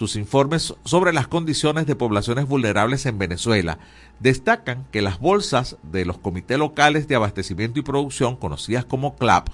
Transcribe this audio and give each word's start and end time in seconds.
sus 0.00 0.16
informes 0.16 0.74
sobre 0.86 1.12
las 1.12 1.28
condiciones 1.28 1.84
de 1.84 1.94
poblaciones 1.94 2.48
vulnerables 2.48 3.04
en 3.04 3.18
Venezuela. 3.18 3.78
Destacan 4.18 4.86
que 4.90 5.02
las 5.02 5.20
bolsas 5.20 5.76
de 5.82 6.06
los 6.06 6.16
comités 6.16 6.58
locales 6.58 7.06
de 7.06 7.16
abastecimiento 7.16 7.78
y 7.78 7.82
producción, 7.82 8.36
conocidas 8.36 8.86
como 8.86 9.16
CLAP, 9.16 9.48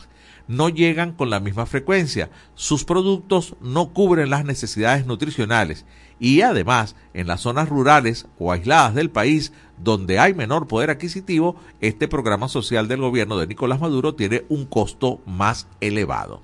no 0.46 0.69
llegan 0.69 1.11
con 1.11 1.30
la 1.30 1.40
misma 1.40 1.67
frecuencia, 1.67 2.30
sus 2.54 2.85
productos 2.85 3.56
no 3.61 3.93
cubren 3.93 4.30
las 4.30 4.45
necesidades 4.45 5.04
nutricionales 5.04 5.85
y 6.21 6.43
además 6.43 6.95
en 7.13 7.27
las 7.27 7.41
zonas 7.41 7.69
rurales 7.69 8.29
o 8.39 8.53
aisladas 8.53 8.95
del 8.95 9.11
país 9.11 9.53
donde 9.83 10.21
hay 10.21 10.33
menor 10.33 10.69
poder 10.69 10.91
adquisitivo, 10.91 11.57
este 11.81 12.07
programa 12.07 12.47
social 12.47 12.87
del 12.87 13.01
gobierno 13.01 13.37
de 13.37 13.49
Nicolás 13.49 13.81
Maduro 13.81 14.15
tiene 14.15 14.45
un 14.49 14.65
costo 14.65 15.21
más 15.27 15.67
elevado. 15.81 16.41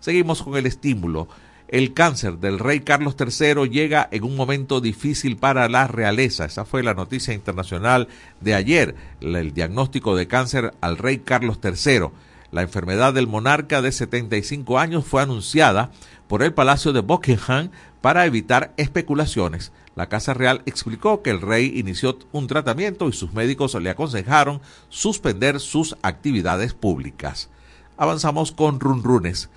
Seguimos 0.00 0.42
con 0.42 0.56
el 0.56 0.64
estímulo. 0.64 1.28
El 1.72 1.94
cáncer 1.94 2.36
del 2.36 2.58
rey 2.58 2.80
Carlos 2.80 3.16
III 3.18 3.66
llega 3.66 4.06
en 4.10 4.24
un 4.24 4.36
momento 4.36 4.82
difícil 4.82 5.38
para 5.38 5.70
la 5.70 5.86
realeza. 5.86 6.44
Esa 6.44 6.66
fue 6.66 6.82
la 6.82 6.92
noticia 6.92 7.32
internacional 7.32 8.08
de 8.42 8.54
ayer, 8.54 8.94
el 9.22 9.54
diagnóstico 9.54 10.14
de 10.14 10.26
cáncer 10.26 10.74
al 10.82 10.98
rey 10.98 11.20
Carlos 11.20 11.60
III. 11.64 12.10
La 12.50 12.60
enfermedad 12.60 13.14
del 13.14 13.26
monarca 13.26 13.80
de 13.80 13.90
75 13.90 14.78
años 14.78 15.06
fue 15.06 15.22
anunciada 15.22 15.90
por 16.28 16.42
el 16.42 16.52
Palacio 16.52 16.92
de 16.92 17.00
Buckingham 17.00 17.70
para 18.02 18.26
evitar 18.26 18.74
especulaciones. 18.76 19.72
La 19.96 20.10
Casa 20.10 20.34
Real 20.34 20.60
explicó 20.66 21.22
que 21.22 21.30
el 21.30 21.40
rey 21.40 21.72
inició 21.74 22.18
un 22.32 22.48
tratamiento 22.48 23.08
y 23.08 23.14
sus 23.14 23.32
médicos 23.32 23.74
le 23.76 23.88
aconsejaron 23.88 24.60
suspender 24.90 25.58
sus 25.58 25.96
actividades 26.02 26.74
públicas. 26.74 27.48
Avanzamos 27.96 28.52
con 28.52 28.78
runrunes. 28.78 29.48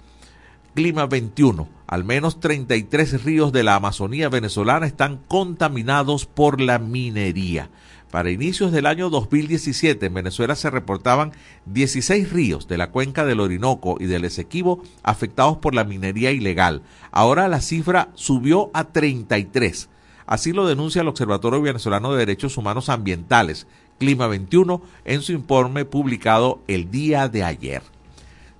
Clima 0.76 1.06
21. 1.06 1.70
Al 1.88 2.04
menos 2.04 2.42
33 2.42 3.24
ríos 3.24 3.54
de 3.54 3.64
la 3.64 3.76
Amazonía 3.76 4.28
venezolana 4.28 4.86
están 4.86 5.22
contaminados 5.30 6.26
por 6.26 6.60
la 6.60 6.80
minería. 6.80 7.70
Para 8.12 8.30
inicios 8.30 8.74
del 8.74 8.86
año 8.86 9.10
2017 9.10 10.06
en 10.06 10.14
Venezuela 10.14 10.54
se 10.56 10.70
reportaban 10.70 11.32
16 11.68 12.30
ríos 12.30 12.68
de 12.68 12.78
la 12.78 12.92
cuenca 12.92 13.24
del 13.24 13.40
Orinoco 13.40 13.96
y 14.02 14.06
del 14.06 14.26
Esequibo 14.26 14.84
afectados 15.02 15.60
por 15.60 15.74
la 15.74 15.86
minería 15.86 16.32
ilegal. 16.32 16.82
Ahora 17.10 17.48
la 17.48 17.62
cifra 17.62 18.10
subió 18.14 18.70
a 18.74 18.84
33. 18.84 19.88
Así 20.26 20.52
lo 20.52 20.68
denuncia 20.68 21.04
el 21.04 21.08
Observatorio 21.08 21.62
Venezolano 21.62 22.12
de 22.12 22.20
Derechos 22.20 22.58
Humanos 22.58 22.90
Ambientales, 22.90 23.66
Clima 23.98 24.28
21, 24.28 24.82
en 25.06 25.22
su 25.22 25.32
informe 25.32 25.86
publicado 25.86 26.60
el 26.68 26.92
día 26.92 27.30
de 27.30 27.44
ayer. 27.46 27.82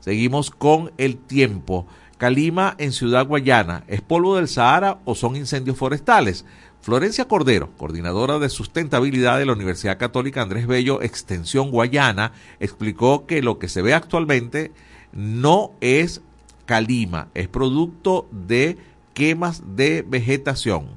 Seguimos 0.06 0.52
con 0.52 0.92
el 1.00 1.18
tiempo. 1.18 1.88
Calima 2.18 2.76
en 2.78 2.94
Ciudad 2.94 3.28
Guayana, 3.28 3.84
¿es 3.88 4.02
polvo 4.02 4.38
del 4.38 4.48
Sahara 4.48 5.00
o 5.04 5.16
son 5.16 5.36
incendios 5.36 5.78
forestales? 5.78 6.46
Florencia 6.80 7.28
Cordero, 7.28 7.72
coordinadora 7.78 8.40
de 8.40 8.48
sustentabilidad 8.48 9.38
de 9.38 9.46
la 9.46 9.54
Universidad 9.54 9.98
Católica 9.98 10.42
Andrés 10.42 10.66
Bello, 10.66 11.02
Extensión 11.02 11.72
Guayana, 11.72 12.32
explicó 12.60 13.26
que 13.26 13.42
lo 13.42 13.60
que 13.60 13.68
se 13.68 13.82
ve 13.82 13.94
actualmente 13.94 14.72
no 15.12 15.72
es 15.82 16.22
calima, 16.66 17.28
es 17.34 17.50
producto 17.50 18.30
de 18.32 18.78
quemas 19.14 19.64
de 19.76 20.06
vegetación. 20.08 20.88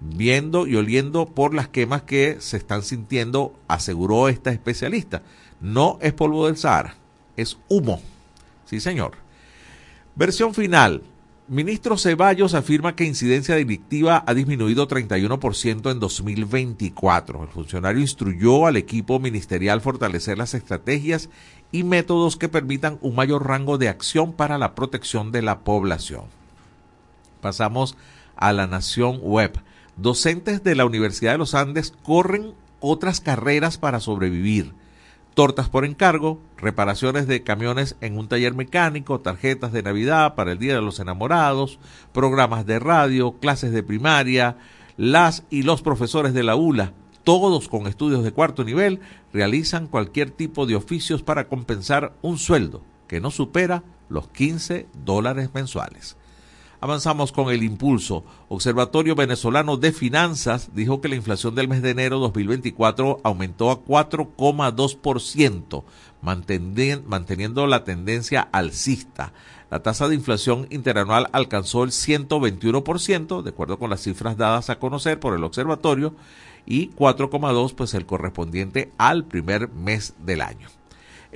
Viendo 0.00 0.66
y 0.66 0.74
oliendo 0.76 1.26
por 1.26 1.54
las 1.54 1.68
quemas 1.68 2.02
que 2.02 2.38
se 2.40 2.56
están 2.56 2.82
sintiendo, 2.82 3.52
aseguró 3.68 4.28
esta 4.28 4.50
especialista. 4.50 5.22
No 5.60 5.98
es 6.00 6.14
polvo 6.14 6.46
del 6.46 6.56
Sahara, 6.56 6.96
es 7.36 7.58
humo. 7.68 8.00
Sí, 8.64 8.80
señor. 8.80 9.27
Versión 10.18 10.52
final. 10.52 11.04
Ministro 11.46 11.96
Ceballos 11.96 12.54
afirma 12.54 12.96
que 12.96 13.04
incidencia 13.04 13.54
delictiva 13.54 14.24
ha 14.26 14.34
disminuido 14.34 14.88
31% 14.88 15.92
en 15.92 16.00
2024. 16.00 17.44
El 17.44 17.48
funcionario 17.48 18.00
instruyó 18.00 18.66
al 18.66 18.76
equipo 18.76 19.20
ministerial 19.20 19.80
fortalecer 19.80 20.36
las 20.36 20.54
estrategias 20.54 21.30
y 21.70 21.84
métodos 21.84 22.36
que 22.36 22.48
permitan 22.48 22.98
un 23.00 23.14
mayor 23.14 23.46
rango 23.46 23.78
de 23.78 23.88
acción 23.88 24.32
para 24.32 24.58
la 24.58 24.74
protección 24.74 25.30
de 25.30 25.42
la 25.42 25.60
población. 25.60 26.24
Pasamos 27.40 27.96
a 28.34 28.52
la 28.52 28.66
Nación 28.66 29.20
Web. 29.22 29.60
Docentes 29.96 30.64
de 30.64 30.74
la 30.74 30.84
Universidad 30.84 31.30
de 31.30 31.38
los 31.38 31.54
Andes 31.54 31.94
corren 32.02 32.54
otras 32.80 33.20
carreras 33.20 33.78
para 33.78 34.00
sobrevivir 34.00 34.74
tortas 35.38 35.68
por 35.68 35.84
encargo, 35.84 36.40
reparaciones 36.56 37.28
de 37.28 37.44
camiones 37.44 37.94
en 38.00 38.18
un 38.18 38.26
taller 38.26 38.54
mecánico, 38.54 39.20
tarjetas 39.20 39.70
de 39.70 39.84
Navidad 39.84 40.34
para 40.34 40.50
el 40.50 40.58
Día 40.58 40.74
de 40.74 40.82
los 40.82 40.98
Enamorados, 40.98 41.78
programas 42.12 42.66
de 42.66 42.80
radio, 42.80 43.38
clases 43.38 43.70
de 43.70 43.84
primaria, 43.84 44.56
las 44.96 45.44
y 45.48 45.62
los 45.62 45.80
profesores 45.80 46.34
de 46.34 46.42
la 46.42 46.56
ULA, 46.56 46.92
todos 47.22 47.68
con 47.68 47.86
estudios 47.86 48.24
de 48.24 48.32
cuarto 48.32 48.64
nivel, 48.64 48.98
realizan 49.32 49.86
cualquier 49.86 50.32
tipo 50.32 50.66
de 50.66 50.74
oficios 50.74 51.22
para 51.22 51.46
compensar 51.46 52.14
un 52.20 52.36
sueldo 52.36 52.82
que 53.06 53.20
no 53.20 53.30
supera 53.30 53.84
los 54.08 54.26
15 54.26 54.88
dólares 55.04 55.50
mensuales. 55.54 56.16
Avanzamos 56.80 57.32
con 57.32 57.50
el 57.50 57.64
impulso. 57.64 58.24
Observatorio 58.48 59.16
Venezolano 59.16 59.76
de 59.76 59.90
Finanzas 59.90 60.70
dijo 60.74 61.00
que 61.00 61.08
la 61.08 61.16
inflación 61.16 61.56
del 61.56 61.66
mes 61.66 61.82
de 61.82 61.90
enero 61.90 62.20
2024 62.20 63.18
aumentó 63.24 63.72
a 63.72 63.84
4,2%, 63.84 65.82
manteniendo 66.22 67.66
la 67.66 67.82
tendencia 67.82 68.48
alcista. 68.52 69.32
La 69.70 69.82
tasa 69.82 70.06
de 70.06 70.14
inflación 70.14 70.68
interanual 70.70 71.28
alcanzó 71.32 71.82
el 71.82 71.90
121%, 71.90 73.42
de 73.42 73.50
acuerdo 73.50 73.80
con 73.80 73.90
las 73.90 74.02
cifras 74.02 74.36
dadas 74.36 74.70
a 74.70 74.78
conocer 74.78 75.18
por 75.18 75.34
el 75.34 75.42
observatorio, 75.42 76.14
y 76.64 76.90
4,2% 76.90 77.74
pues 77.74 77.92
el 77.94 78.06
correspondiente 78.06 78.92
al 78.98 79.24
primer 79.24 79.68
mes 79.68 80.14
del 80.24 80.42
año. 80.42 80.68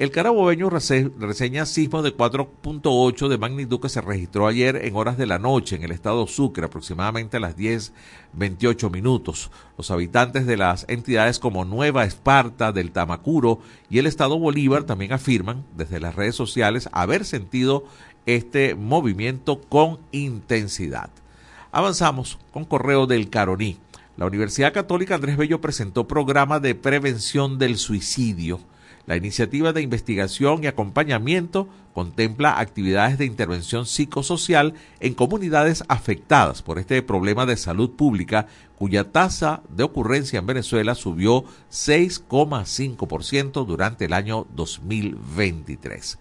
El 0.03 0.11
carabobeño 0.11 0.69
reseña 0.69 1.65
sismo 1.65 2.03
de 2.03 2.17
4.8 2.17 3.29
de 3.29 3.39
magnitud 3.39 3.79
que 3.79 3.89
se 3.89 4.01
registró 4.01 4.49
ayer 4.49 4.85
en 4.85 4.97
horas 4.97 5.17
de 5.17 5.27
la 5.27 5.39
noche 5.39 5.77
en 5.77 5.85
el 5.85 5.93
estado 5.93 6.27
Sucre, 6.27 6.65
aproximadamente 6.67 7.37
a 7.37 7.41
las 7.41 7.57
10.28 7.57 8.91
minutos. 8.91 9.53
Los 9.79 9.93
habitantes 9.93 10.45
de 10.45 10.57
las 10.57 10.87
entidades 10.89 11.39
como 11.39 11.65
Nueva 11.65 12.03
Esparta, 12.05 12.73
del 12.73 12.91
Tamacuro 12.91 13.61
y 13.91 14.01
el 14.01 14.09
estado 14.09 14.41
Bolívar 14.41 14.83
también 14.83 15.13
afirman 15.13 15.65
desde 15.77 16.01
las 16.01 16.17
redes 16.17 16.35
sociales 16.35 16.89
haber 16.91 17.25
sentido 17.25 17.85
este 18.27 18.75
movimiento 18.75 19.61
con 19.61 20.01
intensidad. 20.11 21.11
Avanzamos 21.71 22.41
con 22.53 22.65
correo 22.65 23.07
del 23.07 23.31
Caroní. 23.31 23.79
La 24.17 24.27
Universidad 24.27 24.73
Católica 24.73 25.15
Andrés 25.15 25.37
Bello 25.37 25.61
presentó 25.61 26.09
programa 26.09 26.59
de 26.59 26.75
prevención 26.75 27.57
del 27.57 27.79
suicidio 27.79 28.59
la 29.07 29.17
iniciativa 29.17 29.73
de 29.73 29.83
investigación 29.83 30.63
y 30.63 30.69
acompañamiento 30.69 31.69
contempla 31.93 32.59
actividades 32.59 33.19
de 33.19 33.27
intervención 33.27 33.85
psicosocial 33.85 34.75
en 35.01 35.15
comunidades 35.15 35.85
afectadas 35.89 36.63
por 36.63 36.79
este 36.79 37.03
problema 37.03 37.45
de 37.45 37.57
salud 37.57 37.91
pública 37.91 38.47
cuya 38.79 39.11
tasa 39.11 39.63
de 39.69 39.83
ocurrencia 39.85 40.39
en 40.39 40.47
Venezuela 40.47 40.95
subió 40.95 41.45
6,5% 41.71 43.67
durante 43.67 44.07
el 44.07 44.13
año 44.13 44.47
2023. 44.55 46.19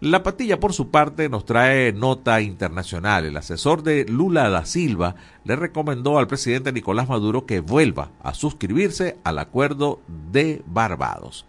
La 0.00 0.22
Patilla, 0.22 0.60
por 0.60 0.74
su 0.74 0.90
parte, 0.90 1.30
nos 1.30 1.46
trae 1.46 1.90
nota 1.94 2.42
internacional. 2.42 3.24
El 3.24 3.36
asesor 3.38 3.82
de 3.82 4.04
Lula 4.04 4.50
da 4.50 4.66
Silva 4.66 5.14
le 5.44 5.56
recomendó 5.56 6.18
al 6.18 6.26
presidente 6.26 6.70
Nicolás 6.70 7.08
Maduro 7.08 7.46
que 7.46 7.60
vuelva 7.60 8.10
a 8.22 8.34
suscribirse 8.34 9.16
al 9.24 9.38
acuerdo 9.38 10.00
de 10.30 10.62
Barbados. 10.66 11.46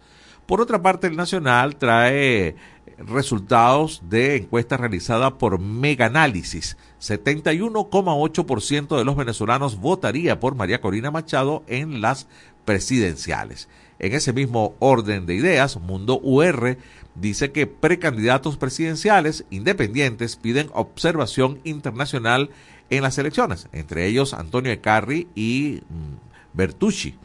Por 0.48 0.62
otra 0.62 0.80
parte, 0.80 1.06
el 1.06 1.14
Nacional 1.14 1.76
trae 1.76 2.56
resultados 2.96 4.00
de 4.08 4.36
encuesta 4.36 4.78
realizada 4.78 5.36
por 5.36 5.58
Megaanálisis. 5.60 6.78
71,8% 7.02 8.96
de 8.96 9.04
los 9.04 9.14
venezolanos 9.14 9.78
votaría 9.78 10.40
por 10.40 10.54
María 10.54 10.80
Corina 10.80 11.10
Machado 11.10 11.64
en 11.66 12.00
las 12.00 12.28
presidenciales. 12.64 13.68
En 13.98 14.14
ese 14.14 14.32
mismo 14.32 14.74
orden 14.78 15.26
de 15.26 15.34
ideas, 15.34 15.76
Mundo 15.76 16.18
UR 16.22 16.78
dice 17.14 17.52
que 17.52 17.66
precandidatos 17.66 18.56
presidenciales 18.56 19.44
independientes 19.50 20.36
piden 20.36 20.70
observación 20.72 21.60
internacional 21.64 22.48
en 22.88 23.02
las 23.02 23.18
elecciones, 23.18 23.68
entre 23.72 24.06
ellos 24.06 24.32
Antonio 24.32 24.72
Ecarri 24.72 25.28
y 25.34 25.82
mm, 25.90 26.56
Bertucci. 26.56 27.18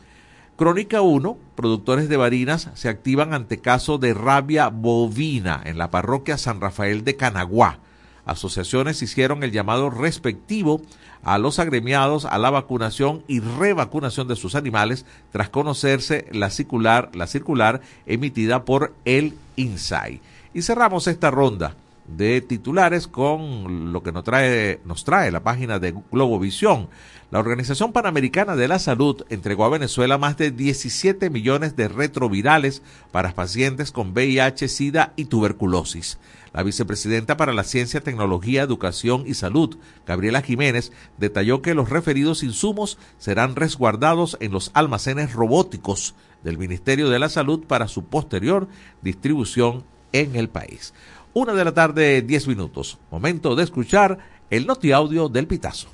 Crónica 0.55 1.01
1, 1.01 1.35
productores 1.55 2.09
de 2.09 2.17
varinas 2.17 2.69
se 2.75 2.87
activan 2.87 3.33
ante 3.33 3.57
caso 3.57 3.97
de 3.97 4.13
rabia 4.13 4.69
bovina 4.69 5.59
en 5.65 5.79
la 5.79 5.89
parroquia 5.89 6.37
San 6.37 6.61
Rafael 6.61 7.03
de 7.03 7.15
Canaguá. 7.15 7.79
Asociaciones 8.25 9.01
hicieron 9.01 9.43
el 9.43 9.51
llamado 9.51 9.89
respectivo 9.89 10.79
a 11.23 11.39
los 11.39 11.57
agremiados 11.57 12.25
a 12.25 12.37
la 12.37 12.51
vacunación 12.51 13.23
y 13.27 13.39
revacunación 13.39 14.27
de 14.27 14.35
sus 14.35 14.53
animales 14.53 15.07
tras 15.31 15.49
conocerse 15.49 16.27
la 16.31 16.51
circular, 16.51 17.09
la 17.15 17.25
circular 17.25 17.81
emitida 18.05 18.63
por 18.63 18.93
el 19.05 19.35
INSAI. 19.55 20.21
Y 20.53 20.61
cerramos 20.61 21.07
esta 21.07 21.31
ronda 21.31 21.75
de 22.07 22.41
titulares 22.41 23.07
con 23.07 23.93
lo 23.93 24.03
que 24.03 24.11
nos 24.11 24.23
trae, 24.23 24.79
nos 24.85 25.03
trae 25.03 25.31
la 25.31 25.43
página 25.43 25.79
de 25.79 25.93
Globovisión. 26.11 26.89
La 27.31 27.39
Organización 27.39 27.93
Panamericana 27.93 28.55
de 28.55 28.67
la 28.67 28.77
Salud 28.77 29.25
entregó 29.29 29.65
a 29.65 29.69
Venezuela 29.69 30.17
más 30.17 30.37
de 30.37 30.51
17 30.51 31.29
millones 31.29 31.75
de 31.75 31.87
retrovirales 31.87 32.83
para 33.11 33.33
pacientes 33.33 33.91
con 33.91 34.11
VIH, 34.11 34.67
SIDA 34.67 35.13
y 35.15 35.25
tuberculosis. 35.25 36.19
La 36.53 36.61
vicepresidenta 36.61 37.35
para 37.35 37.51
la 37.51 37.63
Ciencia, 37.63 38.01
Tecnología, 38.01 38.61
Educación 38.61 39.23
y 39.25 39.33
Salud, 39.33 39.77
Gabriela 40.05 40.43
Jiménez, 40.43 40.91
detalló 41.17 41.63
que 41.63 41.73
los 41.73 41.89
referidos 41.89 42.43
insumos 42.43 42.99
serán 43.17 43.55
resguardados 43.55 44.37
en 44.39 44.51
los 44.51 44.69
almacenes 44.75 45.33
robóticos 45.33 46.13
del 46.43 46.59
Ministerio 46.59 47.09
de 47.09 47.17
la 47.17 47.29
Salud 47.29 47.65
para 47.65 47.87
su 47.87 48.05
posterior 48.05 48.67
distribución 49.01 49.83
en 50.11 50.35
el 50.35 50.49
país. 50.49 50.93
Una 51.35 51.53
de 51.53 51.65
la 51.65 51.73
tarde, 51.73 52.21
10 52.21 52.47
minutos. 52.47 52.99
Momento 53.09 53.55
de 53.55 53.63
escuchar 53.63 54.19
el 54.51 54.67
notiaudio 54.67 55.29
del 55.29 55.47
Pitazo. 55.47 55.87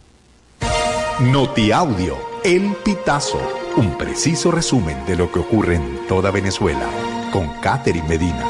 Notiaudio, 1.21 2.17
El 2.43 2.75
Pitazo, 2.83 3.39
un 3.77 3.97
preciso 3.97 4.51
resumen 4.51 5.05
de 5.05 5.15
lo 5.15 5.31
que 5.31 5.39
ocurre 5.39 5.75
en 5.75 6.07
toda 6.09 6.31
Venezuela, 6.31 6.89
con 7.31 7.47
Catherine 7.61 8.05
Medina. 8.05 8.49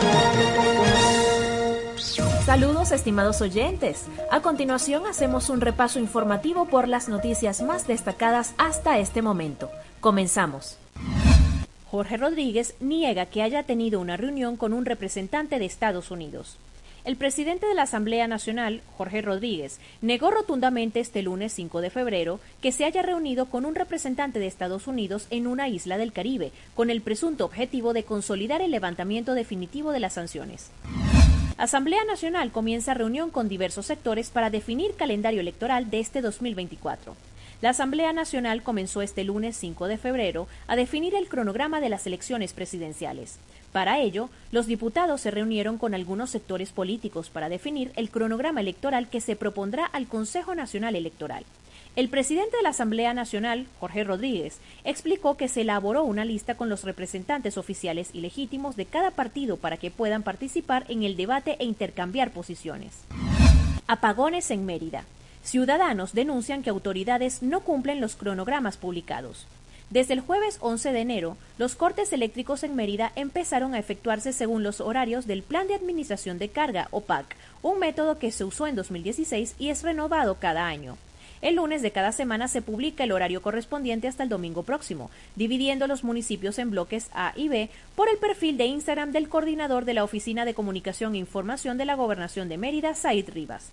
Saludos 2.43 2.91
estimados 2.91 3.39
oyentes. 3.41 4.05
A 4.31 4.41
continuación 4.41 5.05
hacemos 5.05 5.51
un 5.51 5.61
repaso 5.61 5.99
informativo 5.99 6.65
por 6.65 6.87
las 6.87 7.07
noticias 7.07 7.61
más 7.61 7.85
destacadas 7.85 8.55
hasta 8.57 8.97
este 8.97 9.21
momento. 9.21 9.69
Comenzamos. 9.99 10.79
Jorge 11.91 12.17
Rodríguez 12.17 12.73
niega 12.79 13.27
que 13.27 13.43
haya 13.43 13.61
tenido 13.61 13.99
una 13.99 14.17
reunión 14.17 14.57
con 14.57 14.73
un 14.73 14.85
representante 14.85 15.59
de 15.59 15.65
Estados 15.65 16.09
Unidos. 16.09 16.57
El 17.09 17.15
presidente 17.15 17.65
de 17.65 17.73
la 17.73 17.81
Asamblea 17.81 18.27
Nacional, 18.27 18.83
Jorge 18.95 19.23
Rodríguez, 19.23 19.79
negó 19.99 20.29
rotundamente 20.29 20.99
este 20.99 21.23
lunes 21.23 21.51
5 21.53 21.81
de 21.81 21.89
febrero 21.89 22.39
que 22.61 22.71
se 22.71 22.85
haya 22.85 23.01
reunido 23.01 23.47
con 23.47 23.65
un 23.65 23.73
representante 23.73 24.37
de 24.37 24.45
Estados 24.45 24.85
Unidos 24.85 25.25
en 25.31 25.47
una 25.47 25.67
isla 25.69 25.97
del 25.97 26.13
Caribe, 26.13 26.51
con 26.75 26.91
el 26.91 27.01
presunto 27.01 27.45
objetivo 27.45 27.93
de 27.93 28.03
consolidar 28.03 28.61
el 28.61 28.69
levantamiento 28.69 29.33
definitivo 29.33 29.91
de 29.91 30.01
las 30.01 30.13
sanciones. 30.13 30.69
Asamblea 31.57 32.03
Nacional 32.03 32.51
comienza 32.51 32.93
reunión 32.93 33.31
con 33.31 33.49
diversos 33.49 33.87
sectores 33.87 34.29
para 34.29 34.51
definir 34.51 34.93
calendario 34.93 35.39
electoral 35.41 35.89
de 35.89 36.01
este 36.01 36.21
2024. 36.21 37.15
La 37.63 37.71
Asamblea 37.71 38.13
Nacional 38.13 38.61
comenzó 38.61 39.01
este 39.01 39.23
lunes 39.23 39.57
5 39.57 39.87
de 39.87 39.97
febrero 39.97 40.47
a 40.67 40.75
definir 40.75 41.15
el 41.15 41.27
cronograma 41.27 41.81
de 41.81 41.89
las 41.89 42.05
elecciones 42.05 42.53
presidenciales. 42.53 43.39
Para 43.71 43.99
ello, 43.99 44.29
los 44.51 44.65
diputados 44.65 45.21
se 45.21 45.31
reunieron 45.31 45.77
con 45.77 45.93
algunos 45.93 46.31
sectores 46.31 46.71
políticos 46.71 47.29
para 47.29 47.49
definir 47.49 47.91
el 47.95 48.09
cronograma 48.09 48.61
electoral 48.61 49.09
que 49.09 49.21
se 49.21 49.35
propondrá 49.35 49.85
al 49.85 50.07
Consejo 50.07 50.55
Nacional 50.55 50.95
Electoral. 50.95 51.45
El 51.95 52.09
presidente 52.09 52.55
de 52.57 52.63
la 52.63 52.69
Asamblea 52.69 53.13
Nacional, 53.13 53.67
Jorge 53.79 54.03
Rodríguez, 54.03 54.59
explicó 54.83 55.37
que 55.37 55.47
se 55.47 55.61
elaboró 55.61 56.03
una 56.03 56.23
lista 56.23 56.55
con 56.55 56.69
los 56.69 56.83
representantes 56.83 57.57
oficiales 57.57 58.09
y 58.13 58.21
legítimos 58.21 58.75
de 58.75 58.85
cada 58.85 59.11
partido 59.11 59.57
para 59.57 59.77
que 59.77 59.91
puedan 59.91 60.23
participar 60.23 60.85
en 60.87 61.03
el 61.03 61.17
debate 61.17 61.57
e 61.59 61.65
intercambiar 61.65 62.31
posiciones. 62.31 63.03
Apagones 63.87 64.49
en 64.51 64.65
Mérida. 64.65 65.03
Ciudadanos 65.43 66.13
denuncian 66.13 66.63
que 66.63 66.69
autoridades 66.69 67.41
no 67.41 67.61
cumplen 67.61 68.01
los 68.01 68.15
cronogramas 68.15 68.77
publicados. 68.77 69.47
Desde 69.89 70.13
el 70.13 70.19
jueves 70.19 70.59
11 70.61 70.91
de 70.91 70.99
enero, 70.99 71.37
los 71.57 71.75
cortes 71.75 72.13
eléctricos 72.13 72.63
en 72.63 72.75
Mérida 72.75 73.11
empezaron 73.15 73.73
a 73.73 73.79
efectuarse 73.79 74.33
según 74.33 74.61
los 74.61 74.81
horarios 74.81 75.25
del 75.25 75.41
Plan 75.41 75.67
de 75.67 75.73
Administración 75.73 76.37
de 76.37 76.49
Carga, 76.49 76.89
OPAC, 76.91 77.35
un 77.63 77.79
método 77.79 78.19
que 78.19 78.31
se 78.31 78.43
usó 78.43 78.67
en 78.67 78.75
2016 78.75 79.55
y 79.57 79.69
es 79.69 79.81
renovado 79.81 80.35
cada 80.35 80.67
año. 80.67 80.95
El 81.41 81.55
lunes 81.55 81.81
de 81.81 81.91
cada 81.91 82.11
semana 82.11 82.47
se 82.47 82.61
publica 82.61 83.03
el 83.03 83.11
horario 83.11 83.41
correspondiente 83.41 84.07
hasta 84.07 84.21
el 84.21 84.29
domingo 84.29 84.61
próximo, 84.61 85.09
dividiendo 85.35 85.87
los 85.87 86.03
municipios 86.03 86.59
en 86.59 86.69
bloques 86.69 87.09
A 87.13 87.33
y 87.35 87.47
B 87.47 87.71
por 87.95 88.09
el 88.09 88.17
perfil 88.17 88.57
de 88.57 88.65
Instagram 88.65 89.11
del 89.11 89.27
coordinador 89.27 89.85
de 89.85 89.95
la 89.95 90.03
Oficina 90.03 90.45
de 90.45 90.53
Comunicación 90.53 91.15
e 91.15 91.19
Información 91.19 91.79
de 91.79 91.85
la 91.85 91.95
Gobernación 91.95 92.47
de 92.47 92.57
Mérida, 92.57 92.93
Said 92.93 93.29
Rivas. 93.29 93.71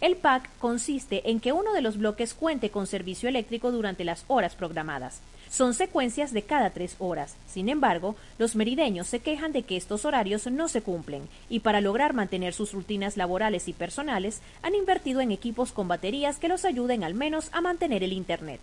El 0.00 0.16
PAC 0.16 0.48
consiste 0.60 1.28
en 1.28 1.40
que 1.40 1.52
uno 1.52 1.74
de 1.74 1.82
los 1.82 1.98
bloques 1.98 2.32
cuente 2.32 2.70
con 2.70 2.86
servicio 2.86 3.28
eléctrico 3.28 3.72
durante 3.72 4.04
las 4.04 4.24
horas 4.28 4.54
programadas. 4.54 5.20
Son 5.48 5.74
secuencias 5.74 6.32
de 6.32 6.42
cada 6.42 6.70
tres 6.70 6.96
horas. 6.98 7.36
Sin 7.46 7.68
embargo, 7.68 8.16
los 8.38 8.56
merideños 8.56 9.06
se 9.06 9.20
quejan 9.20 9.52
de 9.52 9.62
que 9.62 9.76
estos 9.76 10.04
horarios 10.04 10.46
no 10.46 10.68
se 10.68 10.82
cumplen 10.82 11.28
y 11.48 11.60
para 11.60 11.80
lograr 11.80 12.14
mantener 12.14 12.54
sus 12.54 12.72
rutinas 12.72 13.16
laborales 13.16 13.68
y 13.68 13.72
personales 13.72 14.40
han 14.62 14.74
invertido 14.74 15.20
en 15.20 15.32
equipos 15.32 15.72
con 15.72 15.88
baterías 15.88 16.38
que 16.38 16.48
los 16.48 16.64
ayuden 16.64 17.04
al 17.04 17.14
menos 17.14 17.48
a 17.52 17.60
mantener 17.60 18.02
el 18.02 18.12
Internet. 18.12 18.60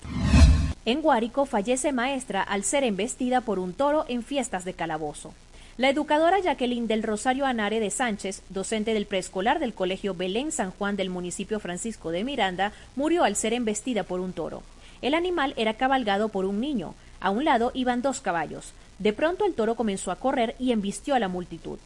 En 0.86 1.02
Guárico 1.02 1.46
fallece 1.46 1.92
maestra 1.92 2.44
al 2.44 2.64
ser 2.64 2.84
embestida 2.84 3.42
por 3.42 3.58
un 3.58 3.74
toro 3.74 4.06
en 4.08 4.24
fiestas 4.24 4.66
de 4.66 4.74
calabozo. 4.74 5.34
La 5.78 5.90
educadora 5.90 6.40
Jacqueline 6.40 6.88
del 6.88 7.04
Rosario 7.04 7.46
Anare 7.46 7.82
de 7.82 7.90
Sánchez, 7.90 8.44
docente 8.50 8.94
del 8.94 9.08
preescolar 9.08 9.60
del 9.60 9.74
Colegio 9.74 10.14
Belén 10.14 10.54
San 10.54 10.72
Juan 10.72 10.96
del 10.96 11.10
municipio 11.10 11.60
Francisco 11.60 12.12
de 12.12 12.24
Miranda, 12.24 12.72
murió 12.96 13.26
al 13.26 13.36
ser 13.36 13.52
embestida 13.52 14.04
por 14.04 14.22
un 14.22 14.32
toro. 14.32 14.64
El 15.02 15.14
animal 15.14 15.54
era 15.58 15.76
cabalgado 15.76 16.30
por 16.30 16.46
un 16.46 16.60
niño. 16.60 16.96
A 17.20 17.30
un 17.30 17.46
lado 17.46 17.72
iban 17.74 18.02
dos 18.02 18.22
caballos. 18.22 18.74
De 19.00 19.14
pronto 19.14 19.46
el 19.46 19.54
toro 19.54 19.76
comenzó 19.76 20.12
a 20.12 20.18
correr 20.18 20.56
y 20.60 20.72
embistió 20.72 21.16
a 21.16 21.20
la 21.20 21.28
multitud. 21.28 21.80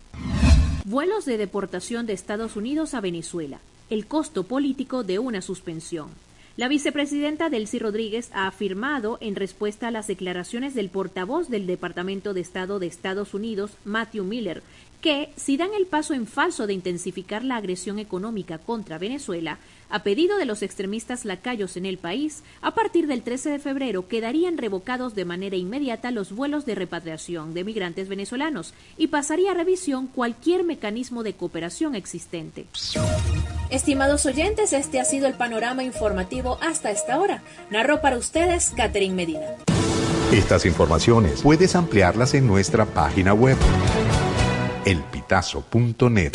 Vuelos 0.86 1.26
de 1.26 1.38
deportación 1.38 2.06
de 2.06 2.14
Estados 2.14 2.56
Unidos 2.56 2.94
a 2.94 3.02
Venezuela. 3.02 3.60
El 3.90 4.06
costo 4.06 4.44
político 4.44 5.04
de 5.04 5.20
una 5.20 5.42
suspensión. 5.42 6.10
La 6.60 6.68
vicepresidenta 6.68 7.50
Delcy 7.50 7.80
Rodríguez 7.80 8.30
ha 8.34 8.46
afirmado, 8.46 9.18
en 9.22 9.36
respuesta 9.36 9.88
a 9.88 9.92
las 9.92 10.08
declaraciones 10.08 10.76
del 10.76 10.90
portavoz 10.90 11.48
del 11.48 11.66
Departamento 11.66 12.34
de 12.34 12.42
Estado 12.42 12.80
de 12.80 12.88
Estados 12.88 13.34
Unidos, 13.34 13.72
Matthew 13.86 14.26
Miller, 14.26 14.62
que, 15.02 15.32
si 15.36 15.58
dan 15.58 15.70
el 15.78 15.86
paso 15.86 16.14
en 16.14 16.28
falso 16.28 16.68
de 16.68 16.74
intensificar 16.74 17.44
la 17.44 17.56
agresión 17.56 18.00
económica 18.00 18.58
contra 18.58 18.98
Venezuela, 18.98 19.60
a 19.90 20.04
pedido 20.04 20.38
de 20.38 20.46
los 20.46 20.62
extremistas 20.62 21.26
lacayos 21.26 21.78
en 21.78 21.86
el 21.86 21.98
país, 21.98 22.44
a 22.62 22.76
partir 22.76 23.08
del 23.08 23.24
13 23.24 23.50
de 23.50 23.60
febrero 23.60 24.08
quedarían 24.08 24.58
revocados 24.58 25.16
de 25.16 25.26
manera 25.26 25.56
inmediata 25.56 26.12
los 26.12 26.32
vuelos 26.32 26.66
de 26.66 26.76
repatriación 26.76 27.54
de 27.54 27.64
migrantes 27.64 28.08
venezolanos 28.08 28.74
y 28.98 29.08
pasaría 29.08 29.52
a 29.52 29.56
revisión 29.56 30.08
cualquier 30.08 30.64
mecanismo 30.64 31.24
de 31.24 31.34
cooperación 31.34 31.96
existente. 31.96 32.66
Estimados 33.70 34.26
oyentes, 34.26 34.74
este 34.74 35.00
ha 35.00 35.06
sido 35.06 35.28
el 35.28 35.34
panorama 35.34 35.84
informativo 35.84 36.58
hasta 36.62 36.92
esta 36.92 37.20
hora. 37.20 37.42
Narró 37.70 38.02
para 38.02 38.18
ustedes 38.18 38.72
Catherine 38.76 39.16
Medina. 39.16 39.56
Estas 40.32 40.66
informaciones 40.66 41.42
puedes 41.42 41.76
ampliarlas 41.76 42.36
en 42.36 42.46
nuestra 42.46 42.86
página 42.86 43.34
web 43.34 43.58
elpitazo.net. 44.90 46.34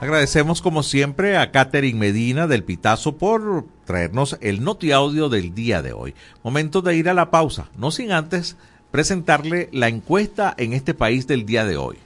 Agradecemos 0.00 0.62
como 0.62 0.82
siempre 0.82 1.36
a 1.36 1.50
Catherine 1.50 1.98
Medina 1.98 2.46
del 2.46 2.64
Pitazo 2.64 3.18
por 3.18 3.66
traernos 3.84 4.38
el 4.40 4.64
noti 4.64 4.92
audio 4.92 5.28
del 5.28 5.54
día 5.54 5.82
de 5.82 5.92
hoy. 5.92 6.14
Momento 6.42 6.80
de 6.80 6.96
ir 6.96 7.10
a 7.10 7.14
la 7.14 7.30
pausa, 7.30 7.68
no 7.76 7.90
sin 7.90 8.12
antes 8.12 8.56
presentarle 8.90 9.68
la 9.72 9.88
encuesta 9.88 10.54
en 10.56 10.72
este 10.72 10.94
país 10.94 11.26
del 11.26 11.44
día 11.44 11.66
de 11.66 11.76
hoy. 11.76 11.98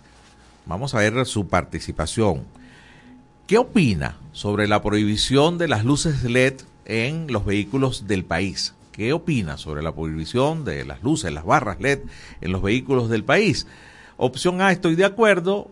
Vamos 0.66 0.92
a 0.94 0.98
ver 0.98 1.24
su 1.24 1.46
participación. 1.46 2.42
¿Qué 3.46 3.58
opina 3.58 4.16
sobre 4.34 4.66
la 4.66 4.82
prohibición 4.82 5.58
de 5.58 5.68
las 5.68 5.84
luces 5.84 6.24
LED 6.24 6.54
en 6.84 7.32
los 7.32 7.46
vehículos 7.46 8.06
del 8.06 8.24
país? 8.24 8.74
¿Qué 8.92 9.12
opina 9.12 9.56
sobre 9.56 9.82
la 9.82 9.94
prohibición 9.94 10.64
de 10.64 10.84
las 10.84 11.02
luces, 11.02 11.32
las 11.32 11.44
barras 11.44 11.80
LED 11.80 12.00
en 12.40 12.52
los 12.52 12.60
vehículos 12.60 13.08
del 13.08 13.24
país? 13.24 13.66
Opción 14.16 14.60
A, 14.60 14.72
estoy 14.72 14.96
de 14.96 15.04
acuerdo. 15.04 15.70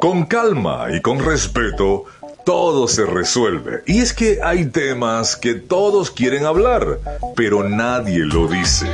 Con 0.00 0.26
calma 0.26 0.86
y 0.94 1.02
con 1.02 1.18
respeto, 1.24 2.04
todo 2.44 2.88
se 2.88 3.04
resuelve. 3.04 3.82
Y 3.86 4.00
es 4.00 4.12
que 4.12 4.40
hay 4.42 4.66
temas 4.66 5.36
que 5.36 5.54
todos 5.54 6.10
quieren 6.10 6.46
hablar, 6.46 6.98
pero 7.36 7.68
nadie 7.68 8.20
lo 8.20 8.46
dice. 8.46 8.86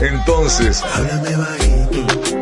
Entonces, 0.00 0.82
háblame 0.82 1.36
bajito. 1.36 2.41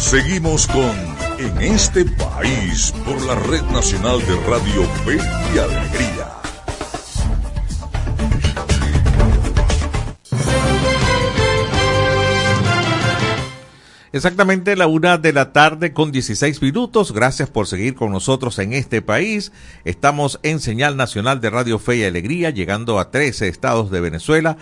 Seguimos 0.00 0.66
con 0.66 0.96
En 1.38 1.60
este 1.60 2.06
país 2.06 2.92
por 3.04 3.20
la 3.26 3.34
Red 3.34 3.62
Nacional 3.64 4.18
de 4.26 4.34
Radio 4.46 4.82
Fe 5.04 5.18
y 5.54 5.58
Alegría. 5.58 6.26
Exactamente 14.12 14.74
la 14.74 14.86
una 14.86 15.18
de 15.18 15.34
la 15.34 15.52
tarde 15.52 15.92
con 15.92 16.10
16 16.10 16.62
minutos. 16.62 17.12
Gracias 17.12 17.50
por 17.50 17.66
seguir 17.66 17.94
con 17.94 18.10
nosotros 18.10 18.58
en 18.58 18.72
este 18.72 19.02
país. 19.02 19.52
Estamos 19.84 20.40
en 20.42 20.60
señal 20.60 20.96
nacional 20.96 21.42
de 21.42 21.50
Radio 21.50 21.78
Fe 21.78 21.96
y 21.96 22.04
Alegría, 22.04 22.48
llegando 22.50 22.98
a 22.98 23.10
13 23.10 23.48
estados 23.48 23.90
de 23.90 24.00
Venezuela 24.00 24.56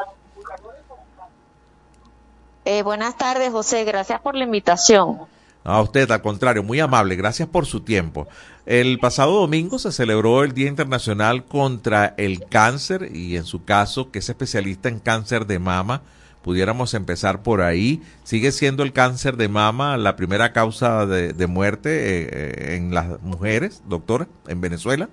Eh, 2.63 2.83
buenas 2.83 3.17
tardes, 3.17 3.51
José. 3.51 3.83
Gracias 3.83 4.21
por 4.21 4.35
la 4.35 4.45
invitación. 4.45 5.17
A 5.65 5.81
usted, 5.81 6.09
al 6.12 6.21
contrario, 6.21 6.63
muy 6.63 6.79
amable. 6.79 7.15
Gracias 7.15 7.47
por 7.47 7.65
su 7.65 7.81
tiempo. 7.81 8.27
El 8.65 8.98
pasado 9.00 9.41
domingo 9.41 9.77
se 9.77 9.91
celebró 9.91 10.43
el 10.43 10.53
Día 10.53 10.70
Internacional 10.70 11.43
contra 11.43 12.13
el 12.17 12.46
Cáncer 12.46 13.10
y 13.13 13.36
en 13.36 13.43
su 13.43 13.65
caso, 13.65 14.10
que 14.10 14.20
es 14.20 14.29
especialista 14.29 14.88
en 14.88 15.00
cáncer 15.00 15.46
de 15.46 15.60
mama, 15.60 16.01
pudiéramos 16.41 16.93
empezar 16.93 17.43
por 17.43 17.62
ahí. 17.62 18.01
¿Sigue 18.24 18.53
siendo 18.53 18.84
el 18.84 18.93
cáncer 18.93 19.36
de 19.36 19.50
mama 19.50 19.98
la 19.98 20.15
primera 20.15 20.53
causa 20.53 21.05
de, 21.05 21.34
de 21.34 21.48
muerte 21.48 21.89
eh, 21.89 22.29
eh, 22.32 22.75
en 22.75 22.93
las 22.93 23.22
mujeres, 23.22 23.82
doctora, 23.86 24.27
en 24.48 24.62
Venezuela? 24.62 25.10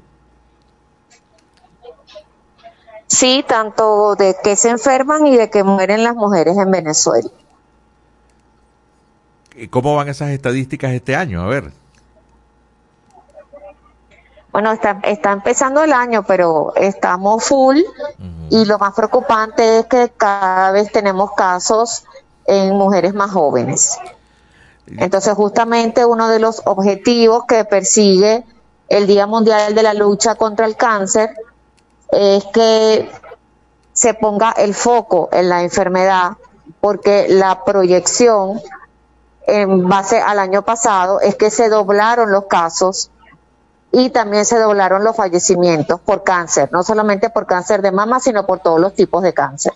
Sí, 3.08 3.44
tanto 3.48 4.14
de 4.14 4.36
que 4.44 4.54
se 4.54 4.70
enferman 4.70 5.26
y 5.26 5.36
de 5.36 5.50
que 5.50 5.64
mueren 5.64 6.04
las 6.04 6.14
mujeres 6.14 6.56
en 6.56 6.70
Venezuela. 6.70 7.28
¿Y 9.56 9.66
¿Cómo 9.66 9.96
van 9.96 10.08
esas 10.08 10.30
estadísticas 10.30 10.92
este 10.92 11.16
año? 11.16 11.42
A 11.42 11.46
ver. 11.46 11.72
Bueno, 14.52 14.72
está, 14.72 15.00
está 15.04 15.32
empezando 15.32 15.82
el 15.82 15.92
año, 15.92 16.24
pero 16.24 16.74
estamos 16.74 17.44
full 17.44 17.78
y 18.50 18.64
lo 18.64 18.78
más 18.78 18.94
preocupante 18.94 19.78
es 19.78 19.86
que 19.86 20.10
cada 20.16 20.72
vez 20.72 20.90
tenemos 20.90 21.32
casos 21.32 22.04
en 22.46 22.74
mujeres 22.76 23.14
más 23.14 23.30
jóvenes. 23.30 23.98
Entonces, 24.86 25.34
justamente 25.34 26.04
uno 26.04 26.28
de 26.28 26.40
los 26.40 26.62
objetivos 26.64 27.44
que 27.46 27.64
persigue 27.64 28.44
el 28.88 29.06
Día 29.06 29.26
Mundial 29.26 29.74
de 29.74 29.82
la 29.84 29.94
Lucha 29.94 30.34
contra 30.34 30.66
el 30.66 30.76
Cáncer 30.76 31.30
es 32.10 32.44
que 32.46 33.08
se 33.92 34.14
ponga 34.14 34.50
el 34.52 34.74
foco 34.74 35.28
en 35.30 35.48
la 35.48 35.62
enfermedad, 35.62 36.32
porque 36.80 37.26
la 37.28 37.64
proyección 37.64 38.60
en 39.46 39.88
base 39.88 40.20
al 40.20 40.40
año 40.40 40.62
pasado 40.62 41.20
es 41.20 41.36
que 41.36 41.50
se 41.50 41.68
doblaron 41.68 42.32
los 42.32 42.46
casos 42.46 43.10
y 43.92 44.10
también 44.10 44.44
se 44.44 44.58
doblaron 44.58 45.02
los 45.04 45.16
fallecimientos 45.16 46.00
por 46.00 46.22
cáncer, 46.22 46.68
no 46.72 46.82
solamente 46.82 47.30
por 47.30 47.46
cáncer 47.46 47.82
de 47.82 47.90
mama, 47.92 48.20
sino 48.20 48.46
por 48.46 48.60
todos 48.60 48.80
los 48.80 48.94
tipos 48.94 49.22
de 49.22 49.34
cáncer. 49.34 49.72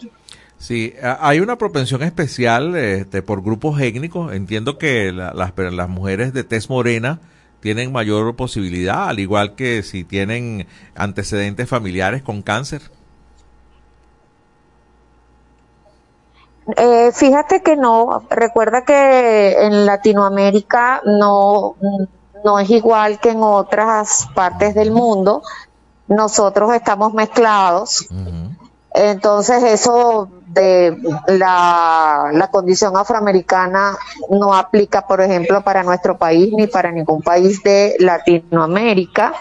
Sí, 0.56 0.94
hay 1.20 1.40
una 1.40 1.56
propensión 1.58 2.02
especial 2.02 2.76
este, 2.76 3.22
por 3.22 3.42
grupos 3.42 3.80
étnicos. 3.80 4.32
Entiendo 4.32 4.78
que 4.78 5.12
la- 5.12 5.34
las, 5.34 5.52
pero 5.52 5.70
las 5.70 5.88
mujeres 5.88 6.32
de 6.32 6.44
tez 6.44 6.70
morena 6.70 7.18
tienen 7.60 7.92
mayor 7.92 8.34
posibilidad, 8.36 9.08
al 9.08 9.18
igual 9.18 9.56
que 9.56 9.82
si 9.82 10.04
tienen 10.04 10.66
antecedentes 10.94 11.68
familiares 11.68 12.22
con 12.22 12.40
cáncer. 12.42 12.82
Eh, 16.76 17.10
fíjate 17.12 17.62
que 17.62 17.76
no, 17.76 18.22
recuerda 18.30 18.84
que 18.84 19.52
en 19.66 19.84
Latinoamérica 19.84 21.02
no, 21.04 21.76
no 22.44 22.58
es 22.58 22.70
igual 22.70 23.18
que 23.18 23.30
en 23.30 23.42
otras 23.42 24.28
partes 24.34 24.74
del 24.74 24.90
mundo. 24.90 25.42
Nosotros 26.06 26.72
estamos 26.74 27.14
mezclados. 27.14 28.06
Entonces 28.92 29.62
eso 29.64 30.28
de 30.46 30.96
la, 31.26 32.30
la 32.32 32.48
condición 32.48 32.96
afroamericana 32.96 33.96
no 34.30 34.54
aplica, 34.54 35.06
por 35.06 35.20
ejemplo, 35.20 35.62
para 35.62 35.82
nuestro 35.82 36.16
país 36.16 36.52
ni 36.52 36.66
para 36.66 36.92
ningún 36.92 37.22
país 37.22 37.62
de 37.62 37.96
Latinoamérica. 37.98 39.34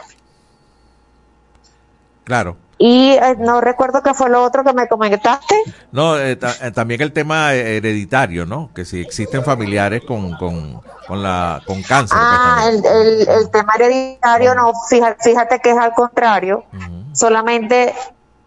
Claro. 2.24 2.63
Y 2.86 3.12
eh, 3.12 3.38
no 3.40 3.62
recuerdo 3.62 4.04
qué 4.04 4.14
fue 4.14 4.30
lo 4.30 4.44
otro 4.44 4.62
que 4.66 4.74
me 4.74 4.90
comentaste. 4.90 5.56
No, 5.94 6.20
eh, 6.20 6.38
eh, 6.62 6.72
también 6.72 7.00
el 7.00 7.14
tema 7.14 7.54
hereditario, 7.54 8.46
¿no? 8.46 8.72
Que 8.76 8.84
si 8.84 9.00
existen 9.00 9.42
familiares 9.42 10.04
con, 10.06 10.34
con, 10.34 10.82
con, 11.08 11.24
la, 11.24 11.62
con 11.66 11.82
cáncer. 11.82 12.18
pues, 12.18 12.30
Ah, 12.30 12.66
el, 12.68 12.86
el, 12.86 13.30
el 13.30 13.50
tema 13.52 13.72
hereditario, 13.80 14.54
no, 14.54 14.74
fíjate, 14.90 15.16
fíjate 15.24 15.60
que 15.62 15.70
es 15.72 15.78
al 15.78 15.94
contrario. 15.94 16.66
Solamente 17.14 17.94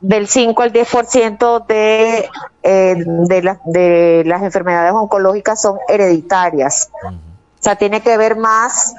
del 0.02 0.28
5 0.28 0.62
al 0.62 0.71
10% 0.71 1.66
de, 1.66 2.28
eh, 2.62 2.95
de, 3.07 3.43
las 3.43 3.57
de 3.64 4.23
las 4.26 4.43
enfermedades 4.43 4.93
oncológicas 4.93 5.62
son 5.62 5.78
hereditarias. 5.88 6.90
O 7.02 7.62
sea, 7.62 7.76
tiene 7.76 8.02
que 8.02 8.19
ver 8.19 8.37
más, 8.37 8.95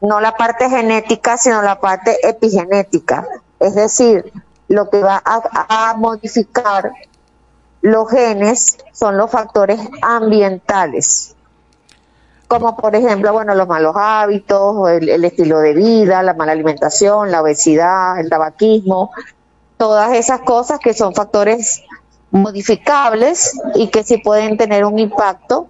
no 0.00 0.18
la 0.22 0.34
parte 0.34 0.70
genética, 0.70 1.36
sino 1.36 1.60
la 1.60 1.78
parte 1.78 2.16
epigenética. 2.26 3.26
Es 3.60 3.74
decir, 3.74 4.32
lo 4.72 4.88
que 4.90 5.00
va 5.00 5.22
a, 5.24 5.90
a 5.90 5.94
modificar 5.94 6.92
los 7.82 8.10
genes 8.10 8.78
son 8.92 9.16
los 9.16 9.30
factores 9.30 9.80
ambientales 10.02 11.34
como 12.52 12.76
por 12.76 12.94
ejemplo, 12.94 13.32
bueno, 13.32 13.54
los 13.54 13.66
malos 13.66 13.94
hábitos, 13.96 14.90
el, 14.90 15.08
el 15.08 15.24
estilo 15.24 15.60
de 15.60 15.72
vida, 15.72 16.22
la 16.22 16.34
mala 16.34 16.52
alimentación, 16.52 17.30
la 17.30 17.40
obesidad, 17.40 18.20
el 18.20 18.28
tabaquismo, 18.28 19.10
todas 19.78 20.14
esas 20.14 20.40
cosas 20.40 20.78
que 20.78 20.92
son 20.92 21.14
factores 21.14 21.82
modificables 22.30 23.58
y 23.74 23.88
que 23.88 24.04
sí 24.04 24.18
pueden 24.18 24.58
tener 24.58 24.84
un 24.84 24.98
impacto 24.98 25.68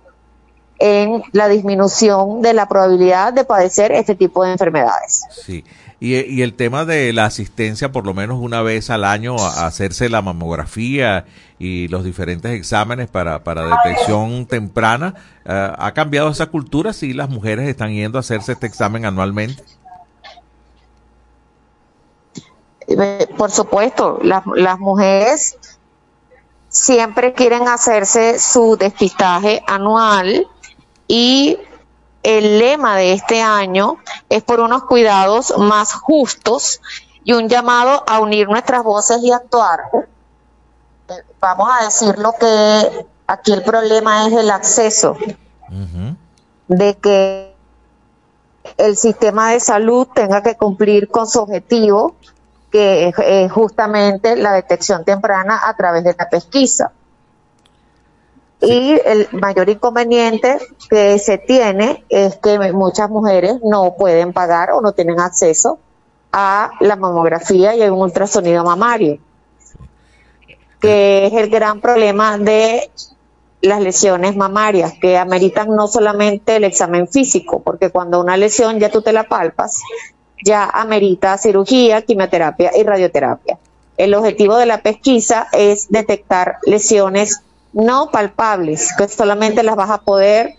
en 0.80 1.22
la 1.30 1.46
disminución 1.46 2.42
de 2.42 2.52
la 2.52 2.66
probabilidad 2.66 3.32
de 3.32 3.44
padecer 3.44 3.92
este 3.92 4.16
tipo 4.16 4.42
de 4.42 4.50
enfermedades. 4.50 5.22
Sí. 5.30 5.64
Y, 6.04 6.16
y 6.16 6.42
el 6.42 6.54
tema 6.54 6.84
de 6.84 7.12
la 7.12 7.26
asistencia, 7.26 7.92
por 7.92 8.04
lo 8.04 8.12
menos 8.12 8.40
una 8.40 8.60
vez 8.60 8.90
al 8.90 9.04
año, 9.04 9.36
a 9.38 9.68
hacerse 9.68 10.08
la 10.08 10.20
mamografía 10.20 11.26
y 11.60 11.86
los 11.86 12.02
diferentes 12.02 12.50
exámenes 12.50 13.08
para, 13.08 13.38
detección 13.38 14.46
temprana, 14.46 15.14
eh, 15.44 15.72
¿ha 15.78 15.92
cambiado 15.92 16.28
esa 16.28 16.46
cultura 16.46 16.92
si 16.92 17.12
las 17.12 17.28
mujeres 17.28 17.68
están 17.68 17.92
yendo 17.92 18.18
a 18.18 18.20
hacerse 18.20 18.50
este 18.50 18.66
examen 18.66 19.04
anualmente? 19.04 19.62
Eh, 22.88 23.28
Por 23.38 23.52
supuesto, 23.52 24.18
las 24.24 24.80
mujeres 24.80 25.56
siempre 26.68 27.32
quieren 27.32 27.68
hacerse 27.68 28.40
su 28.40 28.76
despistaje 28.76 29.62
anual 29.68 30.48
y 31.06 31.58
el 32.22 32.58
lema 32.58 32.96
de 32.96 33.12
este 33.12 33.42
año 33.42 33.98
es 34.28 34.42
por 34.42 34.60
unos 34.60 34.84
cuidados 34.84 35.56
más 35.58 35.92
justos 35.92 36.80
y 37.24 37.32
un 37.32 37.48
llamado 37.48 38.04
a 38.06 38.20
unir 38.20 38.48
nuestras 38.48 38.82
voces 38.82 39.18
y 39.22 39.32
actuar. 39.32 39.80
Vamos 41.40 41.68
a 41.70 41.84
decirlo 41.84 42.34
que 42.38 43.06
aquí 43.26 43.52
el 43.52 43.62
problema 43.62 44.26
es 44.26 44.32
el 44.34 44.50
acceso, 44.50 45.16
de 46.68 46.96
que 46.98 47.54
el 48.76 48.96
sistema 48.96 49.50
de 49.50 49.60
salud 49.60 50.06
tenga 50.14 50.42
que 50.42 50.56
cumplir 50.56 51.08
con 51.08 51.26
su 51.26 51.40
objetivo, 51.40 52.14
que 52.70 53.08
es 53.08 53.14
eh, 53.18 53.48
justamente 53.48 54.36
la 54.36 54.52
detección 54.52 55.04
temprana 55.04 55.60
a 55.64 55.76
través 55.76 56.04
de 56.04 56.14
la 56.18 56.28
pesquisa. 56.28 56.92
Y 58.62 58.92
el 59.04 59.26
mayor 59.32 59.68
inconveniente 59.68 60.56
que 60.88 61.18
se 61.18 61.36
tiene 61.36 62.04
es 62.08 62.36
que 62.36 62.72
muchas 62.72 63.10
mujeres 63.10 63.56
no 63.64 63.96
pueden 63.98 64.32
pagar 64.32 64.70
o 64.70 64.80
no 64.80 64.92
tienen 64.92 65.18
acceso 65.18 65.80
a 66.30 66.70
la 66.78 66.94
mamografía 66.94 67.74
y 67.74 67.82
a 67.82 67.92
un 67.92 68.00
ultrasonido 68.00 68.62
mamario, 68.62 69.18
que 70.80 71.26
es 71.26 71.32
el 71.32 71.50
gran 71.50 71.80
problema 71.80 72.38
de 72.38 72.88
las 73.62 73.80
lesiones 73.80 74.36
mamarias, 74.36 74.94
que 75.00 75.18
ameritan 75.18 75.74
no 75.74 75.88
solamente 75.88 76.54
el 76.54 76.62
examen 76.62 77.08
físico, 77.08 77.62
porque 77.62 77.90
cuando 77.90 78.20
una 78.20 78.36
lesión 78.36 78.78
ya 78.78 78.90
tú 78.90 79.02
te 79.02 79.12
la 79.12 79.24
palpas, 79.24 79.80
ya 80.44 80.70
amerita 80.70 81.36
cirugía, 81.36 82.02
quimioterapia 82.02 82.70
y 82.76 82.84
radioterapia. 82.84 83.58
El 83.96 84.14
objetivo 84.14 84.56
de 84.56 84.66
la 84.66 84.82
pesquisa 84.82 85.48
es 85.52 85.90
detectar 85.90 86.58
lesiones 86.64 87.42
no 87.72 88.10
palpables, 88.10 88.94
que 88.96 89.08
solamente 89.08 89.62
las 89.62 89.76
vas 89.76 89.90
a 89.90 89.98
poder 89.98 90.56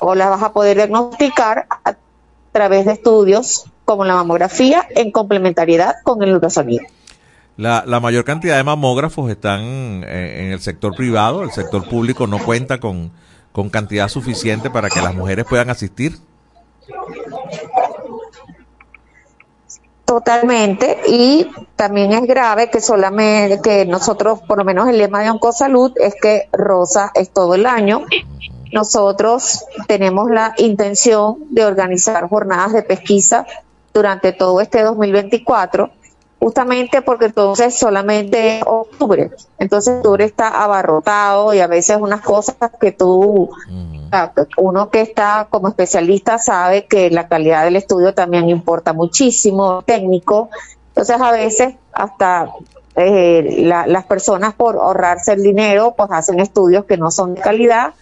o 0.00 0.14
las 0.14 0.30
vas 0.30 0.42
a 0.42 0.52
poder 0.52 0.76
diagnosticar 0.76 1.66
a 1.84 1.96
través 2.52 2.86
de 2.86 2.92
estudios 2.92 3.66
como 3.84 4.04
la 4.04 4.14
mamografía 4.14 4.86
en 4.90 5.12
complementariedad 5.12 5.94
con 6.02 6.22
el 6.22 6.34
ultrasonido. 6.34 6.84
La, 7.56 7.84
la 7.86 8.00
mayor 8.00 8.24
cantidad 8.24 8.56
de 8.56 8.64
mamógrafos 8.64 9.30
están 9.30 9.62
eh, 10.06 10.42
en 10.44 10.52
el 10.52 10.60
sector 10.60 10.94
privado, 10.94 11.42
el 11.42 11.52
sector 11.52 11.88
público 11.88 12.26
no 12.26 12.38
cuenta 12.38 12.80
con, 12.80 13.12
con 13.52 13.70
cantidad 13.70 14.08
suficiente 14.08 14.68
para 14.68 14.90
que 14.90 15.00
las 15.00 15.14
mujeres 15.14 15.46
puedan 15.48 15.70
asistir. 15.70 16.18
Totalmente, 20.06 20.98
y 21.08 21.48
también 21.74 22.12
es 22.12 22.22
grave 22.22 22.70
que 22.70 22.80
solamente, 22.80 23.60
que 23.60 23.84
nosotros, 23.86 24.40
por 24.46 24.56
lo 24.56 24.64
menos 24.64 24.88
el 24.88 24.98
lema 24.98 25.20
de 25.20 25.30
Oncosalud 25.30 25.92
es 25.96 26.14
que 26.14 26.48
rosa 26.52 27.10
es 27.12 27.30
todo 27.30 27.56
el 27.56 27.66
año. 27.66 28.04
Nosotros 28.72 29.64
tenemos 29.88 30.30
la 30.30 30.54
intención 30.58 31.38
de 31.50 31.64
organizar 31.64 32.28
jornadas 32.28 32.72
de 32.72 32.84
pesquisa 32.84 33.46
durante 33.92 34.32
todo 34.32 34.60
este 34.60 34.82
2024, 34.82 35.90
justamente 36.38 37.02
porque 37.02 37.26
entonces 37.26 37.74
solamente 37.78 38.58
es 38.58 38.64
octubre, 38.66 39.30
entonces 39.58 39.94
octubre 39.96 40.24
está 40.24 40.62
abarrotado 40.62 41.54
y 41.54 41.60
a 41.60 41.66
veces 41.66 41.96
unas 42.00 42.20
cosas 42.20 42.56
que 42.80 42.92
tú, 42.92 43.50
uno 44.58 44.90
que 44.90 45.00
está 45.00 45.48
como 45.50 45.68
especialista 45.68 46.38
sabe 46.38 46.86
que 46.86 47.10
la 47.10 47.26
calidad 47.28 47.64
del 47.64 47.76
estudio 47.76 48.14
también 48.14 48.48
importa 48.48 48.92
muchísimo, 48.92 49.82
técnico, 49.82 50.50
entonces 50.88 51.20
a 51.20 51.32
veces 51.32 51.74
hasta 51.92 52.50
eh, 52.94 53.62
la- 53.66 53.86
las 53.86 54.04
personas 54.06 54.54
por 54.54 54.76
ahorrarse 54.76 55.32
el 55.32 55.42
dinero 55.42 55.94
pues 55.96 56.10
hacen 56.12 56.40
estudios 56.40 56.84
que 56.86 56.96
no 56.96 57.10
son 57.10 57.34
de 57.34 57.40
calidad 57.42 57.92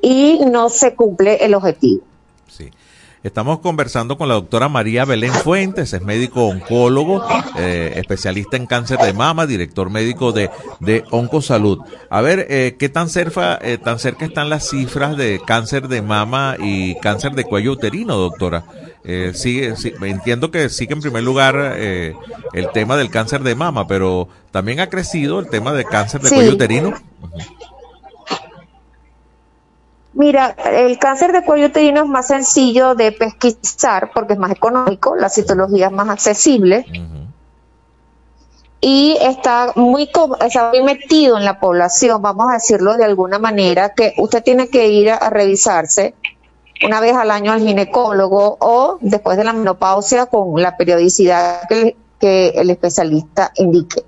y 0.00 0.40
no 0.46 0.68
se 0.70 0.94
cumple 0.94 1.44
el 1.44 1.54
objetivo. 1.54 2.02
Sí. 2.46 2.70
Estamos 3.22 3.58
conversando 3.58 4.16
con 4.16 4.28
la 4.28 4.34
doctora 4.34 4.70
María 4.70 5.04
Belén 5.04 5.34
Fuentes, 5.34 5.92
es 5.92 6.00
médico 6.00 6.46
oncólogo, 6.46 7.22
eh, 7.58 7.92
especialista 7.96 8.56
en 8.56 8.64
cáncer 8.64 8.98
de 8.98 9.12
mama, 9.12 9.46
director 9.46 9.90
médico 9.90 10.32
de, 10.32 10.48
de 10.80 11.04
Oncosalud. 11.10 11.80
A 12.08 12.22
ver, 12.22 12.46
eh, 12.48 12.76
¿qué 12.78 12.88
tan 12.88 13.10
cerca, 13.10 13.58
eh, 13.60 13.76
tan 13.76 13.98
cerca 13.98 14.24
están 14.24 14.48
las 14.48 14.70
cifras 14.70 15.18
de 15.18 15.38
cáncer 15.46 15.88
de 15.88 16.00
mama 16.00 16.56
y 16.58 16.94
cáncer 17.00 17.32
de 17.32 17.44
cuello 17.44 17.72
uterino, 17.72 18.16
doctora? 18.16 18.64
Eh, 19.04 19.32
sigue, 19.34 19.76
sí, 19.76 19.92
entiendo 20.00 20.50
que 20.50 20.70
sigue 20.70 20.94
en 20.94 21.02
primer 21.02 21.22
lugar 21.22 21.74
eh, 21.76 22.14
el 22.54 22.70
tema 22.72 22.96
del 22.96 23.10
cáncer 23.10 23.42
de 23.42 23.54
mama, 23.54 23.86
pero 23.86 24.28
también 24.50 24.80
ha 24.80 24.88
crecido 24.88 25.40
el 25.40 25.50
tema 25.50 25.74
de 25.74 25.84
cáncer 25.84 26.22
de 26.22 26.30
Sí. 26.30 26.34
cuello 26.36 26.52
uterino. 26.52 26.94
Mira, 30.20 30.54
el 30.70 30.98
cáncer 30.98 31.32
de 31.32 31.42
cuello 31.42 31.68
uterino 31.68 32.02
es 32.02 32.06
más 32.06 32.26
sencillo 32.26 32.94
de 32.94 33.10
pesquisar 33.10 34.10
porque 34.12 34.34
es 34.34 34.38
más 34.38 34.50
económico, 34.50 35.16
la 35.16 35.30
citología 35.30 35.86
es 35.86 35.92
más 35.92 36.10
accesible 36.10 36.84
y 38.82 39.16
está 39.18 39.72
muy, 39.76 40.10
está 40.44 40.68
muy 40.68 40.82
metido 40.82 41.38
en 41.38 41.46
la 41.46 41.58
población, 41.58 42.20
vamos 42.20 42.50
a 42.50 42.52
decirlo 42.52 42.98
de 42.98 43.04
alguna 43.06 43.38
manera, 43.38 43.94
que 43.94 44.12
usted 44.18 44.42
tiene 44.42 44.68
que 44.68 44.88
ir 44.88 45.10
a, 45.10 45.16
a 45.16 45.30
revisarse 45.30 46.14
una 46.84 47.00
vez 47.00 47.16
al 47.16 47.30
año 47.30 47.52
al 47.52 47.60
ginecólogo 47.60 48.58
o 48.60 48.98
después 49.00 49.38
de 49.38 49.44
la 49.44 49.54
menopausia 49.54 50.26
con 50.26 50.60
la 50.60 50.76
periodicidad 50.76 51.66
que, 51.66 51.96
que 52.18 52.48
el 52.48 52.68
especialista 52.68 53.52
indique. 53.56 54.04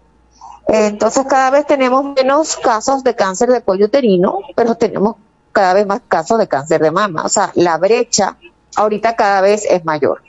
Entonces 0.69 1.25
cada 1.27 1.49
vez 1.49 1.67
tenemos 1.67 2.05
menos 2.05 2.57
casos 2.57 3.03
de 3.03 3.17
cáncer 3.17 3.49
de 3.49 3.63
cuello 3.63 3.87
uterino, 3.87 4.41
pero 4.55 4.75
tenemos 4.75 5.17
cada 5.53 5.75
vez 5.75 5.87
más 5.87 6.01
casos 6.09 6.39
de 6.39 6.49
cáncer 6.49 6.81
de 6.83 6.91
mama. 6.91 7.23
O 7.25 7.29
sea, 7.29 7.53
la 7.55 7.79
brecha 7.79 8.37
ahorita 8.77 9.15
cada 9.17 9.41
vez 9.41 9.65
es 9.71 9.85
mayor. 9.85 10.23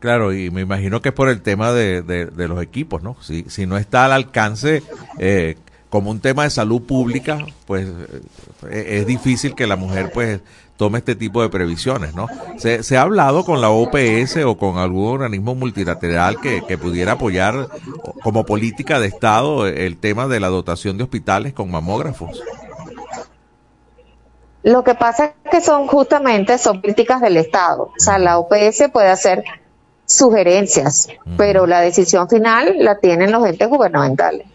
Claro, 0.00 0.34
y 0.34 0.50
me 0.50 0.60
imagino 0.60 1.00
que 1.00 1.08
es 1.10 1.14
por 1.14 1.28
el 1.30 1.40
tema 1.40 1.72
de, 1.72 2.02
de- 2.02 2.48
los 2.48 2.62
equipos, 2.62 3.02
¿no? 3.02 3.16
Si, 3.22 3.44
si 3.48 3.64
no 3.66 3.78
está 3.78 4.04
al 4.04 4.12
alcance 4.12 4.82
eh, 5.18 5.56
como 5.88 6.10
un 6.10 6.20
tema 6.20 6.42
de 6.44 6.50
salud 6.50 6.82
pública, 6.82 7.38
pues 7.66 7.88
eh, 8.68 8.98
es 8.98 9.06
difícil 9.06 9.54
que 9.54 9.66
la 9.66 9.76
mujer 9.76 10.10
pues 10.12 10.40
tome 10.76 10.98
este 10.98 11.14
tipo 11.14 11.40
de 11.40 11.48
previsiones, 11.48 12.14
¿no? 12.14 12.26
Se, 12.58 12.82
se 12.82 12.98
ha 12.98 13.02
hablado 13.02 13.44
con 13.44 13.62
la 13.62 13.70
OPS 13.70 14.38
o 14.44 14.58
con 14.58 14.76
algún 14.76 15.06
organismo 15.14 15.54
multilateral 15.54 16.38
que, 16.38 16.62
que 16.66 16.76
pudiera 16.76 17.12
apoyar 17.12 17.68
como 18.22 18.44
política 18.44 19.00
de 19.00 19.06
Estado 19.06 19.66
el 19.66 19.96
tema 19.96 20.26
de 20.26 20.40
la 20.40 20.48
dotación 20.48 20.98
de 20.98 21.04
hospitales 21.04 21.54
con 21.54 21.70
mamógrafos. 21.70 22.42
Lo 24.64 24.82
que 24.82 24.94
pasa 24.94 25.26
es 25.26 25.50
que 25.50 25.60
son 25.60 25.86
justamente 25.86 26.56
son 26.56 26.80
políticas 26.80 27.20
del 27.20 27.36
Estado. 27.36 27.84
O 27.84 28.00
sea, 28.00 28.18
la 28.18 28.38
OPS 28.38 28.88
puede 28.90 29.08
hacer 29.08 29.44
sugerencias, 30.06 31.08
pero 31.36 31.66
la 31.66 31.82
decisión 31.82 32.30
final 32.30 32.76
la 32.78 32.98
tienen 32.98 33.30
los 33.30 33.46
entes 33.46 33.68
gubernamentales. 33.68 34.46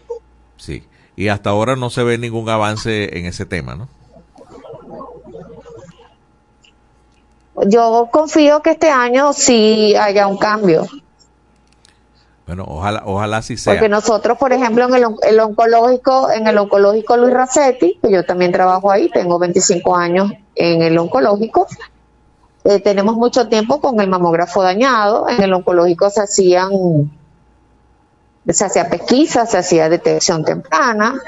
Sí, 0.56 0.84
y 1.14 1.28
hasta 1.28 1.50
ahora 1.50 1.76
no 1.76 1.90
se 1.90 2.02
ve 2.02 2.18
ningún 2.18 2.48
avance 2.48 3.16
en 3.16 3.26
ese 3.26 3.46
tema, 3.46 3.76
¿no? 3.76 3.88
Yo 7.66 8.08
confío 8.10 8.62
que 8.62 8.70
este 8.70 8.90
año 8.90 9.32
sí 9.32 9.94
haya 9.94 10.26
un 10.26 10.38
cambio. 10.38 10.88
Bueno, 12.50 12.64
ojalá, 12.66 13.04
ojalá 13.06 13.42
sí 13.42 13.56
sea. 13.56 13.74
Porque 13.74 13.88
nosotros, 13.88 14.36
por 14.36 14.52
ejemplo, 14.52 14.88
en 14.88 14.94
el, 14.94 15.04
el, 15.22 15.38
oncológico, 15.38 16.32
en 16.32 16.48
el 16.48 16.58
oncológico 16.58 17.16
Luis 17.16 17.32
Racetti, 17.32 18.00
que 18.02 18.10
yo 18.10 18.24
también 18.24 18.50
trabajo 18.50 18.90
ahí, 18.90 19.08
tengo 19.08 19.38
25 19.38 19.96
años 19.96 20.32
en 20.56 20.82
el 20.82 20.98
oncológico, 20.98 21.68
eh, 22.64 22.80
tenemos 22.80 23.14
mucho 23.14 23.46
tiempo 23.46 23.80
con 23.80 24.00
el 24.00 24.08
mamógrafo 24.08 24.64
dañado. 24.64 25.28
En 25.28 25.40
el 25.40 25.52
oncológico 25.52 26.10
se 26.10 26.22
hacían, 26.22 26.72
se 28.48 28.64
hacía 28.64 28.90
pesquisa, 28.90 29.46
se 29.46 29.58
hacía 29.58 29.88
detección 29.88 30.44
temprana. 30.44 31.22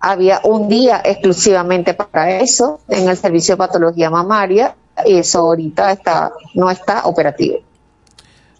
Había 0.00 0.40
un 0.44 0.66
día 0.66 1.02
exclusivamente 1.04 1.92
para 1.92 2.38
eso 2.40 2.80
en 2.88 3.06
el 3.06 3.18
servicio 3.18 3.56
de 3.56 3.58
patología 3.58 4.08
mamaria 4.08 4.76
y 5.04 5.18
eso 5.18 5.40
ahorita 5.40 5.92
está, 5.92 6.32
no 6.54 6.70
está 6.70 7.02
operativo. 7.04 7.58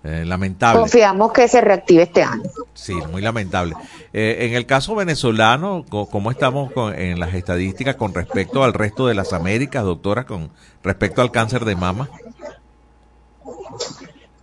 Eh, 0.04 0.24
lamentable. 0.24 0.80
Confiamos 0.80 1.32
que 1.32 1.46
se 1.46 1.60
reactive 1.60 2.02
este 2.02 2.24
año. 2.24 2.42
Sí, 2.74 2.94
muy 3.12 3.22
lamentable. 3.22 3.76
Eh, 4.12 4.38
en 4.40 4.54
el 4.54 4.66
caso 4.66 4.96
venezolano, 4.96 5.84
¿cómo 5.88 6.32
estamos 6.32 6.72
con, 6.72 6.92
en 6.94 7.20
las 7.20 7.34
estadísticas 7.34 7.94
con 7.94 8.12
respecto 8.12 8.64
al 8.64 8.74
resto 8.74 9.06
de 9.06 9.14
las 9.14 9.32
Américas, 9.32 9.84
doctora, 9.84 10.24
con 10.24 10.50
respecto 10.82 11.22
al 11.22 11.30
cáncer 11.30 11.64
de 11.64 11.76
mama? 11.76 12.08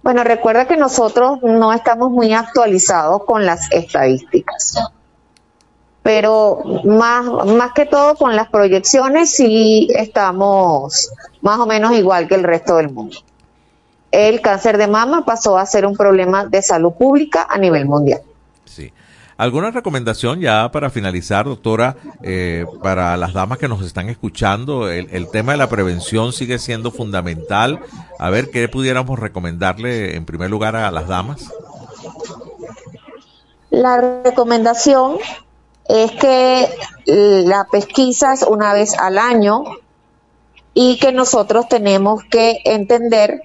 Bueno, 0.02 0.24
recuerda 0.24 0.66
que 0.66 0.78
nosotros 0.78 1.40
no 1.44 1.74
estamos 1.74 2.10
muy 2.10 2.34
actualizados 2.34 3.26
con 3.26 3.46
las 3.46 3.70
estadísticas, 3.72 4.76
pero 6.02 6.62
más, 6.86 7.26
más 7.26 7.74
que 7.74 7.86
todo 7.86 8.16
con 8.16 8.34
las 8.34 8.48
proyecciones 8.48 9.30
sí 9.30 9.90
estamos 9.94 11.12
más 11.42 11.60
o 11.60 11.66
menos 11.66 11.92
igual 11.92 12.30
que 12.30 12.36
el 12.36 12.44
resto 12.44 12.78
del 12.78 12.92
mundo 12.92 13.18
el 14.12 14.42
cáncer 14.42 14.78
de 14.78 14.88
mama 14.88 15.26
pasó 15.26 15.58
a 15.58 15.66
ser 15.66 15.86
un 15.86 15.96
problema 15.96 16.46
de 16.46 16.62
salud 16.62 16.94
pública 16.94 17.48
a 17.50 17.58
nivel 17.58 17.86
mundial. 17.86 18.22
Sí. 18.66 18.92
¿Alguna 19.40 19.72
recomendación 19.72 20.42
ya 20.42 20.70
para 20.70 20.90
finalizar, 20.90 21.46
doctora, 21.46 21.96
eh, 22.22 22.66
para 22.84 23.16
las 23.16 23.32
damas 23.32 23.58
que 23.58 23.70
nos 23.70 23.82
están 23.86 24.10
escuchando? 24.10 24.90
El, 24.90 25.30
tema 25.32 25.54
de 25.54 25.58
la 25.58 25.70
prevención 25.70 26.34
sigue 26.34 26.60
siendo 26.60 26.92
fundamental. 26.92 27.80
A 28.18 28.30
ver, 28.30 28.50
¿qué 28.50 28.68
pudiéramos 28.68 29.18
recomendarle 29.18 30.18
en 30.18 30.26
primer 30.26 30.50
lugar 30.50 30.76
a 30.76 30.92
las 30.92 31.08
damas? 31.08 31.54
La 33.70 34.22
recomendación 34.26 35.20
es 35.88 36.12
que 36.12 36.68
la 37.06 37.66
pesquisa 37.72 38.34
es 38.34 38.44
una 38.44 38.74
vez 38.74 38.94
al 39.00 39.18
año 39.18 39.64
y 40.74 41.00
que 41.00 41.14
nosotros 41.14 41.70
tenemos 41.70 42.24
que 42.26 42.60
entender 42.66 43.44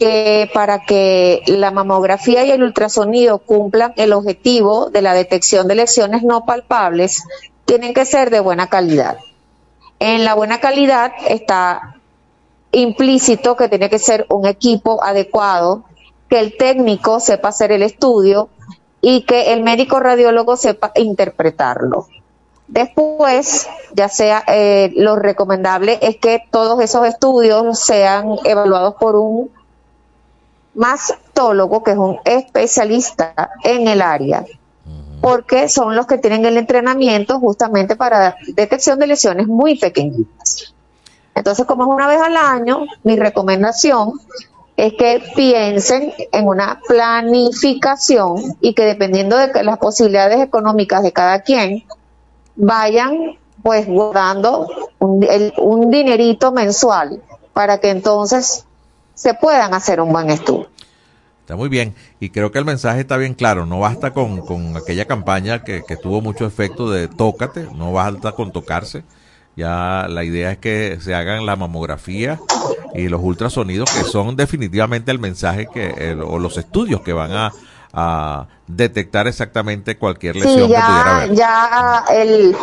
que 0.00 0.50
para 0.54 0.80
que 0.80 1.42
la 1.46 1.70
mamografía 1.70 2.42
y 2.42 2.50
el 2.50 2.62
ultrasonido 2.62 3.38
cumplan 3.38 3.92
el 3.96 4.14
objetivo 4.14 4.88
de 4.88 5.02
la 5.02 5.12
detección 5.12 5.68
de 5.68 5.74
lesiones 5.74 6.22
no 6.22 6.46
palpables, 6.46 7.22
tienen 7.66 7.92
que 7.92 8.06
ser 8.06 8.30
de 8.30 8.40
buena 8.40 8.68
calidad. 8.68 9.18
En 9.98 10.24
la 10.24 10.32
buena 10.32 10.58
calidad 10.58 11.12
está 11.28 11.96
implícito 12.72 13.56
que 13.56 13.68
tiene 13.68 13.90
que 13.90 13.98
ser 13.98 14.24
un 14.30 14.46
equipo 14.46 15.04
adecuado, 15.04 15.84
que 16.30 16.40
el 16.40 16.56
técnico 16.56 17.20
sepa 17.20 17.48
hacer 17.48 17.70
el 17.70 17.82
estudio 17.82 18.48
y 19.02 19.26
que 19.26 19.52
el 19.52 19.62
médico 19.62 20.00
radiólogo 20.00 20.56
sepa 20.56 20.92
interpretarlo. 20.94 22.06
Después, 22.68 23.68
ya 23.92 24.08
sea 24.08 24.44
eh, 24.46 24.92
lo 24.96 25.16
recomendable 25.16 25.98
es 26.00 26.16
que 26.16 26.42
todos 26.50 26.80
esos 26.80 27.06
estudios 27.06 27.78
sean 27.78 28.38
evaluados 28.44 28.94
por 28.94 29.16
un 29.16 29.50
mastólogo, 30.74 31.82
que 31.82 31.92
es 31.92 31.98
un 31.98 32.18
especialista 32.24 33.50
en 33.64 33.88
el 33.88 34.02
área, 34.02 34.44
porque 35.20 35.68
son 35.68 35.96
los 35.96 36.06
que 36.06 36.18
tienen 36.18 36.44
el 36.44 36.56
entrenamiento 36.56 37.38
justamente 37.38 37.96
para 37.96 38.36
detección 38.54 38.98
de 38.98 39.06
lesiones 39.06 39.46
muy 39.46 39.78
pequeñitas. 39.78 40.74
Entonces, 41.34 41.66
como 41.66 41.84
es 41.84 41.88
una 41.90 42.08
vez 42.08 42.20
al 42.20 42.36
año, 42.36 42.86
mi 43.02 43.16
recomendación 43.16 44.12
es 44.76 44.94
que 44.94 45.22
piensen 45.36 46.12
en 46.32 46.48
una 46.48 46.80
planificación 46.86 48.56
y 48.60 48.74
que 48.74 48.84
dependiendo 48.84 49.36
de 49.36 49.62
las 49.62 49.78
posibilidades 49.78 50.40
económicas 50.40 51.02
de 51.02 51.12
cada 51.12 51.40
quien, 51.40 51.84
vayan 52.56 53.36
pues 53.62 53.86
guardando 53.86 54.68
un, 54.98 55.26
un 55.58 55.90
dinerito 55.90 56.50
mensual 56.52 57.22
para 57.52 57.78
que 57.78 57.90
entonces 57.90 58.64
se 59.20 59.34
puedan 59.34 59.74
hacer 59.74 60.00
un 60.00 60.10
buen 60.12 60.30
estudio. 60.30 60.70
Está 61.42 61.54
muy 61.54 61.68
bien 61.68 61.94
y 62.20 62.30
creo 62.30 62.50
que 62.50 62.58
el 62.58 62.64
mensaje 62.64 63.00
está 63.00 63.18
bien 63.18 63.34
claro. 63.34 63.66
No 63.66 63.80
basta 63.80 64.14
con, 64.14 64.40
con 64.40 64.78
aquella 64.78 65.04
campaña 65.04 65.62
que, 65.62 65.82
que, 65.86 65.96
tuvo 65.96 66.22
mucho 66.22 66.46
efecto 66.46 66.90
de 66.90 67.06
tócate, 67.06 67.66
no 67.74 67.92
basta 67.92 68.32
con 68.32 68.50
tocarse. 68.50 69.04
Ya 69.56 70.06
la 70.08 70.24
idea 70.24 70.52
es 70.52 70.58
que 70.58 70.98
se 71.02 71.14
hagan 71.14 71.44
la 71.44 71.54
mamografía 71.54 72.40
y 72.94 73.08
los 73.08 73.20
ultrasonidos 73.22 73.90
que 73.90 74.04
son 74.04 74.36
definitivamente 74.36 75.10
el 75.10 75.18
mensaje 75.18 75.68
que 75.70 76.14
o 76.14 76.38
los 76.38 76.56
estudios 76.56 77.02
que 77.02 77.12
van 77.12 77.32
a, 77.32 77.52
a 77.92 78.46
detectar 78.66 79.26
exactamente 79.26 79.98
cualquier 79.98 80.36
lesión 80.36 80.54
que 80.54 80.62
pudiera 80.62 81.16
haber. 81.16 81.34
Ya 81.34 82.04
el 82.10 82.56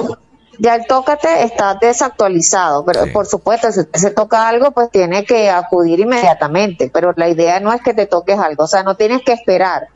ya 0.60 0.76
el 0.76 0.88
tócate 0.88 1.43
está 1.43 1.76
desactualizado, 1.76 2.86
pero 2.86 3.12
por 3.12 3.26
supuesto, 3.26 3.72
si 3.72 3.82
se 3.93 4.12
toca 4.12 4.48
algo, 4.48 4.72
pues 4.72 4.89
tiene 4.91 5.24
que 5.26 5.50
acudir 5.50 6.00
inmediatamente, 6.00 6.89
pero 6.93 7.13
la 7.15 7.30
idea 7.30 7.60
no 7.60 7.74
es 7.74 7.82
que 7.82 7.93
te 7.93 8.06
toques 8.06 8.39
algo, 8.39 8.63
o 8.63 8.67
sea, 8.67 8.84
no 8.84 8.96
tienes 8.96 9.22
que 9.24 9.34
esperar 9.34 9.88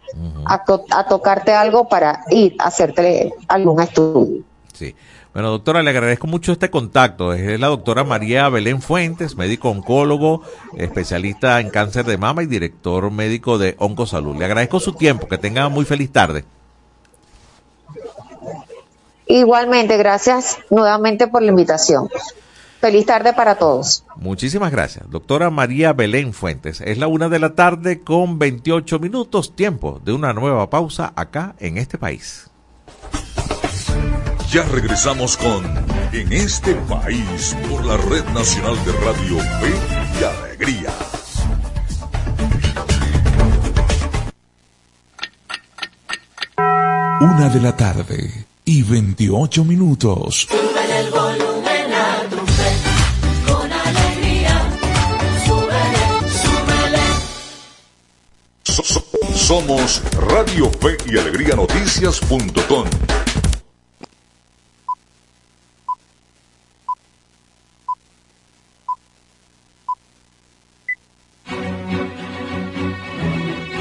a, 0.45 0.63
a, 0.91 1.08
tocarte 1.08 1.54
algo 1.54 1.88
para 1.88 2.24
ir 2.30 2.56
a 2.60 2.67
hacerte 2.67 3.34
algún 3.47 3.82
estudio. 3.82 4.43
Sí. 4.74 4.95
Bueno, 5.34 5.50
doctora, 5.50 5.82
le 5.82 5.91
agradezco 5.91 6.28
mucho 6.28 6.52
este 6.52 6.69
contacto. 6.69 7.32
Es 7.34 7.58
la 7.58 7.67
doctora 7.67 8.04
María 8.04 8.50
Belén 8.50 8.82
Fuentes, 8.82 9.38
médico 9.38 9.69
oncólogo, 9.69 10.41
especialista 10.76 11.62
en 11.62 11.69
cáncer 11.69 12.06
de 12.06 12.17
mama 12.17 12.43
y 12.43 12.47
director 12.47 13.10
médico 13.12 13.58
de 13.58 13.76
Oncosalud. 13.80 14.36
Le 14.36 14.43
agradezco 14.43 14.82
su 14.82 14.91
tiempo, 14.91 15.30
que 15.30 15.38
tenga 15.38 15.69
muy 15.69 15.86
feliz 15.86 16.12
tarde. 16.12 16.43
Igualmente, 19.32 19.96
gracias 19.96 20.58
nuevamente 20.70 21.26
por 21.26 21.41
la 21.41 21.52
invitación. 21.52 22.10
Feliz 22.82 23.06
tarde 23.06 23.32
para 23.32 23.56
todos. 23.56 24.04
Muchísimas 24.17 24.74
gracias. 24.74 25.10
Doctora 25.10 25.50
María 25.50 25.94
Belén 25.94 26.34
Fuentes. 26.34 26.82
Es 26.82 26.98
la 26.98 27.08
una 27.08 27.30
de 27.30 27.39
la 27.39 27.56
tarde 27.56 28.02
con 28.02 28.39
28 28.39 29.00
minutos, 29.00 29.56
tiempo 29.56 30.02
de 30.04 30.12
una 30.12 30.34
nueva 30.34 30.70
pausa 30.70 31.13
acá 31.15 31.56
en 31.60 31.78
este 31.78 31.98
país. 31.98 32.50
Ya 34.50 34.63
regresamos 34.63 35.38
con 35.38 35.63
En 36.12 36.34
este 36.34 36.76
país 36.89 37.56
por 37.70 37.86
la 37.86 37.96
Red 37.96 38.26
Nacional 38.34 38.76
de 38.84 38.91
Radio 38.91 39.38
Fe 39.62 39.74
y 40.20 40.24
Alegría. 40.26 40.91
Una 47.22 47.48
de 47.48 47.62
la 47.62 47.78
tarde 47.78 48.51
y 48.72 48.84
28 48.84 49.66
minutos. 49.66 50.48
Súbele 50.50 51.00
el 51.00 51.10
volumen 51.12 51.94
a 51.94 52.24
tu 52.30 52.38
fe, 52.38 52.72
con 53.46 53.70
alegría. 53.70 54.70
Súbele, 55.46 56.04
súbele. 56.42 57.06
somos 59.36 60.02
Radio 60.14 60.72
Fe 60.80 60.96
y 61.06 61.18
Alegría 61.18 61.56
Noticias.com. 61.56 62.86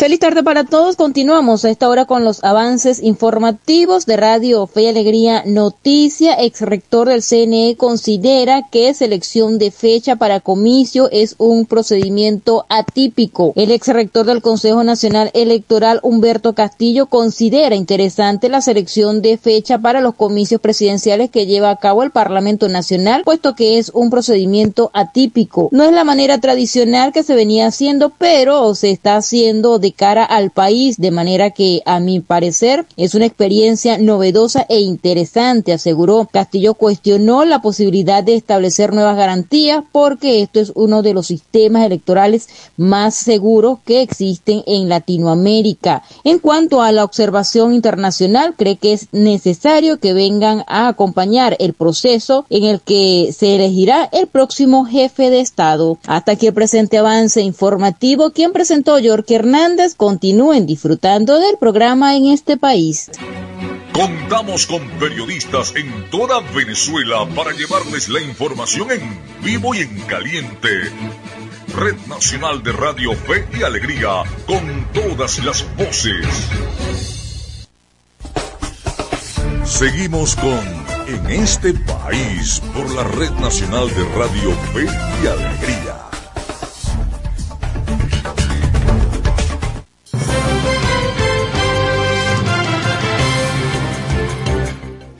Feliz 0.00 0.18
tarde 0.18 0.42
para 0.42 0.64
todos. 0.64 0.96
Continuamos 0.96 1.62
a 1.62 1.68
esta 1.68 1.86
hora 1.86 2.06
con 2.06 2.24
los 2.24 2.42
avances 2.42 3.02
informativos 3.02 4.06
de 4.06 4.16
Radio 4.16 4.66
Fe 4.66 4.84
y 4.84 4.86
Alegría 4.86 5.42
Noticia. 5.44 6.40
Ex 6.40 6.62
rector 6.62 7.10
del 7.10 7.22
CNE 7.22 7.76
considera 7.76 8.66
que 8.72 8.94
selección 8.94 9.58
de 9.58 9.70
fecha 9.70 10.16
para 10.16 10.40
comicio 10.40 11.10
es 11.12 11.34
un 11.36 11.66
procedimiento 11.66 12.64
atípico. 12.70 13.52
El 13.56 13.72
ex 13.72 13.88
rector 13.88 14.24
del 14.24 14.40
Consejo 14.40 14.82
Nacional 14.84 15.30
Electoral, 15.34 16.00
Humberto 16.02 16.54
Castillo, 16.54 17.04
considera 17.04 17.76
interesante 17.76 18.48
la 18.48 18.62
selección 18.62 19.20
de 19.20 19.36
fecha 19.36 19.80
para 19.80 20.00
los 20.00 20.14
comicios 20.14 20.62
presidenciales 20.62 21.28
que 21.28 21.44
lleva 21.44 21.68
a 21.68 21.76
cabo 21.76 22.04
el 22.04 22.10
Parlamento 22.10 22.70
Nacional, 22.70 23.20
puesto 23.22 23.54
que 23.54 23.76
es 23.76 23.90
un 23.90 24.08
procedimiento 24.08 24.90
atípico. 24.94 25.68
No 25.72 25.84
es 25.84 25.92
la 25.92 26.04
manera 26.04 26.38
tradicional 26.38 27.12
que 27.12 27.22
se 27.22 27.34
venía 27.34 27.66
haciendo, 27.66 28.08
pero 28.16 28.74
se 28.74 28.92
está 28.92 29.16
haciendo 29.16 29.78
de 29.78 29.89
cara 29.92 30.24
al 30.24 30.50
país, 30.50 30.96
de 30.98 31.10
manera 31.10 31.50
que 31.50 31.82
a 31.86 32.00
mi 32.00 32.20
parecer 32.20 32.86
es 32.96 33.14
una 33.14 33.26
experiencia 33.26 33.98
novedosa 33.98 34.66
e 34.68 34.80
interesante, 34.80 35.72
aseguró. 35.72 36.28
Castillo 36.32 36.74
cuestionó 36.74 37.44
la 37.44 37.62
posibilidad 37.62 38.22
de 38.22 38.34
establecer 38.34 38.92
nuevas 38.92 39.16
garantías 39.16 39.82
porque 39.92 40.42
esto 40.42 40.60
es 40.60 40.72
uno 40.74 41.02
de 41.02 41.14
los 41.14 41.26
sistemas 41.26 41.86
electorales 41.86 42.48
más 42.76 43.14
seguros 43.14 43.78
que 43.84 44.02
existen 44.02 44.62
en 44.66 44.88
Latinoamérica. 44.88 46.02
En 46.24 46.38
cuanto 46.38 46.82
a 46.82 46.92
la 46.92 47.04
observación 47.04 47.74
internacional, 47.74 48.54
cree 48.56 48.76
que 48.76 48.92
es 48.92 49.08
necesario 49.12 49.98
que 49.98 50.12
vengan 50.12 50.64
a 50.66 50.88
acompañar 50.88 51.56
el 51.58 51.74
proceso 51.74 52.46
en 52.50 52.64
el 52.64 52.80
que 52.80 53.34
se 53.36 53.56
elegirá 53.56 54.08
el 54.12 54.26
próximo 54.26 54.84
jefe 54.84 55.30
de 55.30 55.40
Estado. 55.40 55.98
Hasta 56.06 56.32
aquí 56.32 56.46
el 56.46 56.54
presente 56.54 56.98
avance 56.98 57.40
informativo. 57.40 58.30
Quien 58.30 58.52
presentó 58.52 58.98
York 58.98 59.30
Hernández 59.30 59.79
continúen 59.96 60.66
disfrutando 60.66 61.38
del 61.38 61.56
programa 61.58 62.16
en 62.16 62.26
este 62.26 62.56
país. 62.56 63.10
Contamos 63.92 64.66
con 64.66 64.86
periodistas 64.98 65.74
en 65.74 66.10
toda 66.10 66.40
Venezuela 66.54 67.26
para 67.34 67.52
llevarles 67.52 68.08
la 68.08 68.20
información 68.20 68.90
en 68.90 69.18
vivo 69.42 69.74
y 69.74 69.78
en 69.78 70.00
caliente. 70.02 70.68
Red 71.74 71.96
Nacional 72.08 72.62
de 72.62 72.72
Radio 72.72 73.14
Fe 73.14 73.46
y 73.58 73.62
Alegría, 73.62 74.22
con 74.46 74.86
todas 74.92 75.38
las 75.44 75.64
voces. 75.76 76.26
Seguimos 79.64 80.36
con 80.36 80.60
En 81.08 81.30
este 81.30 81.72
país 81.72 82.60
por 82.74 82.90
la 82.94 83.04
Red 83.04 83.32
Nacional 83.40 83.88
de 83.88 84.04
Radio 84.16 84.52
Fe 84.72 84.84
y 84.84 85.26
Alegría. 85.26 85.89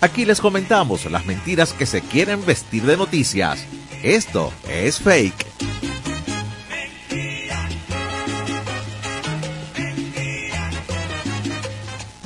Aquí 0.00 0.26
les 0.26 0.40
comentamos 0.40 1.10
las 1.10 1.24
mentiras 1.24 1.72
que 1.72 1.86
se 1.86 2.02
quieren 2.02 2.44
vestir 2.44 2.84
de 2.84 2.98
noticias. 2.98 3.64
Esto 4.02 4.52
es 4.68 4.98
fake. 5.00 5.46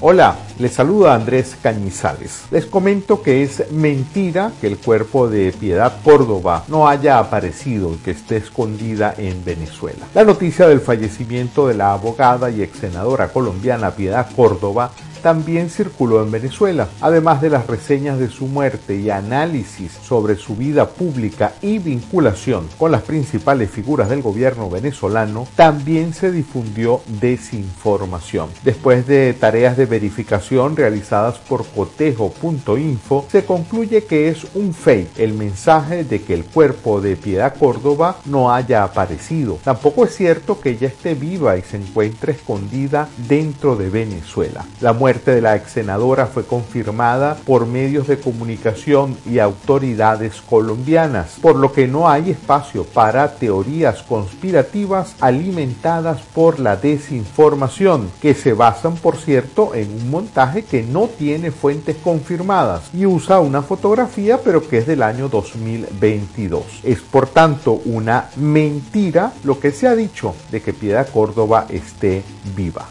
Hola, 0.03 0.35
les 0.59 0.73
saluda 0.73 1.15
Andrés 1.15 1.57
Cañizales. 1.63 2.45
Les 2.51 2.65
comento 2.65 3.23
que 3.23 3.43
es 3.43 3.71
mentira 3.71 4.51
que 4.59 4.67
el 4.67 4.79
cuerpo 4.79 5.29
de 5.29 5.53
Piedad 5.53 6.01
Córdoba 6.03 6.65
no 6.69 6.89
haya 6.89 7.19
aparecido 7.19 7.93
y 7.93 7.97
que 7.97 8.13
esté 8.13 8.39
escondida 8.39 9.15
en 9.17 9.45
Venezuela. 9.45 10.07
La 10.15 10.25
noticia 10.25 10.67
del 10.67 10.81
fallecimiento 10.81 11.69
de 11.69 11.75
la 11.75 11.93
abogada 11.93 12.51
y 12.51 12.63
ex 12.63 12.79
senadora 12.79 13.29
colombiana 13.29 13.91
Piedad 13.91 14.27
Córdoba 14.35 14.91
también 15.23 15.71
circuló 15.71 16.23
en 16.23 16.31
Venezuela, 16.31 16.89
además 17.01 17.41
de 17.41 17.51
las 17.51 17.67
reseñas 17.67 18.19
de 18.19 18.29
su 18.29 18.47
muerte 18.47 18.97
y 18.97 19.11
análisis 19.11 19.93
sobre 19.93 20.37
su 20.37 20.57
vida 20.57 20.89
pública 20.89 21.55
y 21.63 21.79
vinculación 21.79 22.69
con 22.79 22.93
las 22.93 23.03
principales 23.03 23.71
figuras 23.71 24.09
del 24.09 24.23
gobierno 24.23 24.71
venezolano, 24.71 25.47
también 25.57 26.15
se 26.15 26.33
difundió 26.33 27.01
desinformación. 27.21 28.49
Después 28.65 29.07
de 29.07 29.35
tareas 29.35 29.77
de 29.77 29.87
verificación 29.87 30.77
realizadas 30.77 31.39
por 31.39 31.67
cotejo.info, 31.67 33.27
se 33.31 33.45
concluye 33.45 34.05
que 34.05 34.29
es 34.29 34.47
un 34.55 34.75
fake 34.75 35.19
el 35.19 35.35
mensaje 35.35 36.05
de 36.05 36.23
que 36.23 36.35
el 36.35 36.45
cuerpo 36.45 37.01
de 37.01 37.17
Piedad 37.17 37.55
Córdoba 37.59 38.17
no 38.25 38.53
haya 38.53 38.85
aparecido. 38.85 39.59
Tampoco 39.63 40.05
es 40.05 40.15
cierto 40.15 40.61
que 40.61 40.71
ella 40.71 40.89
esté 40.89 41.15
viva 41.15 41.57
y 41.57 41.63
se 41.63 41.77
encuentre 41.77 42.33
escondida 42.33 43.09
dentro 43.29 43.77
de 43.77 43.91
Venezuela. 43.91 44.65
La 44.81 44.93
muerte 44.93 45.10
muerte 45.11 45.35
de 45.35 45.41
la 45.41 45.57
ex 45.57 45.73
senadora 45.73 46.27
fue 46.27 46.45
confirmada 46.45 47.37
por 47.45 47.67
medios 47.67 48.07
de 48.07 48.21
comunicación 48.21 49.17
y 49.29 49.41
autoridades 49.41 50.41
colombianas, 50.41 51.33
por 51.43 51.57
lo 51.57 51.73
que 51.73 51.89
no 51.89 52.09
hay 52.09 52.31
espacio 52.31 52.85
para 52.85 53.35
teorías 53.35 54.05
conspirativas 54.05 55.17
alimentadas 55.19 56.21
por 56.33 56.61
la 56.61 56.77
desinformación, 56.77 58.09
que 58.23 58.35
se 58.35 58.53
basan, 58.53 58.95
por 58.95 59.17
cierto, 59.17 59.75
en 59.75 59.93
un 59.93 60.11
montaje 60.11 60.63
que 60.63 60.85
no 60.85 61.09
tiene 61.09 61.51
fuentes 61.51 61.97
confirmadas 61.97 62.83
y 62.95 63.05
usa 63.05 63.41
una 63.41 63.63
fotografía 63.63 64.39
pero 64.45 64.69
que 64.69 64.79
es 64.79 64.87
del 64.87 65.03
año 65.03 65.29
2022. 65.29 66.83
Es 66.85 67.01
por 67.01 67.27
tanto 67.27 67.81
una 67.85 68.31
mentira 68.37 69.33
lo 69.43 69.59
que 69.59 69.73
se 69.73 69.89
ha 69.89 69.97
dicho 69.97 70.37
de 70.53 70.63
que 70.63 70.73
Piedad 70.73 71.09
Córdoba 71.09 71.67
esté 71.69 72.23
viva. 72.55 72.87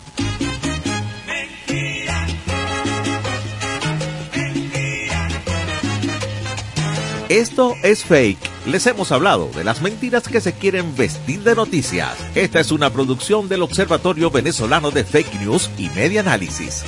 Esto 7.30 7.76
es 7.84 8.06
fake. 8.06 8.40
Les 8.66 8.88
hemos 8.88 9.12
hablado 9.12 9.52
de 9.56 9.64
las 9.64 9.84
mentiras 9.84 10.28
que 10.28 10.42
se 10.42 10.54
quieren 10.54 10.96
vestir 10.96 11.44
de 11.44 11.54
noticias. 11.54 12.18
Esta 12.34 12.60
es 12.60 12.72
una 12.72 12.90
producción 12.90 13.48
del 13.48 13.62
Observatorio 13.62 14.32
Venezolano 14.32 14.90
de 14.90 15.04
Fake 15.04 15.36
News 15.42 15.70
y 15.78 15.92
Media 15.92 16.22
Análisis. 16.22 16.84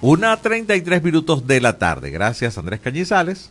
Una 0.00 0.38
33 0.38 1.02
minutos 1.02 1.46
de 1.46 1.60
la 1.60 1.76
tarde. 1.76 2.08
Gracias 2.08 2.56
Andrés 2.56 2.80
Cañizales. 2.80 3.50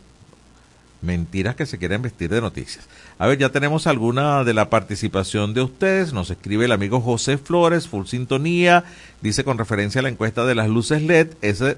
Mentiras 1.00 1.54
que 1.54 1.66
se 1.66 1.78
quieren 1.78 2.02
vestir 2.02 2.28
de 2.28 2.40
noticias. 2.40 2.88
A 3.18 3.26
ver, 3.28 3.38
ya 3.38 3.50
tenemos 3.50 3.86
alguna 3.86 4.42
de 4.42 4.52
la 4.52 4.68
participación 4.68 5.54
de 5.54 5.62
ustedes. 5.62 6.12
Nos 6.12 6.30
escribe 6.30 6.64
el 6.64 6.72
amigo 6.72 7.00
José 7.00 7.38
Flores, 7.38 7.86
full 7.86 8.06
sintonía. 8.06 8.84
Dice 9.22 9.44
con 9.44 9.58
referencia 9.58 10.00
a 10.00 10.02
la 10.02 10.08
encuesta 10.08 10.44
de 10.44 10.56
las 10.56 10.68
luces 10.68 11.02
LED, 11.02 11.28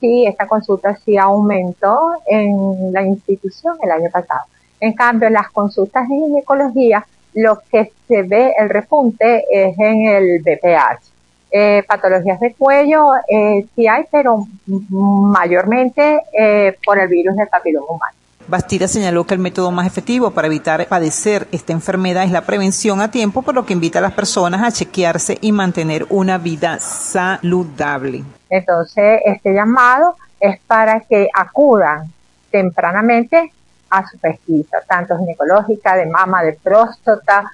sí, 0.00 0.26
esta 0.26 0.46
consulta 0.46 0.96
sí 1.04 1.16
aumentó 1.16 2.12
en 2.26 2.92
la 2.92 3.02
institución 3.02 3.76
el 3.82 3.90
año 3.90 4.10
pasado. 4.10 4.42
En 4.80 4.92
cambio, 4.92 5.28
las 5.30 5.50
consultas 5.50 6.08
de 6.08 6.14
ginecología, 6.14 7.06
lo 7.34 7.60
que 7.70 7.92
se 8.06 8.22
ve 8.22 8.52
el 8.58 8.68
repunte 8.68 9.44
es 9.50 9.78
en 9.78 10.06
el 10.06 10.40
BPH. 10.40 11.18
Eh, 11.50 11.82
patologías 11.88 12.38
de 12.40 12.52
cuello 12.52 13.12
eh, 13.26 13.66
sí 13.74 13.86
hay, 13.86 14.04
pero 14.12 14.46
mayormente 14.66 16.20
eh, 16.38 16.76
por 16.84 16.98
el 16.98 17.08
virus 17.08 17.36
del 17.36 17.48
papiloma 17.48 17.86
humano. 17.88 18.18
Bastida 18.48 18.88
señaló 18.88 19.26
que 19.26 19.34
el 19.34 19.40
método 19.40 19.70
más 19.70 19.86
efectivo 19.86 20.30
para 20.30 20.46
evitar 20.46 20.86
padecer 20.86 21.48
esta 21.52 21.72
enfermedad 21.72 22.24
es 22.24 22.32
la 22.32 22.42
prevención 22.42 23.00
a 23.00 23.10
tiempo, 23.10 23.42
por 23.42 23.54
lo 23.54 23.66
que 23.66 23.74
invita 23.74 23.98
a 23.98 24.02
las 24.02 24.12
personas 24.12 24.62
a 24.62 24.72
chequearse 24.72 25.38
y 25.40 25.52
mantener 25.52 26.06
una 26.08 26.38
vida 26.38 26.78
saludable. 26.80 28.24
Entonces, 28.50 29.20
este 29.24 29.52
llamado 29.52 30.16
es 30.40 30.58
para 30.66 31.00
que 31.00 31.28
acudan 31.34 32.12
tempranamente 32.50 33.52
a 33.90 34.06
su 34.06 34.18
pesquisa, 34.18 34.78
tanto 34.86 35.18
ginecológica, 35.18 35.96
de 35.96 36.06
mama, 36.06 36.42
de 36.42 36.52
próstata, 36.52 37.50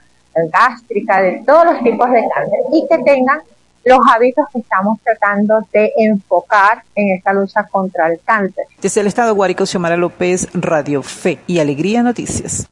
gástrica, 0.52 1.20
de 1.20 1.42
todos 1.46 1.64
los 1.66 1.82
tipos 1.82 2.10
de 2.10 2.22
cáncer, 2.34 2.58
y 2.72 2.86
que 2.88 2.98
tengan 2.98 3.40
los 3.84 3.98
hábitos 4.12 4.46
que 4.52 4.60
estamos 4.60 4.98
tratando 5.02 5.60
de 5.72 5.92
enfocar 5.98 6.82
en 6.94 7.16
esta 7.16 7.32
lucha 7.32 7.64
contra 7.64 8.08
el 8.08 8.20
cáncer. 8.24 8.64
Desde 8.80 9.00
el 9.00 9.06
Estado 9.06 9.34
Guárico, 9.34 9.66
Xiomara 9.66 9.96
López, 9.96 10.48
Radio 10.54 11.02
Fe 11.02 11.38
y 11.46 11.58
Alegría 11.58 12.02
Noticias. 12.02 12.68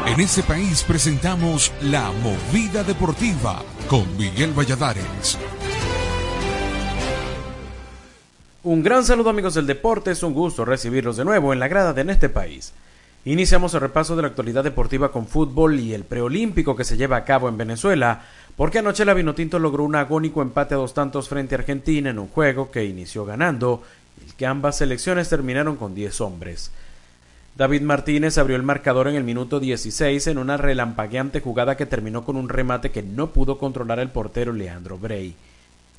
En 0.06 0.20
este 0.20 0.42
país 0.42 0.82
presentamos 0.82 1.72
La 1.80 2.12
Movida 2.12 2.84
Deportiva 2.84 3.62
con 3.88 4.04
Miguel 4.18 4.52
Valladares. 4.52 5.38
Un 8.64 8.82
gran 8.82 9.04
saludo 9.04 9.28
amigos 9.28 9.52
del 9.52 9.66
deporte, 9.66 10.10
es 10.10 10.22
un 10.22 10.32
gusto 10.32 10.64
recibirlos 10.64 11.18
de 11.18 11.24
nuevo 11.26 11.52
en 11.52 11.60
la 11.60 11.68
grada 11.68 11.92
de 11.92 12.10
este 12.10 12.30
país. 12.30 12.72
Iniciamos 13.26 13.74
el 13.74 13.82
repaso 13.82 14.16
de 14.16 14.22
la 14.22 14.28
actualidad 14.28 14.64
deportiva 14.64 15.12
con 15.12 15.26
fútbol 15.26 15.78
y 15.78 15.92
el 15.92 16.04
preolímpico 16.04 16.74
que 16.74 16.84
se 16.84 16.96
lleva 16.96 17.18
a 17.18 17.24
cabo 17.26 17.50
en 17.50 17.58
Venezuela, 17.58 18.22
porque 18.56 18.78
anoche 18.78 19.04
la 19.04 19.12
Vinotinto 19.12 19.58
logró 19.58 19.84
un 19.84 19.96
agónico 19.96 20.40
empate 20.40 20.72
a 20.72 20.78
dos 20.78 20.94
tantos 20.94 21.28
frente 21.28 21.54
a 21.54 21.58
Argentina 21.58 22.08
en 22.08 22.18
un 22.18 22.28
juego 22.28 22.70
que 22.70 22.86
inició 22.86 23.26
ganando 23.26 23.82
y 24.26 24.32
que 24.32 24.46
ambas 24.46 24.78
selecciones 24.78 25.28
terminaron 25.28 25.76
con 25.76 25.94
10 25.94 26.22
hombres. 26.22 26.70
David 27.58 27.82
Martínez 27.82 28.38
abrió 28.38 28.56
el 28.56 28.62
marcador 28.62 29.08
en 29.08 29.16
el 29.16 29.24
minuto 29.24 29.60
16 29.60 30.26
en 30.28 30.38
una 30.38 30.56
relampagueante 30.56 31.40
jugada 31.40 31.76
que 31.76 31.84
terminó 31.84 32.24
con 32.24 32.36
un 32.36 32.48
remate 32.48 32.90
que 32.90 33.02
no 33.02 33.30
pudo 33.30 33.58
controlar 33.58 33.98
el 33.98 34.08
portero 34.08 34.54
Leandro 34.54 34.96
Brey. 34.96 35.36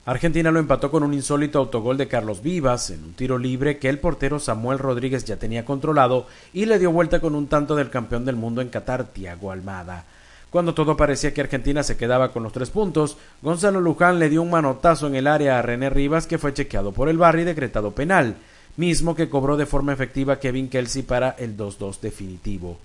Argentina 0.05 0.51
lo 0.51 0.59
empató 0.59 0.91
con 0.91 1.01
un 1.01 1.15
insólito 1.15 1.57
autogol 1.57 1.97
de 1.97 2.07
Carlos 2.07 2.43
Vivas 2.43 2.91
en 2.91 3.03
un 3.03 3.13
tiro 3.13 3.39
libre 3.39 3.79
que 3.79 3.89
el 3.89 3.97
portero 3.97 4.39
Samuel 4.39 4.77
Rodríguez 4.77 5.25
ya 5.25 5.37
tenía 5.37 5.65
controlado 5.65 6.27
y 6.53 6.65
le 6.65 6.77
dio 6.77 6.91
vuelta 6.91 7.19
con 7.19 7.33
un 7.33 7.47
tanto 7.47 7.75
del 7.75 7.89
campeón 7.89 8.23
del 8.23 8.35
mundo 8.35 8.61
en 8.61 8.69
Qatar, 8.69 9.05
Tiago 9.05 9.51
Almada. 9.51 10.05
Cuando 10.51 10.75
todo 10.75 10.95
parecía 10.95 11.33
que 11.33 11.41
Argentina 11.41 11.81
se 11.81 11.97
quedaba 11.97 12.31
con 12.31 12.43
los 12.43 12.53
tres 12.53 12.69
puntos, 12.69 13.17
Gonzalo 13.41 13.81
Luján 13.81 14.19
le 14.19 14.29
dio 14.29 14.43
un 14.43 14.51
manotazo 14.51 15.07
en 15.07 15.15
el 15.15 15.25
área 15.25 15.57
a 15.57 15.63
René 15.63 15.89
Rivas 15.89 16.27
que 16.27 16.37
fue 16.37 16.53
chequeado 16.53 16.91
por 16.91 17.09
el 17.09 17.17
bar 17.17 17.39
y 17.39 17.43
decretado 17.43 17.91
penal 17.91 18.35
mismo 18.77 19.15
que 19.15 19.29
cobró 19.29 19.57
de 19.57 19.65
forma 19.65 19.93
efectiva 19.93 20.39
Kevin 20.39 20.69
Kelsey 20.69 21.03
para 21.03 21.31
el 21.39 21.57
2-2 21.57 21.99
definitivo. 21.99 22.77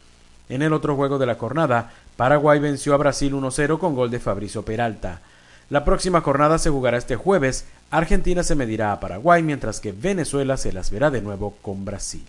En 0.49 0.63
el 0.63 0.73
otro 0.73 0.97
juego 0.97 1.19
de 1.19 1.27
la 1.27 1.35
jornada, 1.35 1.93
Paraguay 2.17 2.59
venció 2.59 2.95
a 2.95 2.99
Brasil 2.99 3.33
1-0 3.35 3.79
con 3.79 3.95
gol 3.95 4.11
de 4.11 4.21
Fabricio 4.21 4.63
Peralta. 4.65 5.21
La 5.71 5.85
próxima 5.85 6.21
jornada 6.21 6.59
se 6.59 6.69
jugará 6.69 6.99
este 6.99 7.15
jueves, 7.15 7.65
Argentina 7.93 8.43
se 8.43 8.57
medirá 8.57 8.91
a 8.91 8.99
Paraguay 8.99 9.45
mientras 9.45 9.79
que 9.79 9.93
Venezuela 9.93 10.57
se 10.57 10.73
las 10.73 10.91
verá 10.91 11.13
de 11.13 11.23
nuevo 11.23 11.55
con 11.63 11.85
Brasil. 11.85 12.27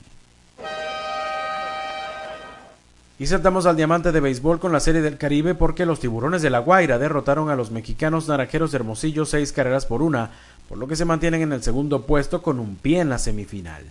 Y 3.17 3.25
saltamos 3.25 3.65
al 3.65 3.75
diamante 3.75 4.11
de 4.11 4.19
béisbol 4.19 4.59
con 4.59 4.71
la 4.71 4.79
Serie 4.79 5.01
del 5.01 5.17
Caribe 5.17 5.55
porque 5.55 5.87
los 5.87 5.99
tiburones 5.99 6.43
de 6.43 6.51
La 6.51 6.59
Guaira 6.59 6.99
derrotaron 6.99 7.49
a 7.49 7.55
los 7.55 7.71
mexicanos 7.71 8.27
naranjeros 8.27 8.71
de 8.71 8.77
Hermosillo 8.77 9.25
seis 9.25 9.51
carreras 9.51 9.87
por 9.87 10.03
una 10.03 10.29
por 10.69 10.77
lo 10.77 10.87
que 10.87 10.95
se 10.95 11.05
mantienen 11.05 11.41
en 11.41 11.51
el 11.51 11.63
segundo 11.63 12.03
puesto 12.05 12.43
con 12.43 12.59
un 12.59 12.75
pie 12.75 12.99
en 12.99 13.09
la 13.09 13.17
semifinal. 13.17 13.83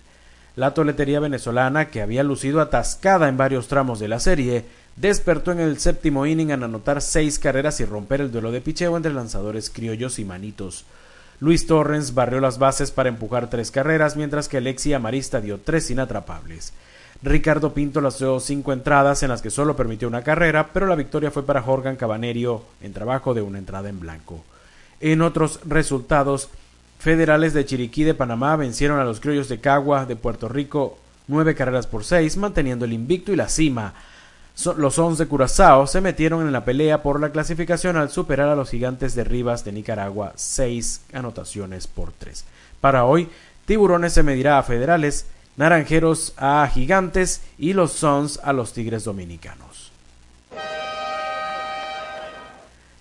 La 0.55 0.73
toletería 0.73 1.19
venezolana, 1.19 1.89
que 1.89 2.01
había 2.01 2.23
lucido 2.23 2.59
atascada 2.59 3.27
en 3.27 3.37
varios 3.37 3.67
tramos 3.67 3.99
de 3.99 4.07
la 4.07 4.19
serie, 4.19 4.65
despertó 4.95 5.51
en 5.51 5.59
el 5.59 5.79
séptimo 5.79 6.25
inning 6.25 6.51
al 6.51 6.63
anotar 6.63 7.01
seis 7.01 7.39
carreras 7.39 7.79
y 7.79 7.85
romper 7.85 8.21
el 8.21 8.31
duelo 8.31 8.51
de 8.51 8.61
picheo 8.61 8.95
entre 8.97 9.13
lanzadores 9.13 9.69
criollos 9.69 10.19
y 10.19 10.25
manitos. 10.25 10.85
Luis 11.39 11.65
Torrens 11.65 12.13
barrió 12.13 12.39
las 12.39 12.59
bases 12.59 12.91
para 12.91 13.09
empujar 13.09 13.49
tres 13.49 13.71
carreras, 13.71 14.15
mientras 14.15 14.47
que 14.47 14.57
Alexi 14.57 14.93
Amarista 14.93 15.41
dio 15.41 15.59
tres 15.59 15.89
inatrapables. 15.89 16.73
Ricardo 17.23 17.73
Pinto 17.73 18.01
lanzó 18.01 18.39
cinco 18.39 18.73
entradas 18.73 19.23
en 19.23 19.29
las 19.29 19.41
que 19.41 19.49
solo 19.49 19.75
permitió 19.75 20.07
una 20.07 20.23
carrera, 20.23 20.69
pero 20.73 20.87
la 20.87 20.95
victoria 20.95 21.31
fue 21.31 21.45
para 21.45 21.61
Jorgan 21.61 21.95
Cabanerio 21.95 22.63
en 22.81 22.93
trabajo 22.93 23.33
de 23.33 23.41
una 23.41 23.59
entrada 23.59 23.89
en 23.89 23.99
blanco. 23.99 24.43
En 24.99 25.21
otros 25.21 25.59
resultados, 25.65 26.49
Federales 26.99 27.53
de 27.53 27.65
Chiriquí 27.65 28.03
de 28.03 28.13
Panamá 28.13 28.55
vencieron 28.55 28.99
a 28.99 29.03
los 29.03 29.19
criollos 29.19 29.49
de 29.49 29.59
Cagua 29.59 30.05
de 30.05 30.15
Puerto 30.15 30.47
Rico 30.47 30.99
nueve 31.27 31.55
carreras 31.55 31.87
por 31.87 32.03
seis, 32.03 32.37
manteniendo 32.37 32.85
el 32.85 32.93
invicto 32.93 33.33
y 33.33 33.35
la 33.35 33.49
cima. 33.49 33.95
Los 34.77 34.99
once 34.99 35.27
Curazao 35.27 35.87
se 35.87 36.01
metieron 36.01 36.45
en 36.45 36.51
la 36.51 36.65
pelea 36.65 37.01
por 37.01 37.19
la 37.19 37.31
clasificación 37.31 37.97
al 37.97 38.09
superar 38.09 38.49
a 38.49 38.55
los 38.55 38.69
gigantes 38.69 39.15
de 39.15 39.23
Rivas 39.23 39.63
de 39.65 39.71
Nicaragua 39.71 40.33
seis 40.35 41.01
anotaciones 41.13 41.87
por 41.87 42.11
tres. 42.11 42.45
Para 42.79 43.05
hoy, 43.05 43.29
Tiburones 43.65 44.13
se 44.13 44.23
medirá 44.23 44.59
a 44.59 44.63
Federales, 44.63 45.25
Naranjeros 45.57 46.33
a 46.37 46.67
Gigantes 46.71 47.41
y 47.57 47.73
los 47.73 47.91
Suns 47.91 48.39
a 48.43 48.53
los 48.53 48.73
Tigres 48.73 49.03
Dominicanos. 49.03 49.90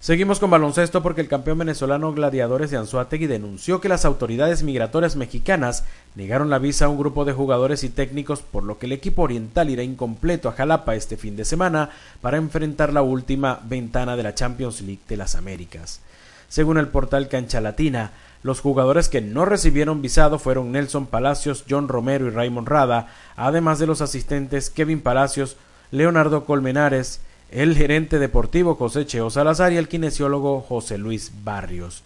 Seguimos 0.01 0.41
con 0.41 0.49
baloncesto 0.49 1.03
porque 1.03 1.21
el 1.21 1.29
campeón 1.29 1.59
venezolano 1.59 2.15
Gladiadores 2.15 2.71
de 2.71 2.79
Anzuategui 2.79 3.27
denunció 3.27 3.83
que 3.83 3.91
las 3.91 4.07
autoridades 4.07 4.63
migratorias 4.63 5.15
mexicanas 5.15 5.85
negaron 6.15 6.49
la 6.49 6.59
visa 6.59 6.87
a 6.87 6.89
un 6.89 6.97
grupo 6.97 7.27
de 7.27 7.35
jugadores 7.35 7.85
y 7.85 7.91
técnicos 7.91 8.41
por 8.41 8.65
lo 8.65 8.79
que 8.79 8.87
el 8.87 8.93
equipo 8.93 9.21
oriental 9.21 9.69
irá 9.69 9.83
incompleto 9.83 10.49
a 10.49 10.53
Jalapa 10.53 10.95
este 10.95 11.19
fin 11.19 11.37
de 11.37 11.45
semana 11.45 11.91
para 12.23 12.39
enfrentar 12.39 12.95
la 12.95 13.03
última 13.03 13.61
ventana 13.65 14.17
de 14.17 14.23
la 14.23 14.35
Champions 14.35 14.81
League 14.81 15.03
de 15.07 15.19
las 15.19 15.35
Américas. 15.35 16.01
Según 16.49 16.79
el 16.79 16.89
portal 16.89 17.29
Cancha 17.29 17.61
Latina, 17.61 18.13
los 18.43 18.61
jugadores 18.61 19.11
que 19.11 19.21
no 19.21 19.45
recibieron 19.45 20.01
visado 20.01 20.39
fueron 20.39 20.73
Nelson 20.73 21.09
Palacios, 21.09 21.67
John 21.69 21.89
Romero 21.89 22.27
y 22.27 22.31
Raymond 22.31 22.69
Rada, 22.69 23.09
además 23.37 23.79
de 23.79 23.87
los 23.87 24.01
asistentes 24.01 24.71
Kevin 24.71 25.03
Palacios, 25.03 25.59
Leonardo 25.91 26.47
Colmenares, 26.47 27.21
el 27.51 27.77
gerente 27.77 28.19
deportivo 28.19 28.77
José 28.77 29.07
Cheo 29.07 29.31
Salazar 29.31 29.73
y 29.73 29.77
el 29.77 29.89
kinesiólogo 29.89 30.61
José 30.61 30.99
Luis 30.99 31.33
Barrios. 31.43 32.03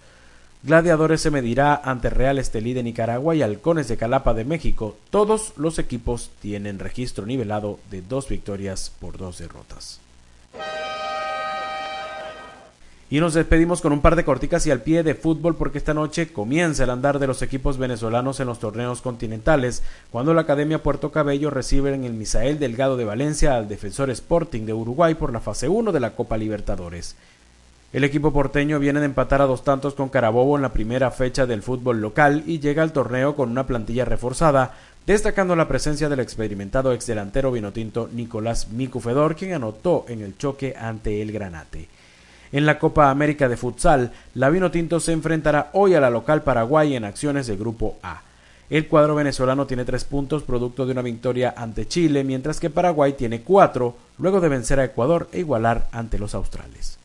Gladiadores 0.62 1.20
se 1.20 1.30
medirá 1.30 1.74
ante 1.74 2.08
Real 2.08 2.38
Estelí 2.38 2.72
de 2.72 2.82
Nicaragua 2.82 3.34
y 3.34 3.42
Halcones 3.42 3.86
de 3.88 3.98
Calapa 3.98 4.32
de 4.32 4.46
México. 4.46 4.96
Todos 5.10 5.52
los 5.56 5.78
equipos 5.78 6.30
tienen 6.40 6.78
registro 6.78 7.26
nivelado 7.26 7.78
de 7.90 8.00
dos 8.00 8.28
victorias 8.28 8.90
por 8.98 9.18
dos 9.18 9.38
derrotas. 9.38 10.00
Y 13.14 13.20
nos 13.20 13.34
despedimos 13.34 13.80
con 13.80 13.92
un 13.92 14.00
par 14.00 14.16
de 14.16 14.24
corticas 14.24 14.66
y 14.66 14.72
al 14.72 14.82
pie 14.82 15.04
de 15.04 15.14
fútbol 15.14 15.54
porque 15.54 15.78
esta 15.78 15.94
noche 15.94 16.32
comienza 16.32 16.82
el 16.82 16.90
andar 16.90 17.20
de 17.20 17.28
los 17.28 17.42
equipos 17.42 17.78
venezolanos 17.78 18.40
en 18.40 18.48
los 18.48 18.58
torneos 18.58 19.02
continentales, 19.02 19.84
cuando 20.10 20.34
la 20.34 20.40
Academia 20.40 20.82
Puerto 20.82 21.12
Cabello 21.12 21.48
recibe 21.48 21.94
en 21.94 22.02
el 22.02 22.14
Misael 22.14 22.58
Delgado 22.58 22.96
de 22.96 23.04
Valencia 23.04 23.54
al 23.54 23.68
Defensor 23.68 24.10
Sporting 24.10 24.62
de 24.62 24.72
Uruguay 24.72 25.14
por 25.14 25.32
la 25.32 25.38
fase 25.38 25.68
1 25.68 25.92
de 25.92 26.00
la 26.00 26.16
Copa 26.16 26.36
Libertadores. 26.36 27.14
El 27.92 28.02
equipo 28.02 28.32
porteño 28.32 28.80
viene 28.80 28.98
de 28.98 29.06
empatar 29.06 29.42
a 29.42 29.46
dos 29.46 29.62
tantos 29.62 29.94
con 29.94 30.08
Carabobo 30.08 30.56
en 30.56 30.62
la 30.62 30.72
primera 30.72 31.12
fecha 31.12 31.46
del 31.46 31.62
fútbol 31.62 32.00
local 32.00 32.42
y 32.48 32.58
llega 32.58 32.82
al 32.82 32.92
torneo 32.92 33.36
con 33.36 33.48
una 33.48 33.64
plantilla 33.64 34.04
reforzada, 34.04 34.74
destacando 35.06 35.54
la 35.54 35.68
presencia 35.68 36.08
del 36.08 36.18
experimentado 36.18 36.92
exdelantero 36.92 37.52
vinotinto 37.52 38.08
Nicolás 38.12 38.70
Micufedor, 38.70 39.36
quien 39.36 39.52
anotó 39.52 40.04
en 40.08 40.20
el 40.20 40.36
choque 40.36 40.74
ante 40.76 41.22
el 41.22 41.30
Granate. 41.30 41.93
En 42.54 42.66
la 42.66 42.78
Copa 42.78 43.10
América 43.10 43.48
de 43.48 43.56
Futsal, 43.56 44.12
la 44.34 44.48
Vinotinto 44.48 45.00
se 45.00 45.10
enfrentará 45.10 45.70
hoy 45.72 45.94
a 45.94 46.00
la 46.00 46.08
local 46.08 46.44
Paraguay 46.44 46.94
en 46.94 47.04
acciones 47.04 47.48
del 47.48 47.56
Grupo 47.56 47.96
A. 48.00 48.22
El 48.70 48.86
cuadro 48.86 49.16
venezolano 49.16 49.66
tiene 49.66 49.84
tres 49.84 50.04
puntos 50.04 50.44
producto 50.44 50.86
de 50.86 50.92
una 50.92 51.02
victoria 51.02 51.52
ante 51.56 51.88
Chile, 51.88 52.22
mientras 52.22 52.60
que 52.60 52.70
Paraguay 52.70 53.14
tiene 53.14 53.40
cuatro, 53.40 53.96
luego 54.18 54.40
de 54.40 54.48
vencer 54.48 54.78
a 54.78 54.84
Ecuador 54.84 55.28
e 55.32 55.40
igualar 55.40 55.88
ante 55.90 56.16
los 56.16 56.32
australes. 56.36 56.96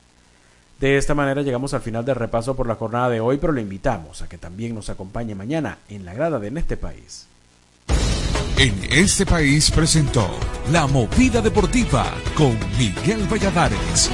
De 0.80 0.97
esta 0.97 1.16
manera 1.16 1.41
llegamos 1.41 1.74
al 1.74 1.82
final 1.82 2.06
del 2.06 2.18
repaso 2.18 2.56
por 2.56 2.68
la 2.68 2.76
jornada 2.76 3.10
de 3.10 3.20
hoy, 3.20 3.39
pero 3.39 3.52
le 3.52 3.64
invitamos 3.64 4.22
a 4.22 4.30
que 4.30 4.38
también 4.38 4.76
nos 4.76 4.91
acompañe 4.91 5.34
mañana 5.34 5.80
en 5.89 6.06
la 6.06 6.14
grada 6.14 6.38
de 6.38 6.50
En 6.50 6.58
este 6.60 6.78
país. 6.78 7.26
En 8.56 8.76
este 8.91 9.26
país 9.26 9.72
presentó 9.72 10.30
La 10.72 10.86
Movida 10.86 11.41
Deportiva 11.41 12.06
con 12.36 12.56
Miguel 12.78 13.26
Valladares. 13.28 14.12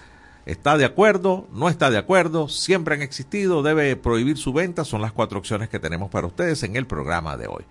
¿Está 0.46 0.78
de 0.78 0.86
acuerdo? 0.86 1.48
¿No 1.54 1.70
está 1.70 1.90
de 1.90 1.98
acuerdo? 1.98 2.48
¿Siempre 2.48 2.94
han 2.96 3.02
existido? 3.02 3.64
¿Debe 3.64 3.96
prohibir 3.96 4.38
su 4.38 4.54
venta? 4.54 4.86
Son 4.86 5.02
las 5.02 5.12
cuatro 5.12 5.40
opciones 5.40 5.70
que 5.70 5.80
tenemos 5.80 6.12
para 6.12 6.28
ustedes 6.28 6.62
en 6.64 6.76
el 6.76 6.86
programa 6.86 7.36
de 7.38 7.48
hoy. 7.48 7.66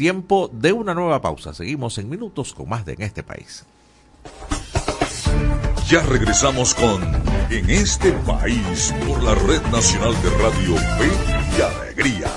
Tiempo 0.00 0.48
de 0.50 0.72
una 0.72 0.94
nueva 0.94 1.20
pausa. 1.20 1.52
Seguimos 1.52 1.98
en 1.98 2.08
minutos 2.08 2.54
con 2.54 2.70
más 2.70 2.86
de 2.86 2.94
En 2.94 3.02
este 3.02 3.22
país. 3.22 3.66
Ya 5.90 6.00
regresamos 6.00 6.72
con 6.72 7.02
En 7.50 7.68
este 7.68 8.12
país 8.12 8.94
por 9.06 9.22
la 9.22 9.34
Red 9.34 9.60
Nacional 9.70 10.14
de 10.22 10.30
Radio 10.30 10.76
Fe 10.96 11.10
y 11.54 11.60
Alegría. 11.60 12.30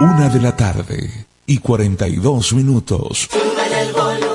Una 0.00 0.28
de 0.28 0.40
la 0.40 0.56
tarde 0.56 1.26
y 1.46 1.58
42 1.58 2.52
minutos. 2.52 3.28
el 3.32 3.92
volumen 3.92 4.25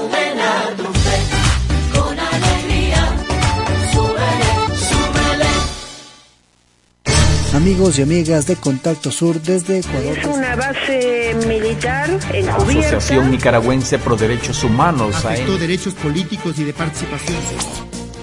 Amigos 7.53 7.99
y 7.99 8.01
amigas 8.01 8.47
de 8.47 8.55
Contacto 8.55 9.11
Sur 9.11 9.41
desde 9.41 9.79
Ecuador. 9.79 10.17
Es 10.17 10.25
una 10.25 10.55
base 10.55 11.35
militar 11.47 12.09
encubierta. 12.33 12.97
Asociación 12.97 13.29
Nicaragüense 13.29 13.99
Pro 13.99 14.15
Derechos 14.15 14.63
Humanos. 14.63 15.25
Afectó 15.25 15.57
derechos 15.57 15.93
políticos 15.95 16.57
y 16.59 16.63
de 16.63 16.73
participación. 16.73 17.90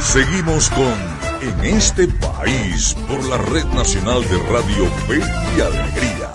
Seguimos 0.00 0.70
con 0.70 0.94
En 1.42 1.76
este 1.76 2.08
país 2.08 2.96
por 3.06 3.22
la 3.26 3.36
Red 3.36 3.66
Nacional 3.66 4.22
de 4.22 4.38
Radio 4.50 4.86
Fe 5.06 5.20
y 5.56 5.60
Alegría. 5.60 6.30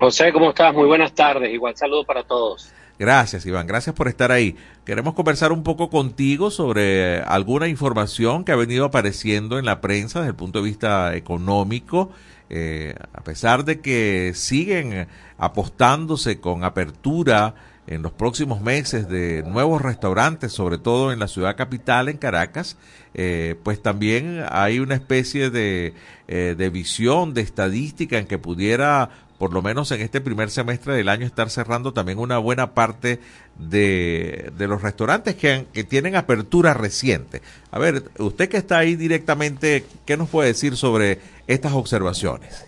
José, 0.00 0.32
¿cómo 0.32 0.48
estás? 0.48 0.74
Muy 0.74 0.88
buenas 0.88 1.14
tardes. 1.14 1.54
Igual 1.54 1.76
saludo 1.76 2.02
para 2.02 2.24
todos. 2.24 2.72
Gracias, 2.98 3.46
Iván. 3.46 3.68
Gracias 3.68 3.94
por 3.94 4.08
estar 4.08 4.32
ahí. 4.32 4.56
Queremos 4.84 5.14
conversar 5.14 5.52
un 5.52 5.62
poco 5.62 5.88
contigo 5.88 6.50
sobre 6.50 7.20
alguna 7.20 7.68
información 7.68 8.42
que 8.42 8.50
ha 8.50 8.56
venido 8.56 8.84
apareciendo 8.84 9.60
en 9.60 9.64
la 9.64 9.80
prensa 9.80 10.18
desde 10.18 10.30
el 10.30 10.36
punto 10.36 10.58
de 10.58 10.64
vista 10.64 11.14
económico. 11.14 12.10
Eh, 12.52 12.96
a 13.12 13.20
pesar 13.20 13.64
de 13.64 13.80
que 13.80 14.32
siguen 14.34 15.06
apostándose 15.38 16.40
con 16.40 16.64
apertura 16.64 17.54
en 17.90 18.02
los 18.02 18.12
próximos 18.12 18.60
meses 18.62 19.08
de 19.08 19.42
nuevos 19.42 19.82
restaurantes, 19.82 20.52
sobre 20.52 20.78
todo 20.78 21.12
en 21.12 21.18
la 21.18 21.26
ciudad 21.26 21.56
capital, 21.56 22.08
en 22.08 22.18
Caracas, 22.18 22.76
eh, 23.14 23.56
pues 23.64 23.82
también 23.82 24.44
hay 24.48 24.78
una 24.78 24.94
especie 24.94 25.50
de, 25.50 25.94
eh, 26.28 26.54
de 26.56 26.70
visión, 26.70 27.34
de 27.34 27.42
estadística 27.42 28.16
en 28.16 28.26
que 28.26 28.38
pudiera 28.38 29.10
por 29.38 29.54
lo 29.54 29.62
menos 29.62 29.90
en 29.90 30.02
este 30.02 30.20
primer 30.20 30.50
semestre 30.50 30.92
del 30.92 31.08
año, 31.08 31.24
estar 31.24 31.48
cerrando 31.48 31.94
también 31.94 32.18
una 32.18 32.36
buena 32.36 32.74
parte 32.74 33.20
de, 33.58 34.52
de 34.56 34.68
los 34.68 34.82
restaurantes 34.82 35.34
que, 35.34 35.64
que, 35.72 35.82
tienen 35.82 36.14
apertura 36.14 36.74
reciente. 36.74 37.40
A 37.70 37.78
ver, 37.78 38.10
usted 38.18 38.50
que 38.50 38.58
está 38.58 38.76
ahí 38.76 38.96
directamente, 38.96 39.86
¿qué 40.04 40.18
nos 40.18 40.28
puede 40.28 40.48
decir 40.48 40.76
sobre 40.76 41.20
estas 41.46 41.72
observaciones? 41.72 42.66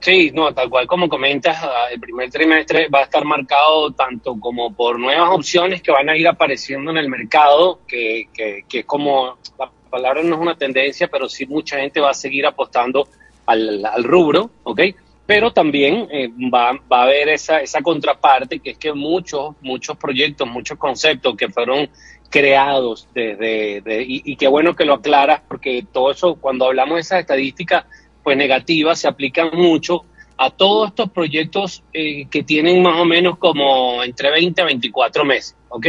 Sí, 0.00 0.30
no, 0.32 0.52
tal 0.54 0.70
cual 0.70 0.86
como 0.86 1.08
comentas, 1.08 1.58
ah, 1.62 1.88
el 1.92 2.00
primer 2.00 2.30
trimestre 2.30 2.88
va 2.88 3.00
a 3.00 3.04
estar 3.04 3.24
marcado 3.24 3.90
tanto 3.92 4.38
como 4.40 4.72
por 4.74 4.98
nuevas 4.98 5.28
opciones 5.30 5.82
que 5.82 5.92
van 5.92 6.08
a 6.08 6.16
ir 6.16 6.26
apareciendo 6.26 6.90
en 6.90 6.96
el 6.96 7.08
mercado, 7.08 7.80
que, 7.86 8.28
que, 8.32 8.64
que 8.66 8.78
es 8.80 8.86
como, 8.86 9.36
la 9.58 9.70
palabra 9.90 10.22
no 10.22 10.36
es 10.36 10.40
una 10.40 10.56
tendencia, 10.56 11.08
pero 11.08 11.28
sí 11.28 11.44
mucha 11.46 11.78
gente 11.78 12.00
va 12.00 12.10
a 12.10 12.14
seguir 12.14 12.46
apostando 12.46 13.08
al, 13.44 14.04
rubro, 14.04 14.50
¿ok? 14.62 14.80
Pero 15.26 15.52
también 15.52 16.08
eh, 16.10 16.28
va, 16.52 16.72
va, 16.90 17.00
a 17.00 17.02
haber 17.02 17.28
esa, 17.28 17.60
esa 17.60 17.82
contraparte 17.82 18.58
que 18.58 18.70
es 18.70 18.78
que 18.78 18.92
muchos, 18.92 19.54
muchos 19.60 19.96
proyectos, 19.96 20.48
muchos 20.48 20.78
conceptos 20.78 21.36
que 21.36 21.48
fueron 21.48 21.90
creados 22.30 23.08
desde, 23.12 24.04
y, 24.06 24.36
qué 24.36 24.46
bueno 24.46 24.76
que 24.76 24.84
lo 24.84 24.94
aclaras 24.94 25.42
porque 25.48 25.84
todo 25.92 26.12
eso, 26.12 26.36
cuando 26.36 26.66
hablamos 26.66 26.94
de 26.94 27.00
esas 27.00 27.20
estadísticas, 27.20 27.84
pues 28.22 28.36
negativas, 28.36 29.00
se 29.00 29.08
aplican 29.08 29.50
mucho 29.52 30.04
a 30.36 30.50
todos 30.50 30.88
estos 30.88 31.10
proyectos 31.10 31.82
eh, 31.92 32.26
que 32.30 32.42
tienen 32.42 32.82
más 32.82 33.00
o 33.00 33.04
menos 33.04 33.36
como 33.38 34.02
entre 34.02 34.30
20 34.30 34.62
a 34.62 34.64
24 34.64 35.24
meses, 35.24 35.56
¿ok? 35.68 35.86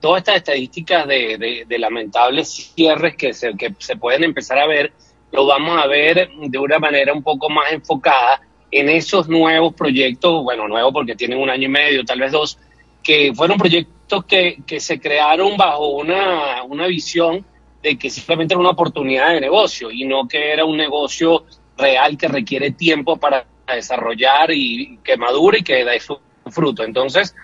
Todas 0.00 0.18
estas 0.18 0.36
estadísticas 0.36 1.06
de, 1.08 1.38
de, 1.38 1.64
de 1.66 1.78
lamentables 1.78 2.72
cierres 2.74 3.16
que 3.16 3.32
se, 3.32 3.54
que 3.56 3.74
se 3.78 3.96
pueden 3.96 4.24
empezar 4.24 4.58
a 4.58 4.66
ver 4.66 4.92
lo 5.34 5.46
vamos 5.46 5.82
a 5.82 5.88
ver 5.88 6.30
de 6.38 6.58
una 6.58 6.78
manera 6.78 7.12
un 7.12 7.22
poco 7.22 7.50
más 7.50 7.72
enfocada 7.72 8.40
en 8.70 8.88
esos 8.88 9.28
nuevos 9.28 9.74
proyectos, 9.74 10.44
bueno, 10.44 10.68
nuevos 10.68 10.92
porque 10.92 11.16
tienen 11.16 11.38
un 11.38 11.50
año 11.50 11.64
y 11.64 11.70
medio, 11.70 12.04
tal 12.04 12.20
vez 12.20 12.30
dos, 12.30 12.58
que 13.02 13.32
fueron 13.34 13.58
proyectos 13.58 14.24
que, 14.26 14.58
que 14.64 14.78
se 14.78 15.00
crearon 15.00 15.56
bajo 15.56 15.88
una, 15.88 16.62
una 16.62 16.86
visión 16.86 17.44
de 17.82 17.98
que 17.98 18.10
simplemente 18.10 18.54
era 18.54 18.60
una 18.60 18.70
oportunidad 18.70 19.30
de 19.32 19.40
negocio 19.40 19.90
y 19.90 20.04
no 20.04 20.28
que 20.28 20.52
era 20.52 20.64
un 20.64 20.76
negocio 20.76 21.44
real 21.76 22.16
que 22.16 22.28
requiere 22.28 22.70
tiempo 22.70 23.16
para 23.16 23.44
desarrollar 23.66 24.50
y 24.50 24.98
que 25.02 25.16
madure 25.16 25.58
y 25.58 25.62
que 25.62 25.84
dé 25.84 26.00
su 26.00 26.18
fruto. 26.50 26.84
Entonces, 26.84 27.34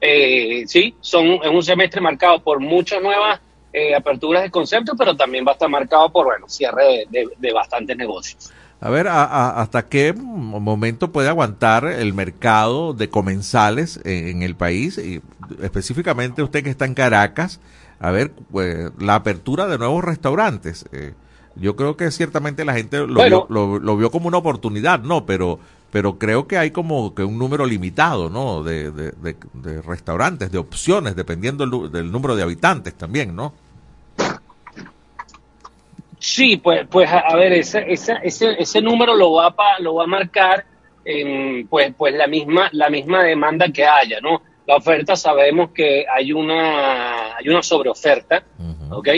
eh, 0.00 0.64
sí, 0.66 0.94
son, 1.00 1.26
es 1.42 1.50
un 1.50 1.62
semestre 1.62 2.00
marcado 2.00 2.42
por 2.42 2.60
muchas 2.60 3.02
nuevas 3.02 3.40
eh, 3.72 3.94
aperturas 3.94 4.42
de 4.42 4.50
concepto, 4.50 4.94
pero 4.96 5.16
también 5.16 5.44
va 5.46 5.50
a 5.50 5.54
estar 5.54 5.68
marcado 5.68 6.10
por, 6.10 6.26
bueno, 6.26 6.48
cierre 6.48 7.06
de, 7.08 7.28
de 7.36 7.52
bastantes 7.52 7.96
negocios. 7.96 8.50
A 8.80 8.88
ver, 8.88 9.08
a, 9.08 9.24
a, 9.24 9.60
¿hasta 9.60 9.88
qué 9.88 10.14
momento 10.14 11.12
puede 11.12 11.28
aguantar 11.28 11.84
el 11.84 12.14
mercado 12.14 12.94
de 12.94 13.10
comensales 13.10 14.00
en, 14.04 14.28
en, 14.28 14.42
el 14.42 14.56
país? 14.56 14.96
Y 14.96 15.20
específicamente 15.62 16.42
usted 16.42 16.64
que 16.64 16.70
está 16.70 16.86
en 16.86 16.94
Caracas, 16.94 17.60
a 17.98 18.10
ver, 18.10 18.32
pues, 18.50 18.90
la 18.98 19.16
apertura 19.16 19.66
de 19.66 19.76
nuevos 19.76 20.02
restaurantes. 20.02 20.86
Eh, 20.92 21.12
yo 21.56 21.76
creo 21.76 21.96
que 21.96 22.10
ciertamente 22.10 22.64
la 22.64 22.74
gente 22.74 22.98
lo, 22.98 23.14
bueno, 23.14 23.46
vio, 23.46 23.46
lo, 23.48 23.78
lo, 23.78 23.96
vio 23.96 24.10
como 24.10 24.28
una 24.28 24.38
oportunidad, 24.38 25.00
¿no? 25.00 25.26
Pero 25.26 25.58
pero 25.90 26.18
creo 26.18 26.46
que 26.46 26.56
hay 26.56 26.70
como 26.70 27.14
que 27.14 27.24
un 27.24 27.36
número 27.38 27.66
limitado, 27.66 28.30
¿no? 28.30 28.62
De, 28.62 28.92
de, 28.92 29.10
de, 29.10 29.36
de 29.54 29.82
restaurantes, 29.82 30.52
de 30.52 30.58
opciones, 30.58 31.16
dependiendo 31.16 31.66
del, 31.66 31.90
del, 31.90 32.12
número 32.12 32.36
de 32.36 32.44
habitantes 32.44 32.94
también, 32.94 33.34
¿no? 33.34 33.52
Sí, 36.20 36.58
pues, 36.58 36.86
pues 36.88 37.10
a 37.10 37.34
ver, 37.34 37.52
ese, 37.54 37.90
ese, 37.90 38.14
ese, 38.22 38.54
ese 38.60 38.80
número 38.82 39.16
lo 39.16 39.32
va, 39.32 39.50
pa, 39.50 39.80
lo 39.80 39.94
va 39.94 40.04
a 40.04 40.06
marcar 40.06 40.64
eh, 41.04 41.64
pues, 41.68 41.92
pues 41.96 42.14
la 42.14 42.26
misma, 42.26 42.68
la 42.72 42.90
misma 42.90 43.24
demanda 43.24 43.68
que 43.72 43.84
haya, 43.84 44.20
¿no? 44.20 44.42
La 44.66 44.76
oferta 44.76 45.16
sabemos 45.16 45.70
que 45.70 46.04
hay 46.06 46.32
una, 46.32 47.36
hay 47.36 47.48
una 47.48 47.62
sobreoferta, 47.62 48.44
uh 48.58 48.62
-huh. 48.62 48.98
¿ok? 48.98 49.08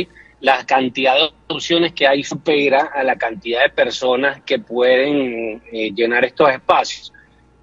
La 0.42 0.66
cantidad 0.66 1.14
de 1.14 1.30
opciones 1.46 1.92
que 1.92 2.06
hay 2.06 2.24
supera 2.24 2.90
a 2.92 3.04
la 3.04 3.16
cantidad 3.16 3.62
de 3.62 3.70
personas 3.70 4.42
que 4.42 4.58
pueden 4.58 5.62
eh, 5.72 5.92
llenar 5.94 6.24
estos 6.24 6.50
espacios. 6.50 7.12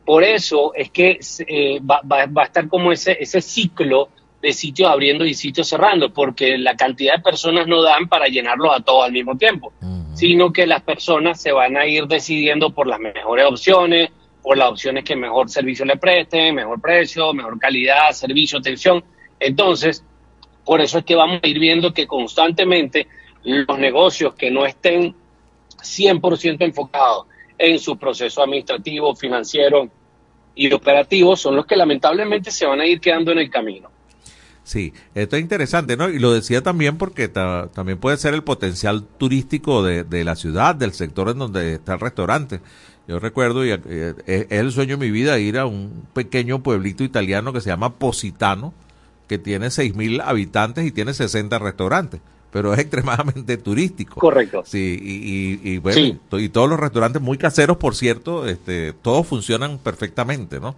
Por 0.06 0.24
eso 0.24 0.74
es 0.74 0.90
que 0.90 1.20
eh, 1.46 1.80
va, 1.82 2.02
va, 2.10 2.26
va, 2.26 2.44
a 2.44 2.46
estar 2.46 2.70
como 2.70 2.94
ese, 2.94 3.18
ese 3.20 3.42
ciclo 3.42 4.10
de 4.42 4.54
sitios 4.54 4.90
abriendo 4.90 5.26
y 5.26 5.34
sitios 5.34 5.68
cerrando, 5.68 6.14
porque 6.14 6.58
la 6.58 6.78
cantidad 6.78 7.18
de 7.18 7.22
personas 7.22 7.68
no 7.68 7.82
dan 7.82 8.08
para 8.08 8.28
llenarlos 8.28 8.74
a 8.74 8.80
todos 8.80 9.06
al 9.06 9.12
mismo 9.12 9.38
tiempo, 9.38 9.74
uh 9.82 9.86
-huh. 9.86 10.16
sino 10.16 10.54
que 10.54 10.66
las 10.66 10.82
personas 10.82 11.42
se 11.42 11.52
van 11.52 11.76
a 11.76 11.86
ir 11.86 12.08
decidiendo 12.08 12.70
por 12.70 12.88
las 12.88 13.02
mejores 13.02 13.46
opciones, 13.46 14.10
por 14.42 14.58
las 14.58 14.70
opciones 14.70 15.04
que 15.04 15.18
mejor 15.18 15.50
servicio 15.50 15.84
le 15.84 15.98
presten, 15.98 16.56
mejor 16.56 16.80
precio, 16.80 17.34
mejor 17.34 17.60
calidad, 17.60 18.12
servicio, 18.12 18.60
atención. 18.60 19.04
Entonces, 19.38 20.06
por 20.70 20.82
eso 20.82 21.00
es 21.00 21.04
que 21.04 21.16
vamos 21.16 21.40
a 21.42 21.48
ir 21.48 21.58
viendo 21.58 21.92
que 21.92 22.06
constantemente 22.06 23.08
los 23.44 23.80
negocios 23.80 24.36
que 24.36 24.52
no 24.52 24.68
estén 24.68 25.16
100% 25.82 26.58
enfocados 26.60 27.26
en 27.58 27.80
su 27.80 27.98
proceso 27.98 28.44
administrativo, 28.44 29.16
financiero 29.16 29.90
y 30.54 30.72
operativo 30.72 31.36
son 31.36 31.56
los 31.56 31.66
que 31.66 31.76
lamentablemente 31.76 32.52
se 32.52 32.68
van 32.68 32.82
a 32.82 32.86
ir 32.86 33.02
quedando 33.02 33.32
en 33.32 33.40
el 33.40 33.50
camino. 33.50 33.90
Sí, 34.62 34.94
esto 35.16 35.38
es 35.38 35.42
interesante, 35.42 35.98
¿no? 35.98 36.08
Y 36.08 36.20
lo 36.20 36.34
decía 36.34 36.62
también 36.62 37.00
porque 37.00 37.28
ta 37.30 37.72
también 37.74 37.98
puede 37.98 38.18
ser 38.18 38.36
el 38.36 38.44
potencial 38.44 39.04
turístico 39.18 39.82
de, 39.82 40.04
de, 40.04 40.24
la 40.24 40.36
ciudad, 40.36 40.76
del 40.76 40.94
sector 40.94 41.30
en 41.30 41.40
donde 41.40 41.74
está 41.74 41.96
el 41.96 42.00
restaurante. 42.00 42.60
Yo 43.08 43.18
recuerdo, 43.18 43.66
y 43.66 43.72
eh, 43.72 44.14
es 44.28 44.46
el 44.52 44.72
sueño 44.72 44.98
de 44.98 45.08
mi 45.08 45.10
vida, 45.10 45.40
ir 45.40 45.58
a 45.58 45.66
un 45.66 46.06
pequeño 46.14 46.62
pueblito 46.62 47.04
italiano 47.04 47.54
que 47.54 47.60
se 47.60 47.72
llama 47.72 47.96
Positano, 47.96 48.76
que 49.30 49.38
tiene 49.38 49.68
6.000 49.68 50.24
habitantes 50.26 50.86
y 50.86 50.92
tiene 50.92 51.14
60 51.14 51.58
restaurantes, 51.60 52.20
pero 52.52 52.74
es 52.74 52.80
extremadamente 52.80 53.58
turístico. 53.58 54.20
Correcto. 54.20 54.64
Sí, 54.66 55.00
y, 55.00 55.70
y, 55.70 55.74
y 55.76 55.78
bueno, 55.78 55.98
sí. 55.98 56.20
y 56.32 56.50
todos 56.50 56.68
los 56.68 56.80
restaurantes 56.80 57.22
muy 57.22 57.38
caseros, 57.38 57.78
por 57.78 57.96
cierto, 57.96 58.48
este, 58.48 58.92
todos 58.94 59.28
funcionan 59.28 59.78
perfectamente, 59.78 60.60
¿no? 60.60 60.76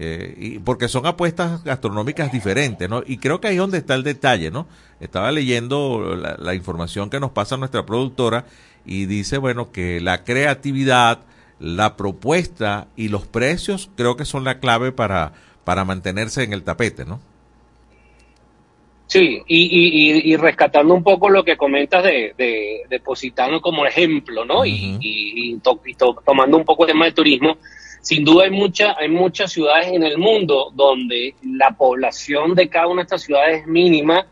Eh, 0.00 0.36
y 0.38 0.58
porque 0.60 0.86
son 0.86 1.06
apuestas 1.06 1.64
gastronómicas 1.64 2.30
diferentes, 2.30 2.88
¿no? 2.88 3.02
Y 3.04 3.18
creo 3.18 3.40
que 3.40 3.48
ahí 3.48 3.54
es 3.56 3.60
donde 3.60 3.78
está 3.78 3.96
el 3.96 4.04
detalle, 4.04 4.52
¿no? 4.52 4.68
Estaba 5.00 5.32
leyendo 5.32 6.14
la, 6.14 6.36
la 6.38 6.54
información 6.54 7.10
que 7.10 7.18
nos 7.18 7.32
pasa 7.32 7.56
nuestra 7.56 7.84
productora 7.84 8.44
y 8.86 9.06
dice, 9.06 9.38
bueno, 9.38 9.72
que 9.72 10.00
la 10.00 10.22
creatividad, 10.22 11.18
la 11.58 11.96
propuesta 11.96 12.86
y 12.94 13.08
los 13.08 13.26
precios 13.26 13.90
creo 13.96 14.16
que 14.16 14.24
son 14.24 14.44
la 14.44 14.60
clave 14.60 14.92
para, 14.92 15.32
para 15.64 15.84
mantenerse 15.84 16.44
en 16.44 16.52
el 16.52 16.62
tapete, 16.62 17.04
¿no? 17.04 17.18
Sí, 19.08 19.42
y, 19.46 19.56
y, 19.56 20.32
y, 20.32 20.36
rescatando 20.36 20.92
un 20.92 21.02
poco 21.02 21.30
lo 21.30 21.42
que 21.42 21.56
comentas 21.56 22.04
de, 22.04 22.34
de, 22.36 22.82
de 22.90 23.00
Positano 23.00 23.58
como 23.58 23.86
ejemplo, 23.86 24.44
¿no? 24.44 24.66
Y, 24.66 24.98
y 25.00 25.58
tomando 26.26 26.58
un 26.58 26.64
poco 26.66 26.84
el 26.84 26.92
tema 26.92 27.06
del 27.06 27.14
turismo, 27.14 27.56
sin 28.02 28.22
duda 28.22 28.44
hay, 28.44 28.50
mucha, 28.50 28.94
hay 28.98 29.08
muchas 29.08 29.50
ciudades 29.50 29.88
en 29.88 30.02
el 30.02 30.18
mundo 30.18 30.70
donde 30.74 31.34
la 31.42 31.70
población 31.70 32.54
de 32.54 32.68
cada 32.68 32.86
una 32.86 33.00
de 33.00 33.04
estas 33.04 33.22
ciudades 33.22 33.62
es 33.62 33.66
mínima 33.66 34.26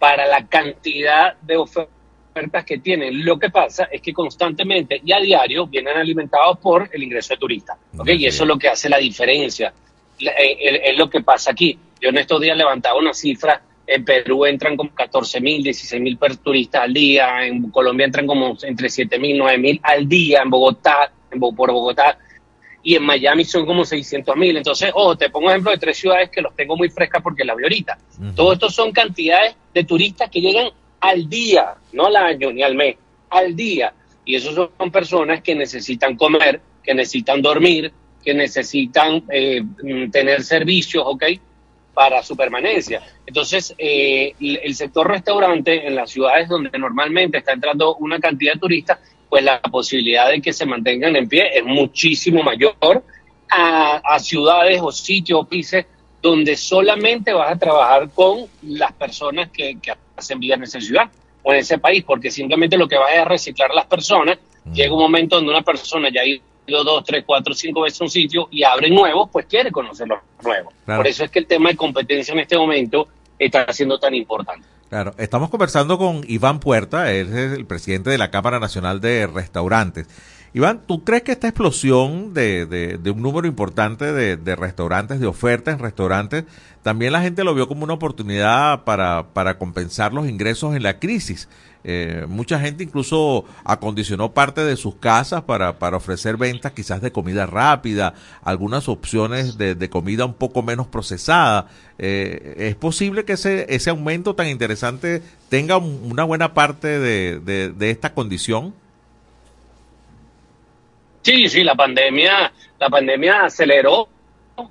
para 0.00 0.26
la 0.26 0.48
cantidad 0.48 1.36
de 1.40 1.56
ofertas 1.56 2.64
que 2.66 2.78
tienen. 2.78 3.24
Lo 3.24 3.38
que 3.38 3.50
pasa 3.50 3.84
es 3.84 4.02
que 4.02 4.12
constantemente 4.12 5.00
y 5.04 5.12
a 5.12 5.20
diario 5.20 5.68
vienen 5.68 5.96
alimentados 5.96 6.58
por 6.58 6.90
el 6.92 7.02
ingreso 7.04 7.34
de 7.34 7.38
turistas, 7.38 7.78
¿okay? 7.96 8.16
Y 8.16 8.26
eso 8.26 8.42
es 8.42 8.48
lo 8.48 8.58
que 8.58 8.68
hace 8.68 8.88
la 8.88 8.98
diferencia. 8.98 9.72
Eh, 10.18 10.80
es 10.90 10.98
lo 10.98 11.08
que 11.08 11.20
pasa 11.20 11.52
aquí. 11.52 11.78
Yo 12.00 12.08
en 12.08 12.18
estos 12.18 12.40
días 12.40 12.56
levantaba 12.56 12.98
una 12.98 13.14
cifra 13.14 13.62
en 13.88 14.04
Perú 14.04 14.44
entran 14.44 14.76
como 14.76 14.94
14 14.94 15.40
mil, 15.40 15.62
16 15.62 16.02
mil 16.02 16.18
turistas 16.42 16.82
al 16.82 16.92
día. 16.92 17.46
En 17.46 17.70
Colombia 17.70 18.04
entran 18.04 18.26
como 18.26 18.54
entre 18.62 18.90
7 18.90 19.18
mil, 19.18 19.38
9 19.38 19.58
mil 19.58 19.80
al 19.82 20.06
día. 20.06 20.42
En 20.42 20.50
Bogotá, 20.50 21.10
en, 21.30 21.40
por 21.40 21.72
Bogotá. 21.72 22.18
Y 22.82 22.96
en 22.96 23.02
Miami 23.02 23.44
son 23.44 23.64
como 23.64 23.86
600 23.86 24.36
mil. 24.36 24.58
Entonces, 24.58 24.90
ojo, 24.94 25.16
te 25.16 25.30
pongo 25.30 25.48
ejemplo 25.48 25.70
de 25.70 25.78
tres 25.78 25.96
ciudades 25.96 26.28
que 26.28 26.42
los 26.42 26.54
tengo 26.54 26.76
muy 26.76 26.90
frescas 26.90 27.22
porque 27.22 27.46
la 27.46 27.54
vi 27.54 27.62
ahorita. 27.64 27.98
Todo 28.36 28.52
esto 28.52 28.68
son 28.68 28.92
cantidades 28.92 29.56
de 29.72 29.84
turistas 29.84 30.28
que 30.28 30.40
llegan 30.42 30.68
al 31.00 31.28
día, 31.28 31.74
no 31.92 32.06
al 32.06 32.16
año 32.16 32.52
ni 32.52 32.62
al 32.62 32.74
mes, 32.74 32.96
al 33.30 33.56
día. 33.56 33.94
Y 34.26 34.34
esos 34.34 34.54
son 34.54 34.90
personas 34.90 35.40
que 35.40 35.54
necesitan 35.54 36.14
comer, 36.14 36.60
que 36.82 36.94
necesitan 36.94 37.40
dormir, 37.40 37.90
que 38.22 38.34
necesitan 38.34 39.24
eh, 39.30 39.62
tener 40.12 40.42
servicios, 40.42 41.04
¿ok? 41.06 41.24
Para 41.98 42.22
su 42.22 42.36
permanencia. 42.36 43.02
Entonces, 43.26 43.74
eh, 43.76 44.32
el 44.38 44.72
sector 44.76 45.08
restaurante 45.08 45.84
en 45.84 45.96
las 45.96 46.12
ciudades 46.12 46.48
donde 46.48 46.78
normalmente 46.78 47.38
está 47.38 47.54
entrando 47.54 47.96
una 47.96 48.20
cantidad 48.20 48.52
de 48.52 48.60
turistas, 48.60 49.00
pues 49.28 49.42
la 49.42 49.60
posibilidad 49.60 50.28
de 50.28 50.40
que 50.40 50.52
se 50.52 50.64
mantengan 50.64 51.16
en 51.16 51.28
pie 51.28 51.58
es 51.58 51.64
muchísimo 51.64 52.44
mayor 52.44 53.02
a, 53.50 54.16
ciudades 54.20 54.80
o 54.80 54.92
sitios 54.92 55.40
o 55.40 55.44
pisos 55.44 55.82
donde 56.22 56.56
solamente 56.56 57.32
vas 57.32 57.50
a 57.50 57.58
trabajar 57.58 58.08
con 58.10 58.46
las 58.62 58.92
personas 58.92 59.50
que, 59.50 59.76
hacen 60.14 60.38
vida 60.38 60.54
en 60.54 60.62
esa 60.62 60.80
ciudad 60.80 61.10
o 61.42 61.52
en 61.52 61.58
ese 61.58 61.78
país, 61.78 62.04
porque 62.04 62.30
simplemente 62.30 62.78
lo 62.78 62.86
que 62.86 62.96
vas 62.96 63.10
a 63.12 63.24
reciclar 63.24 63.72
a 63.72 63.74
las 63.74 63.86
personas. 63.86 64.38
Llega 64.72 64.94
un 64.94 65.00
momento 65.00 65.34
donde 65.34 65.50
una 65.50 65.62
persona 65.62 66.10
ya 66.14 66.20
dos, 66.68 67.04
tres, 67.04 67.24
cuatro, 67.26 67.54
cinco 67.54 67.82
veces 67.82 68.00
un 68.00 68.10
sitio 68.10 68.48
y 68.50 68.62
abre 68.62 68.90
nuevos, 68.90 69.28
pues 69.32 69.46
quiere 69.46 69.70
conocer 69.70 70.08
los 70.08 70.18
nuevos. 70.42 70.72
Por 70.84 71.06
eso 71.06 71.24
es 71.24 71.30
que 71.30 71.40
el 71.40 71.46
tema 71.46 71.70
de 71.70 71.76
competencia 71.76 72.32
en 72.32 72.40
este 72.40 72.56
momento 72.56 73.08
está 73.38 73.72
siendo 73.72 73.98
tan 73.98 74.14
importante. 74.14 74.66
Claro, 74.88 75.14
estamos 75.18 75.50
conversando 75.50 75.98
con 75.98 76.22
Iván 76.26 76.60
Puerta, 76.60 77.12
él 77.12 77.28
es 77.28 77.52
el 77.52 77.66
presidente 77.66 78.08
de 78.08 78.16
la 78.16 78.30
Cámara 78.30 78.58
Nacional 78.58 79.00
de 79.00 79.26
Restaurantes. 79.26 80.06
Iván, 80.54 80.80
¿tú 80.86 81.04
crees 81.04 81.22
que 81.22 81.32
esta 81.32 81.46
explosión 81.46 82.32
de, 82.32 82.64
de, 82.64 83.10
un 83.10 83.20
número 83.20 83.46
importante 83.46 84.12
de, 84.12 84.38
de, 84.38 84.56
restaurantes, 84.56 85.20
de 85.20 85.26
ofertas 85.26 85.74
en 85.74 85.80
restaurantes, 85.80 86.44
también 86.82 87.12
la 87.12 87.20
gente 87.20 87.44
lo 87.44 87.54
vio 87.54 87.68
como 87.68 87.84
una 87.84 87.92
oportunidad 87.92 88.84
para, 88.84 89.28
para 89.34 89.58
compensar 89.58 90.14
los 90.14 90.26
ingresos 90.26 90.74
en 90.74 90.82
la 90.82 90.98
crisis? 90.98 91.50
Eh, 91.84 92.26
mucha 92.28 92.58
gente 92.58 92.82
incluso 92.82 93.44
acondicionó 93.64 94.32
parte 94.32 94.62
de 94.62 94.76
sus 94.76 94.96
casas 94.96 95.42
para, 95.42 95.78
para 95.78 95.96
ofrecer 95.96 96.36
ventas 96.36 96.72
quizás 96.72 97.00
de 97.00 97.12
comida 97.12 97.46
rápida, 97.46 98.14
algunas 98.42 98.88
opciones 98.88 99.56
de, 99.58 99.88
comida 99.88 100.24
un 100.24 100.34
poco 100.34 100.62
menos 100.62 100.86
procesada. 100.88 101.68
Eh, 101.98 102.54
¿Es 102.58 102.74
posible 102.74 103.24
que 103.24 103.34
ese, 103.34 103.66
ese 103.74 103.90
aumento 103.90 104.34
tan 104.34 104.48
interesante 104.48 105.22
tenga 105.48 105.78
una 105.78 106.24
buena 106.24 106.52
parte 106.52 106.98
de, 106.98 107.40
de, 107.40 107.90
esta 107.90 108.12
condición? 108.12 108.74
Sí, 111.22 111.48
sí, 111.48 111.62
la 111.62 111.74
pandemia, 111.74 112.52
la 112.78 112.88
pandemia 112.88 113.44
aceleró 113.44 114.08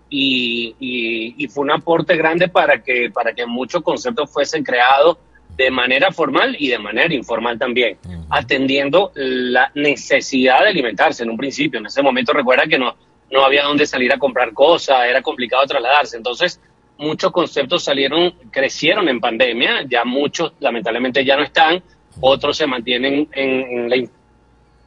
y, 0.09 0.75
y, 0.79 1.35
y, 1.43 1.47
fue 1.47 1.63
un 1.63 1.71
aporte 1.71 2.17
grande 2.17 2.49
para 2.49 2.83
que, 2.83 3.09
para 3.09 3.33
que 3.33 3.45
muchos 3.45 3.81
conceptos 3.83 4.29
fuesen 4.31 4.63
creados 4.63 5.17
de 5.57 5.71
manera 5.71 6.11
formal 6.11 6.55
y 6.59 6.67
de 6.67 6.77
manera 6.77 7.13
informal 7.13 7.57
también, 7.57 7.97
atendiendo 8.29 9.11
la 9.15 9.71
necesidad 9.73 10.59
de 10.61 10.69
alimentarse 10.69 11.23
en 11.23 11.31
un 11.31 11.37
principio. 11.37 11.79
En 11.79 11.87
ese 11.87 12.03
momento 12.03 12.31
recuerda 12.31 12.67
que 12.67 12.77
no, 12.77 12.95
no 13.31 13.43
había 13.43 13.63
dónde 13.63 13.87
salir 13.87 14.13
a 14.13 14.19
comprar 14.19 14.53
cosas, 14.53 15.05
era 15.09 15.23
complicado 15.23 15.65
trasladarse. 15.65 16.15
Entonces, 16.15 16.61
muchos 16.99 17.31
conceptos 17.31 17.83
salieron, 17.83 18.35
crecieron 18.51 19.09
en 19.09 19.19
pandemia, 19.19 19.83
ya 19.89 20.05
muchos 20.05 20.53
lamentablemente 20.59 21.25
ya 21.25 21.35
no 21.35 21.43
están, 21.43 21.81
otros 22.21 22.55
se 22.55 22.67
mantienen 22.67 23.27
en, 23.31 23.89
la 23.89 23.95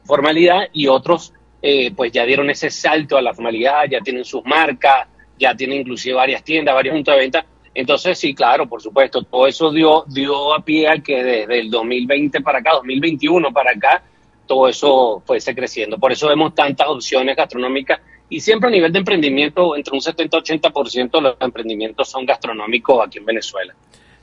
informalidad 0.03 0.69
y 0.71 0.87
otros 0.87 1.33
eh, 1.61 1.91
pues 1.93 2.13
ya 2.13 2.25
dieron 2.25 2.49
ese 2.49 2.69
salto 2.69 3.17
a 3.17 3.21
la 3.21 3.33
formalidad, 3.33 3.83
ya 3.89 3.99
tienen 3.99 4.23
sus 4.23 4.43
marcas, 4.45 5.07
ya 5.37 5.53
tienen 5.53 5.81
inclusive 5.81 6.15
varias 6.15 6.43
tiendas, 6.43 6.73
varios 6.73 6.93
puntos 6.95 7.13
de 7.13 7.19
venta 7.19 7.45
entonces, 7.73 8.17
sí, 8.17 8.33
claro, 8.33 8.67
por 8.67 8.81
supuesto, 8.81 9.23
todo 9.23 9.47
eso 9.47 9.71
dio, 9.71 10.03
dio 10.07 10.53
a 10.53 10.63
pie 10.63 10.89
a 10.89 10.99
que 10.99 11.23
desde 11.23 11.59
el 11.59 11.69
2020 11.69 12.41
para 12.41 12.59
acá, 12.59 12.71
2021 12.75 13.51
para 13.53 13.71
acá, 13.71 14.03
todo 14.45 14.67
eso 14.67 15.23
fuese 15.25 15.55
creciendo. 15.55 15.97
Por 15.97 16.11
eso 16.11 16.27
vemos 16.27 16.53
tantas 16.53 16.87
opciones 16.87 17.37
gastronómicas 17.37 18.01
y 18.29 18.39
siempre 18.41 18.69
a 18.69 18.71
nivel 18.71 18.91
de 18.91 18.99
emprendimiento, 18.99 19.75
entre 19.75 19.93
un 19.93 20.01
70-80% 20.01 21.11
de 21.11 21.21
los 21.21 21.35
emprendimientos 21.39 22.09
son 22.09 22.25
gastronómicos 22.25 23.05
aquí 23.05 23.19
en 23.19 23.25
Venezuela. 23.25 23.73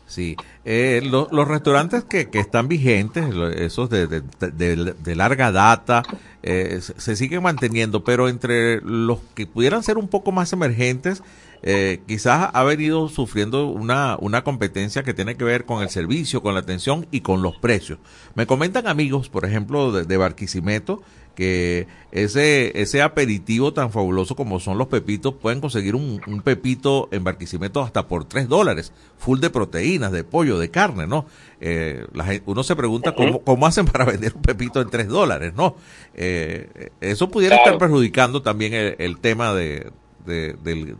Sí, 0.06 0.36
eh, 0.64 1.02
los 1.04 1.46
restaurantes 1.46 2.04
que, 2.04 2.30
que, 2.30 2.40
están 2.40 2.66
vigentes, 2.66 3.26
esos 3.56 3.90
de, 3.90 4.06
de, 4.06 5.14
larga 5.14 5.52
data, 5.52 6.02
eh, 6.42 6.80
se 6.80 7.14
siguen 7.14 7.42
manteniendo, 7.42 8.02
pero 8.04 8.30
entre 8.30 8.80
los 8.80 9.18
que 9.34 9.46
pudieran 9.46 9.82
ser 9.82 9.98
un 9.98 10.08
poco 10.08 10.32
más 10.32 10.54
emergentes, 10.54 11.22
eh, 11.62 12.02
quizás 12.06 12.50
ha 12.52 12.62
venido 12.64 13.08
sufriendo 13.08 13.66
una, 13.66 14.16
una 14.20 14.44
competencia 14.44 15.02
que 15.02 15.14
tiene 15.14 15.36
que 15.36 15.44
ver 15.44 15.64
con 15.64 15.82
el 15.82 15.90
servicio, 15.90 16.40
con 16.42 16.54
la 16.54 16.60
atención 16.60 17.06
y 17.10 17.20
con 17.20 17.42
los 17.42 17.56
precios. 17.56 17.98
Me 18.34 18.46
comentan 18.46 18.86
amigos, 18.86 19.28
por 19.28 19.44
ejemplo, 19.44 19.90
de, 19.92 20.16
Barquisimeto, 20.16 21.02
que 21.34 21.86
ese, 22.10 22.80
ese 22.80 23.02
aperitivo 23.02 23.72
tan 23.72 23.92
fabuloso 23.92 24.34
como 24.34 24.60
son 24.60 24.78
los 24.78 24.88
pepitos, 24.88 25.34
pueden 25.34 25.60
conseguir 25.60 25.94
un, 25.94 26.20
pepito 26.44 27.08
en 27.10 27.24
Barquisimeto 27.24 27.82
hasta 27.82 28.06
por 28.06 28.24
tres 28.24 28.48
dólares, 28.48 28.92
full 29.18 29.40
de 29.40 29.50
proteínas, 29.50 30.12
de 30.12 30.24
pollo, 30.24 30.58
de 30.58 30.70
carne, 30.70 31.06
¿no? 31.06 31.26
Eh, 31.60 32.06
uno 32.46 32.62
se 32.62 32.76
pregunta 32.76 33.14
cómo, 33.14 33.40
cómo 33.40 33.66
hacen 33.66 33.86
para 33.92 34.04
vender 34.04 34.32
un 34.34 34.42
pepito 34.42 34.80
en 34.80 34.90
tres 34.90 35.08
dólares, 35.08 35.54
¿no? 35.56 35.76
Eh, 36.14 36.90
eso 37.00 37.28
pudiera 37.28 37.56
estar 37.56 37.78
perjudicando 37.78 38.42
también 38.42 38.94
el, 38.98 39.18
tema 39.18 39.54
de, 39.54 39.90
del 40.24 40.96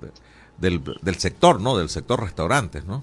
del, 0.59 0.82
del 1.00 1.14
sector, 1.16 1.61
¿no? 1.61 1.76
Del 1.76 1.88
sector 1.88 2.20
restaurantes, 2.20 2.84
¿no? 2.84 3.02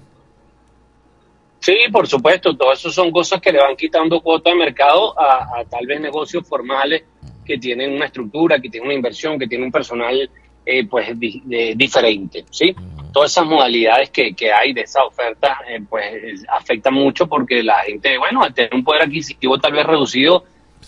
Sí, 1.60 1.74
por 1.90 2.06
supuesto, 2.06 2.56
todo 2.56 2.72
eso 2.72 2.90
son 2.92 3.10
cosas 3.10 3.40
que 3.40 3.50
le 3.50 3.58
van 3.58 3.76
quitando 3.76 4.20
cuota 4.20 4.50
de 4.50 4.56
mercado 4.56 5.18
a, 5.18 5.64
tal 5.68 5.86
vez 5.86 6.00
negocios 6.00 6.46
formales 6.46 7.02
que 7.44 7.58
tienen 7.58 7.92
una 7.92 8.06
estructura, 8.06 8.60
que 8.60 8.68
tienen 8.68 8.86
una 8.86 8.94
inversión, 8.94 9.38
que 9.38 9.48
tienen 9.48 9.66
un 9.66 9.72
personal 9.72 10.30
eh, 10.64 10.86
pues 10.86 11.08
diferente, 11.18 12.44
¿sí? 12.50 12.74
Todas 13.12 13.32
esas 13.32 13.46
modalidades 13.46 14.10
que, 14.10 14.34
que 14.34 14.52
hay 14.52 14.74
de 14.74 14.82
esa 14.82 15.02
oferta 15.04 15.58
eh, 15.68 15.80
pues 15.88 16.44
afectan 16.48 16.94
mucho 16.94 17.26
porque 17.26 17.62
la 17.62 17.78
gente, 17.78 18.18
bueno, 18.18 18.42
al 18.42 18.52
tener 18.52 18.74
un 18.74 18.84
poder 18.84 19.02
adquisitivo 19.02 19.58
tal 19.58 19.72
vez 19.72 19.86
reducido, 19.86 20.44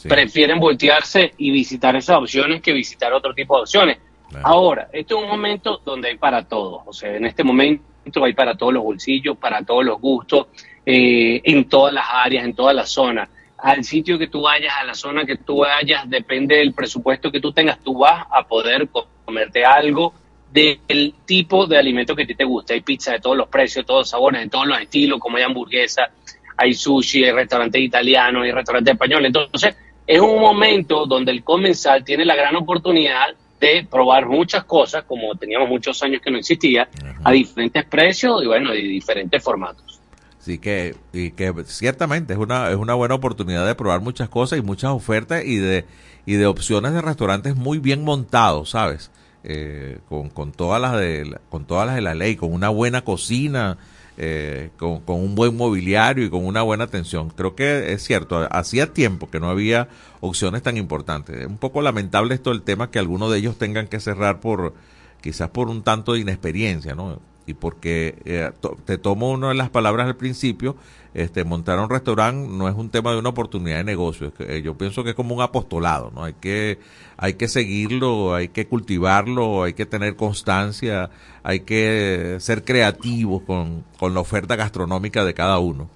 prefieren 0.06 0.60
voltearse 0.60 1.32
y 1.38 1.50
visitar 1.50 1.96
esas 1.96 2.18
opciones 2.18 2.60
que 2.60 2.72
visitar 2.72 3.12
otro 3.12 3.34
tipo 3.34 3.56
de 3.56 3.62
opciones. 3.62 3.98
Ahora, 4.42 4.88
este 4.92 5.14
es 5.14 5.20
un 5.20 5.28
momento 5.28 5.80
donde 5.84 6.08
hay 6.08 6.16
para 6.16 6.44
todos, 6.44 6.82
o 6.86 6.92
sea, 6.92 7.16
en 7.16 7.24
este 7.24 7.42
momento 7.42 7.82
hay 8.22 8.34
para 8.34 8.56
todos 8.56 8.74
los 8.74 8.82
bolsillos, 8.82 9.36
para 9.36 9.62
todos 9.62 9.84
los 9.84 10.00
gustos, 10.00 10.48
eh, 10.84 11.40
en 11.44 11.68
todas 11.68 11.92
las 11.92 12.06
áreas, 12.10 12.44
en 12.44 12.54
todas 12.54 12.74
las 12.74 12.90
zonas. 12.90 13.28
Al 13.58 13.82
sitio 13.84 14.18
que 14.18 14.28
tú 14.28 14.42
vayas, 14.42 14.72
a 14.80 14.84
la 14.84 14.94
zona 14.94 15.24
que 15.24 15.36
tú 15.36 15.58
vayas, 15.58 16.08
depende 16.08 16.56
del 16.56 16.72
presupuesto 16.72 17.30
que 17.32 17.40
tú 17.40 17.52
tengas, 17.52 17.78
tú 17.80 17.98
vas 17.98 18.26
a 18.30 18.46
poder 18.46 18.88
comerte 19.24 19.64
algo 19.64 20.14
del 20.50 21.14
tipo 21.26 21.66
de 21.66 21.76
alimento 21.76 22.14
que 22.14 22.24
ti 22.24 22.34
te 22.34 22.44
gusta. 22.44 22.74
Hay 22.74 22.80
pizza 22.80 23.12
de 23.12 23.20
todos 23.20 23.36
los 23.36 23.48
precios, 23.48 23.84
todos 23.84 24.00
los 24.00 24.10
sabores, 24.10 24.42
de 24.42 24.48
todos 24.48 24.66
los 24.66 24.80
estilos, 24.80 25.18
como 25.18 25.36
hay 25.36 25.42
hamburguesa, 25.42 26.10
hay 26.56 26.72
sushi, 26.72 27.24
hay 27.24 27.32
restaurantes 27.32 27.80
italianos, 27.82 28.44
hay 28.44 28.52
restaurantes 28.52 28.92
españoles. 28.92 29.26
Entonces, 29.26 29.76
es 30.06 30.20
un 30.20 30.40
momento 30.40 31.06
donde 31.06 31.32
el 31.32 31.44
comensal 31.44 32.04
tiene 32.04 32.24
la 32.24 32.36
gran 32.36 32.56
oportunidad 32.56 33.34
de 33.60 33.86
probar 33.90 34.26
muchas 34.26 34.64
cosas, 34.64 35.04
como 35.04 35.34
teníamos 35.34 35.68
muchos 35.68 36.02
años 36.02 36.20
que 36.22 36.30
no 36.30 36.38
existía, 36.38 36.88
a 37.24 37.32
diferentes 37.32 37.84
precios 37.84 38.42
y 38.42 38.46
bueno, 38.46 38.74
y 38.74 38.86
diferentes 38.88 39.42
formatos. 39.42 40.00
Sí, 40.38 40.58
que, 40.58 40.94
y 41.12 41.32
que 41.32 41.52
ciertamente 41.66 42.32
es 42.32 42.38
una, 42.38 42.70
es 42.70 42.76
una 42.76 42.94
buena 42.94 43.14
oportunidad 43.14 43.66
de 43.66 43.74
probar 43.74 44.00
muchas 44.00 44.28
cosas 44.28 44.58
y 44.58 44.62
muchas 44.62 44.90
ofertas 44.92 45.44
y 45.44 45.56
de, 45.56 45.84
y 46.26 46.34
de 46.34 46.46
opciones 46.46 46.92
de 46.92 47.02
restaurantes 47.02 47.56
muy 47.56 47.78
bien 47.78 48.04
montados, 48.04 48.70
¿sabes? 48.70 49.10
Eh, 49.44 49.98
con, 50.08 50.30
con, 50.30 50.52
todas 50.52 50.80
las 50.80 50.96
de, 50.98 51.38
con 51.48 51.66
todas 51.66 51.86
las 51.86 51.96
de 51.96 52.02
la 52.02 52.14
ley, 52.14 52.36
con 52.36 52.52
una 52.52 52.68
buena 52.68 53.02
cocina, 53.02 53.78
eh, 54.20 54.70
con, 54.76 55.00
con, 55.02 55.20
un 55.20 55.36
buen 55.36 55.56
mobiliario 55.56 56.24
y 56.24 56.30
con 56.30 56.44
una 56.44 56.62
buena 56.62 56.84
atención. 56.84 57.30
Creo 57.30 57.54
que 57.54 57.92
es 57.92 58.02
cierto, 58.02 58.48
hacía 58.50 58.92
tiempo 58.92 59.30
que 59.30 59.38
no 59.38 59.48
había 59.48 59.88
opciones 60.20 60.62
tan 60.64 60.76
importantes. 60.76 61.36
Es 61.36 61.46
un 61.46 61.56
poco 61.56 61.82
lamentable 61.82 62.34
esto 62.34 62.50
el 62.50 62.62
tema 62.62 62.90
que 62.90 62.98
algunos 62.98 63.30
de 63.30 63.38
ellos 63.38 63.56
tengan 63.58 63.86
que 63.86 64.00
cerrar 64.00 64.40
por 64.40 64.74
quizás 65.20 65.50
por 65.50 65.68
un 65.68 65.82
tanto 65.82 66.14
de 66.14 66.20
inexperiencia, 66.20 66.96
¿no? 66.96 67.20
Y 67.48 67.54
porque 67.54 68.14
eh, 68.26 68.50
te 68.84 68.98
tomo 68.98 69.30
una 69.30 69.48
de 69.48 69.54
las 69.54 69.70
palabras 69.70 70.06
al 70.06 70.16
principio, 70.16 70.76
este, 71.14 71.44
montar 71.44 71.78
un 71.80 71.88
restaurante 71.88 72.46
no 72.46 72.68
es 72.68 72.74
un 72.74 72.90
tema 72.90 73.10
de 73.12 73.18
una 73.18 73.30
oportunidad 73.30 73.78
de 73.78 73.84
negocio. 73.84 74.30
Eh, 74.40 74.60
yo 74.62 74.76
pienso 74.76 75.02
que 75.02 75.10
es 75.10 75.16
como 75.16 75.34
un 75.34 75.40
apostolado, 75.40 76.12
¿no? 76.14 76.24
Hay 76.24 76.34
que, 76.34 76.78
hay 77.16 77.34
que 77.34 77.48
seguirlo, 77.48 78.34
hay 78.34 78.48
que 78.48 78.66
cultivarlo, 78.66 79.62
hay 79.62 79.72
que 79.72 79.86
tener 79.86 80.14
constancia, 80.14 81.08
hay 81.42 81.60
que 81.60 82.36
ser 82.40 82.64
creativos 82.64 83.42
con, 83.44 83.82
con 83.98 84.12
la 84.12 84.20
oferta 84.20 84.54
gastronómica 84.54 85.24
de 85.24 85.32
cada 85.32 85.58
uno. 85.58 85.88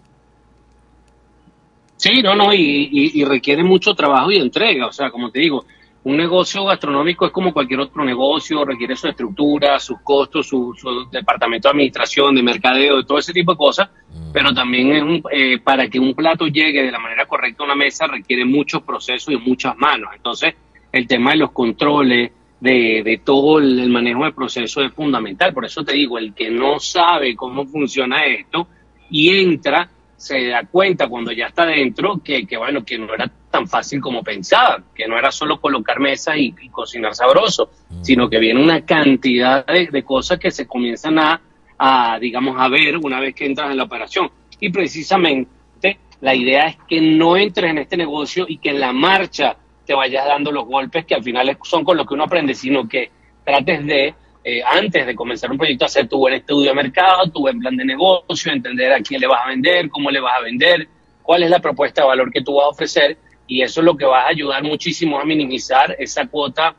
Sí, 1.98 2.22
no, 2.22 2.34
no, 2.34 2.52
y, 2.54 2.88
y, 2.90 3.24
requiere 3.24 3.62
mucho 3.62 3.94
trabajo 3.94 4.32
y 4.32 4.38
entrega. 4.38 4.86
O 4.86 4.92
sea, 4.92 5.10
como 5.10 5.30
te 5.30 5.38
digo, 5.38 5.66
un 6.04 6.16
negocio 6.16 6.64
gastronómico 6.64 7.26
es 7.26 7.32
como 7.32 7.52
cualquier 7.52 7.80
otro 7.80 8.04
negocio, 8.04 8.64
requiere 8.64 8.96
su 8.96 9.08
estructura, 9.08 9.78
sus 9.78 10.00
costos, 10.00 10.48
su, 10.48 10.74
departamento 11.10 11.68
de 11.68 11.72
administración, 11.72 12.34
de 12.34 12.42
mercadeo, 12.42 12.96
de 12.96 13.04
todo 13.04 13.18
ese 13.18 13.32
tipo 13.32 13.52
de 13.52 13.58
cosas, 13.58 13.88
mm. 14.10 14.32
pero 14.32 14.52
también 14.52 14.92
es 14.92 15.02
un, 15.02 15.22
eh, 15.30 15.58
para 15.58 15.88
que 15.88 16.00
un 16.00 16.14
plato 16.14 16.46
llegue 16.46 16.82
de 16.82 16.90
la 16.90 16.98
manera 16.98 17.26
correcta 17.26 17.62
a 17.62 17.66
una 17.66 17.76
mesa 17.76 18.06
requiere 18.06 18.44
muchos 18.44 18.82
procesos 18.82 19.32
y 19.32 19.36
muchas 19.36 19.76
manos. 19.76 20.10
Entonces, 20.14 20.54
el 20.90 21.06
tema 21.06 21.32
de 21.32 21.38
los 21.38 21.52
controles, 21.52 22.32
de, 22.62 23.02
de 23.04 23.20
todo 23.24 23.58
el, 23.58 23.90
manejo 23.90 24.22
del 24.22 24.34
proceso 24.34 24.82
es 24.82 24.92
fundamental. 24.92 25.52
Por 25.52 25.64
eso 25.64 25.84
te 25.84 25.94
digo, 25.94 26.16
el 26.16 26.32
que 26.32 26.48
no 26.48 26.78
sabe 26.78 27.34
cómo 27.34 27.66
funciona 27.66 28.24
esto 28.24 28.68
y 29.10 29.36
entra, 29.36 29.90
se 30.22 30.46
da 30.46 30.62
cuenta 30.70 31.08
cuando 31.08 31.32
ya 31.32 31.46
está 31.46 31.66
dentro 31.66 32.20
que, 32.22 32.46
que 32.46 32.56
bueno, 32.56 32.84
que 32.84 32.96
no 32.96 33.12
era 33.12 33.28
tan 33.50 33.66
fácil 33.66 34.00
como 34.00 34.22
pensaba, 34.22 34.80
que 34.94 35.08
no 35.08 35.18
era 35.18 35.32
solo 35.32 35.60
colocar 35.60 35.98
mesa 35.98 36.36
y, 36.36 36.52
cocinar 36.70 37.12
sabroso, 37.12 37.72
mm. 37.90 38.04
sino 38.04 38.30
que 38.30 38.38
viene 38.38 38.62
una 38.62 38.82
cantidad 38.82 39.66
de, 39.66 40.04
cosas 40.04 40.38
que 40.38 40.52
se 40.52 40.64
comienzan 40.64 41.18
a, 41.18 41.40
a, 41.76 42.20
digamos, 42.20 42.54
a 42.56 42.68
ver 42.68 42.98
una 42.98 43.18
vez 43.18 43.34
que 43.34 43.46
entras 43.46 43.72
en 43.72 43.78
la 43.78 43.82
operación. 43.82 44.30
Y 44.60 44.70
precisamente 44.70 45.98
la 46.20 46.36
idea 46.36 46.68
es 46.68 46.76
que 46.86 47.00
no 47.00 47.36
entres 47.36 47.72
en 47.72 47.78
este 47.78 47.96
negocio 47.96 48.44
y 48.46 48.58
que 48.58 48.70
en 48.70 48.78
la 48.78 48.92
marcha 48.92 49.56
te 49.84 49.92
vayas 49.92 50.24
dando 50.24 50.52
los 50.52 50.66
golpes 50.66 51.04
que 51.04 51.16
al 51.16 51.24
final 51.24 51.58
son 51.64 51.82
con 51.82 51.96
los 51.96 52.06
que 52.06 52.14
uno 52.14 52.22
aprende, 52.22 52.54
sino 52.54 52.88
que 52.88 53.10
trates 53.44 53.84
de, 53.84 54.14
eh, 54.44 54.62
antes 54.64 55.06
de 55.06 55.14
comenzar 55.14 55.50
un 55.50 55.58
proyecto, 55.58 55.84
hacer 55.84 56.08
tu 56.08 56.18
buen 56.18 56.34
estudio 56.34 56.70
de 56.70 56.74
mercado, 56.74 57.30
tu 57.30 57.40
buen 57.40 57.58
plan 57.58 57.76
de 57.76 57.84
negocio, 57.84 58.52
entender 58.52 58.92
a 58.92 59.00
quién 59.00 59.20
le 59.20 59.26
vas 59.26 59.44
a 59.44 59.48
vender, 59.48 59.88
cómo 59.88 60.10
le 60.10 60.20
vas 60.20 60.34
a 60.36 60.42
vender, 60.42 60.88
cuál 61.22 61.44
es 61.44 61.50
la 61.50 61.60
propuesta 61.60 62.02
de 62.02 62.08
valor 62.08 62.32
que 62.32 62.42
tú 62.42 62.56
vas 62.56 62.66
a 62.66 62.70
ofrecer 62.70 63.16
y 63.46 63.62
eso 63.62 63.80
es 63.80 63.84
lo 63.84 63.96
que 63.96 64.04
va 64.04 64.22
a 64.22 64.28
ayudar 64.28 64.62
muchísimo 64.62 65.20
a 65.20 65.24
minimizar 65.24 65.94
esa 65.98 66.26
cuota 66.26 66.74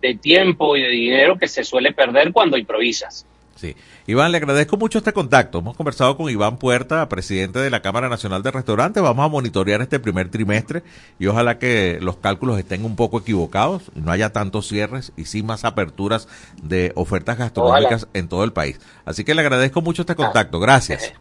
de 0.00 0.14
tiempo 0.14 0.76
y 0.76 0.82
de 0.82 0.88
dinero 0.88 1.36
que 1.38 1.48
se 1.48 1.64
suele 1.64 1.92
perder 1.92 2.32
cuando 2.32 2.56
improvisas. 2.56 3.26
Sí. 3.62 3.76
Iván, 4.08 4.32
le 4.32 4.38
agradezco 4.38 4.76
mucho 4.76 4.98
este 4.98 5.12
contacto. 5.12 5.60
Hemos 5.60 5.76
conversado 5.76 6.16
con 6.16 6.28
Iván 6.28 6.56
Puerta, 6.56 7.08
presidente 7.08 7.60
de 7.60 7.70
la 7.70 7.80
Cámara 7.80 8.08
Nacional 8.08 8.42
de 8.42 8.50
Restaurantes. 8.50 9.00
Vamos 9.00 9.24
a 9.24 9.28
monitorear 9.28 9.80
este 9.80 10.00
primer 10.00 10.30
trimestre 10.30 10.82
y 11.20 11.28
ojalá 11.28 11.60
que 11.60 11.98
los 12.02 12.16
cálculos 12.16 12.58
estén 12.58 12.84
un 12.84 12.96
poco 12.96 13.20
equivocados, 13.20 13.92
no 13.94 14.10
haya 14.10 14.32
tantos 14.32 14.66
cierres 14.66 15.12
y 15.16 15.26
sí 15.26 15.44
más 15.44 15.64
aperturas 15.64 16.26
de 16.60 16.90
ofertas 16.96 17.38
gastronómicas 17.38 18.08
en 18.14 18.26
todo 18.26 18.42
el 18.42 18.52
país. 18.52 18.80
Así 19.04 19.22
que 19.22 19.36
le 19.36 19.42
agradezco 19.42 19.80
mucho 19.80 20.02
este 20.02 20.16
contacto. 20.16 20.58
Gracias. 20.58 21.12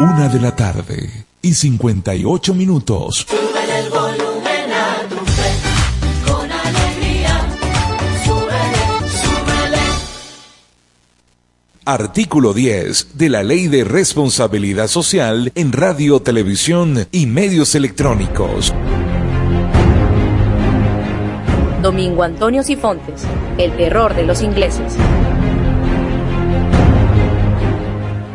Una 0.00 0.28
de 0.28 0.40
la 0.40 0.56
tarde 0.56 1.26
y 1.42 1.52
58 1.52 2.54
minutos. 2.54 3.26
el 3.28 3.90
volumen 3.90 4.72
a 4.72 5.06
tu 5.06 5.16
fe, 5.26 5.52
con 6.24 6.50
alegría. 6.50 7.46
Súbele, 8.24 9.10
súbele. 9.10 9.82
Artículo 11.84 12.54
10 12.54 13.18
de 13.18 13.28
la 13.28 13.42
Ley 13.42 13.68
de 13.68 13.84
Responsabilidad 13.84 14.88
Social 14.88 15.52
en 15.54 15.70
Radio, 15.70 16.20
Televisión 16.20 17.06
y 17.12 17.26
Medios 17.26 17.74
Electrónicos. 17.74 18.72
Domingo 21.82 22.22
Antonio 22.22 22.62
Sifontes, 22.62 23.24
el 23.58 23.76
terror 23.76 24.14
de 24.14 24.22
los 24.22 24.40
ingleses. 24.40 24.96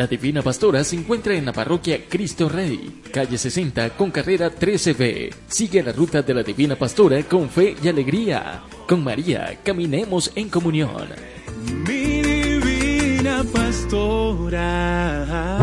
La 0.00 0.06
Divina 0.06 0.40
Pastora 0.40 0.82
se 0.82 0.96
encuentra 0.96 1.34
en 1.34 1.44
la 1.44 1.52
parroquia 1.52 2.06
Cristo 2.08 2.48
Rey, 2.48 3.02
calle 3.12 3.36
60 3.36 3.90
con 3.98 4.10
carrera 4.10 4.50
13B. 4.50 5.30
Sigue 5.46 5.82
la 5.82 5.92
ruta 5.92 6.22
de 6.22 6.32
la 6.32 6.42
Divina 6.42 6.74
Pastora 6.74 7.22
con 7.24 7.50
fe 7.50 7.76
y 7.82 7.88
alegría. 7.88 8.62
Con 8.88 9.04
María, 9.04 9.58
caminemos 9.62 10.32
en 10.34 10.48
comunión. 10.48 11.06
Mi 11.86 12.22
divina 12.22 13.44
pastora. 13.52 15.58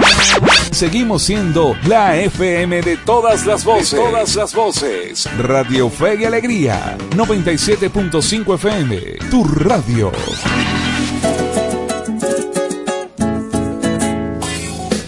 Seguimos 0.69 1.23
siendo 1.23 1.75
la 1.87 2.15
FM 2.15 2.83
de 2.83 2.97
todas 2.97 3.43
las 3.47 3.65
voces. 3.65 3.89
De 3.89 3.97
todas 3.97 4.35
las 4.35 4.53
voces. 4.53 5.27
Radio 5.39 5.89
Fe 5.89 6.15
y 6.21 6.25
Alegría. 6.25 6.95
97.5 7.15 8.53
FM. 8.53 9.01
Tu 9.31 9.43
radio. 9.43 10.11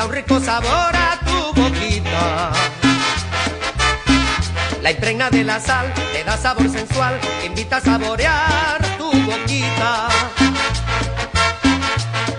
Da 0.00 0.06
un 0.06 0.12
rico 0.12 0.40
sabor 0.40 0.96
a 0.96 1.18
tu 1.26 1.60
boquita. 1.60 2.52
La 4.80 4.92
impregna 4.92 5.28
de 5.28 5.44
la 5.44 5.60
sal, 5.60 5.92
le 6.14 6.24
da 6.24 6.38
sabor 6.38 6.70
sensual, 6.70 7.20
invita 7.44 7.76
a 7.76 7.80
saborear 7.82 8.80
tu 8.96 9.10
boquita. 9.28 10.08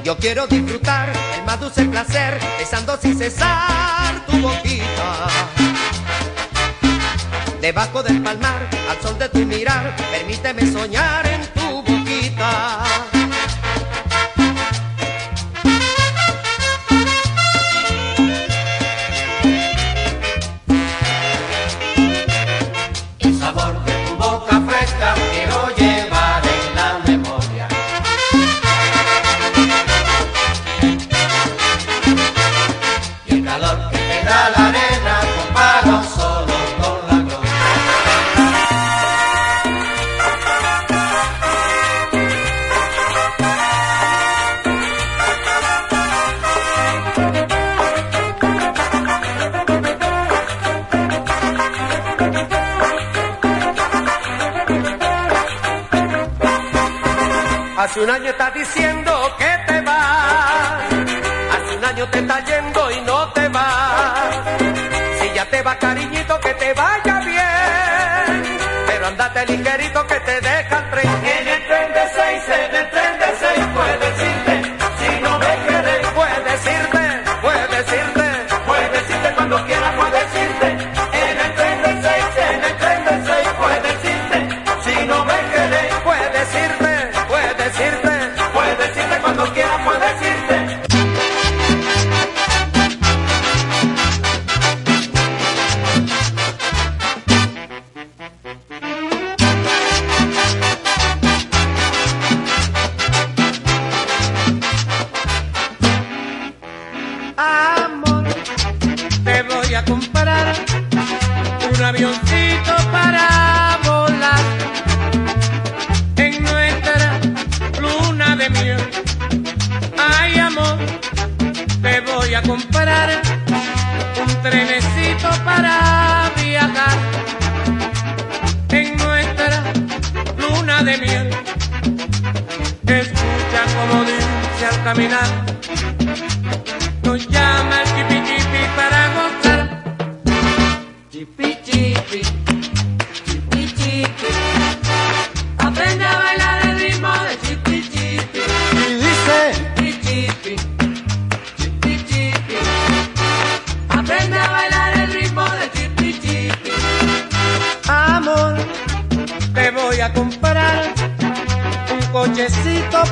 Yo 0.03 0.17
quiero 0.17 0.47
disfrutar 0.47 1.13
el 1.35 1.45
más 1.45 1.59
dulce 1.59 1.85
placer, 1.85 2.39
besando 2.57 2.97
sin 2.97 3.15
cesar 3.15 4.25
tu 4.25 4.39
boquita. 4.39 5.27
Debajo 7.61 8.01
del 8.01 8.23
palmar, 8.23 8.67
al 8.89 8.99
sol 9.03 9.19
de 9.19 9.29
tu 9.29 9.45
mirar, 9.45 9.95
permíteme 10.11 10.65
soñar 10.71 11.27
en 11.27 11.41
tu 11.53 11.83
boquita. 11.83 12.90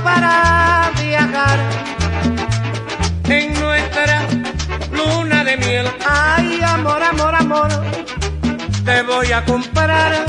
para 0.03 0.91
viajar 0.99 1.59
en 3.27 3.59
nuestra 3.59 4.21
luna 4.91 5.43
de 5.43 5.57
miel. 5.57 5.87
Ay, 6.07 6.61
amor, 6.61 7.01
amor, 7.03 7.35
amor, 7.35 7.69
te 8.85 9.01
voy 9.03 9.31
a 9.31 9.43
comprar 9.45 10.25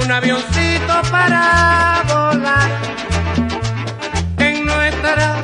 un 0.00 0.10
avioncito 0.10 1.02
para 1.10 2.02
volar 2.08 2.70
en 4.38 4.66
nuestra 4.66 5.40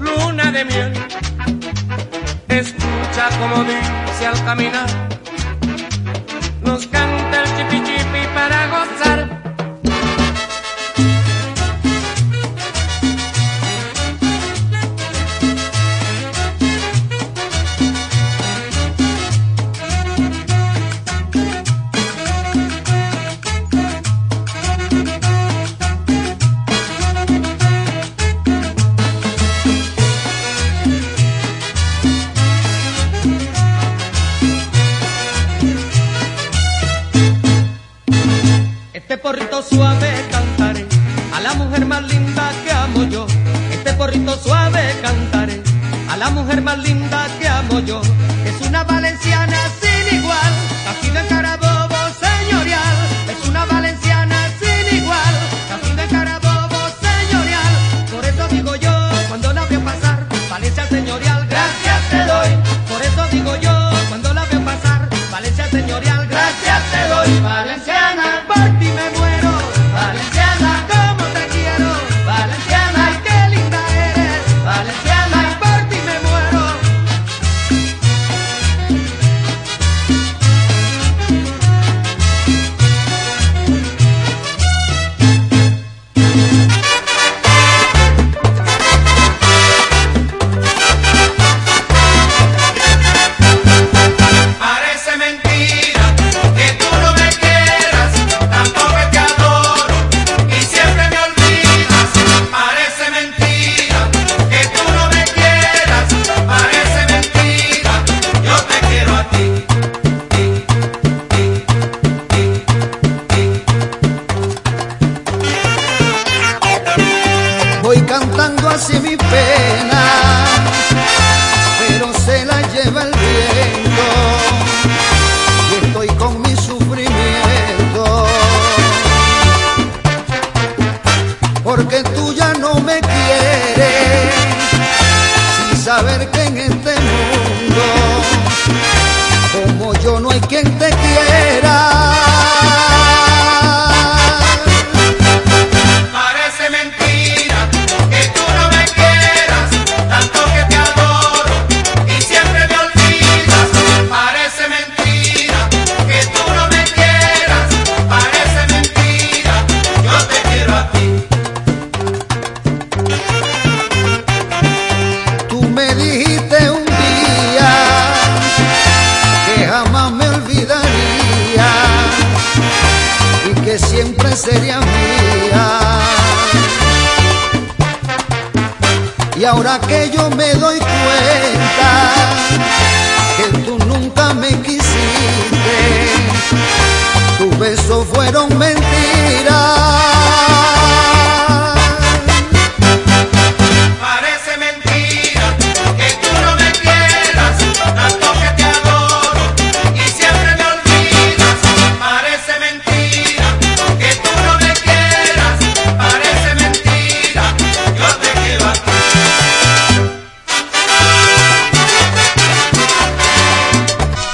luna 0.00 0.52
de 0.52 0.64
miel. 0.64 0.92
Escucha 2.48 3.28
como 3.40 3.64
dice 3.64 4.26
al 4.26 4.44
caminar, 4.44 4.88
nos 6.62 6.86
canta 6.86 7.13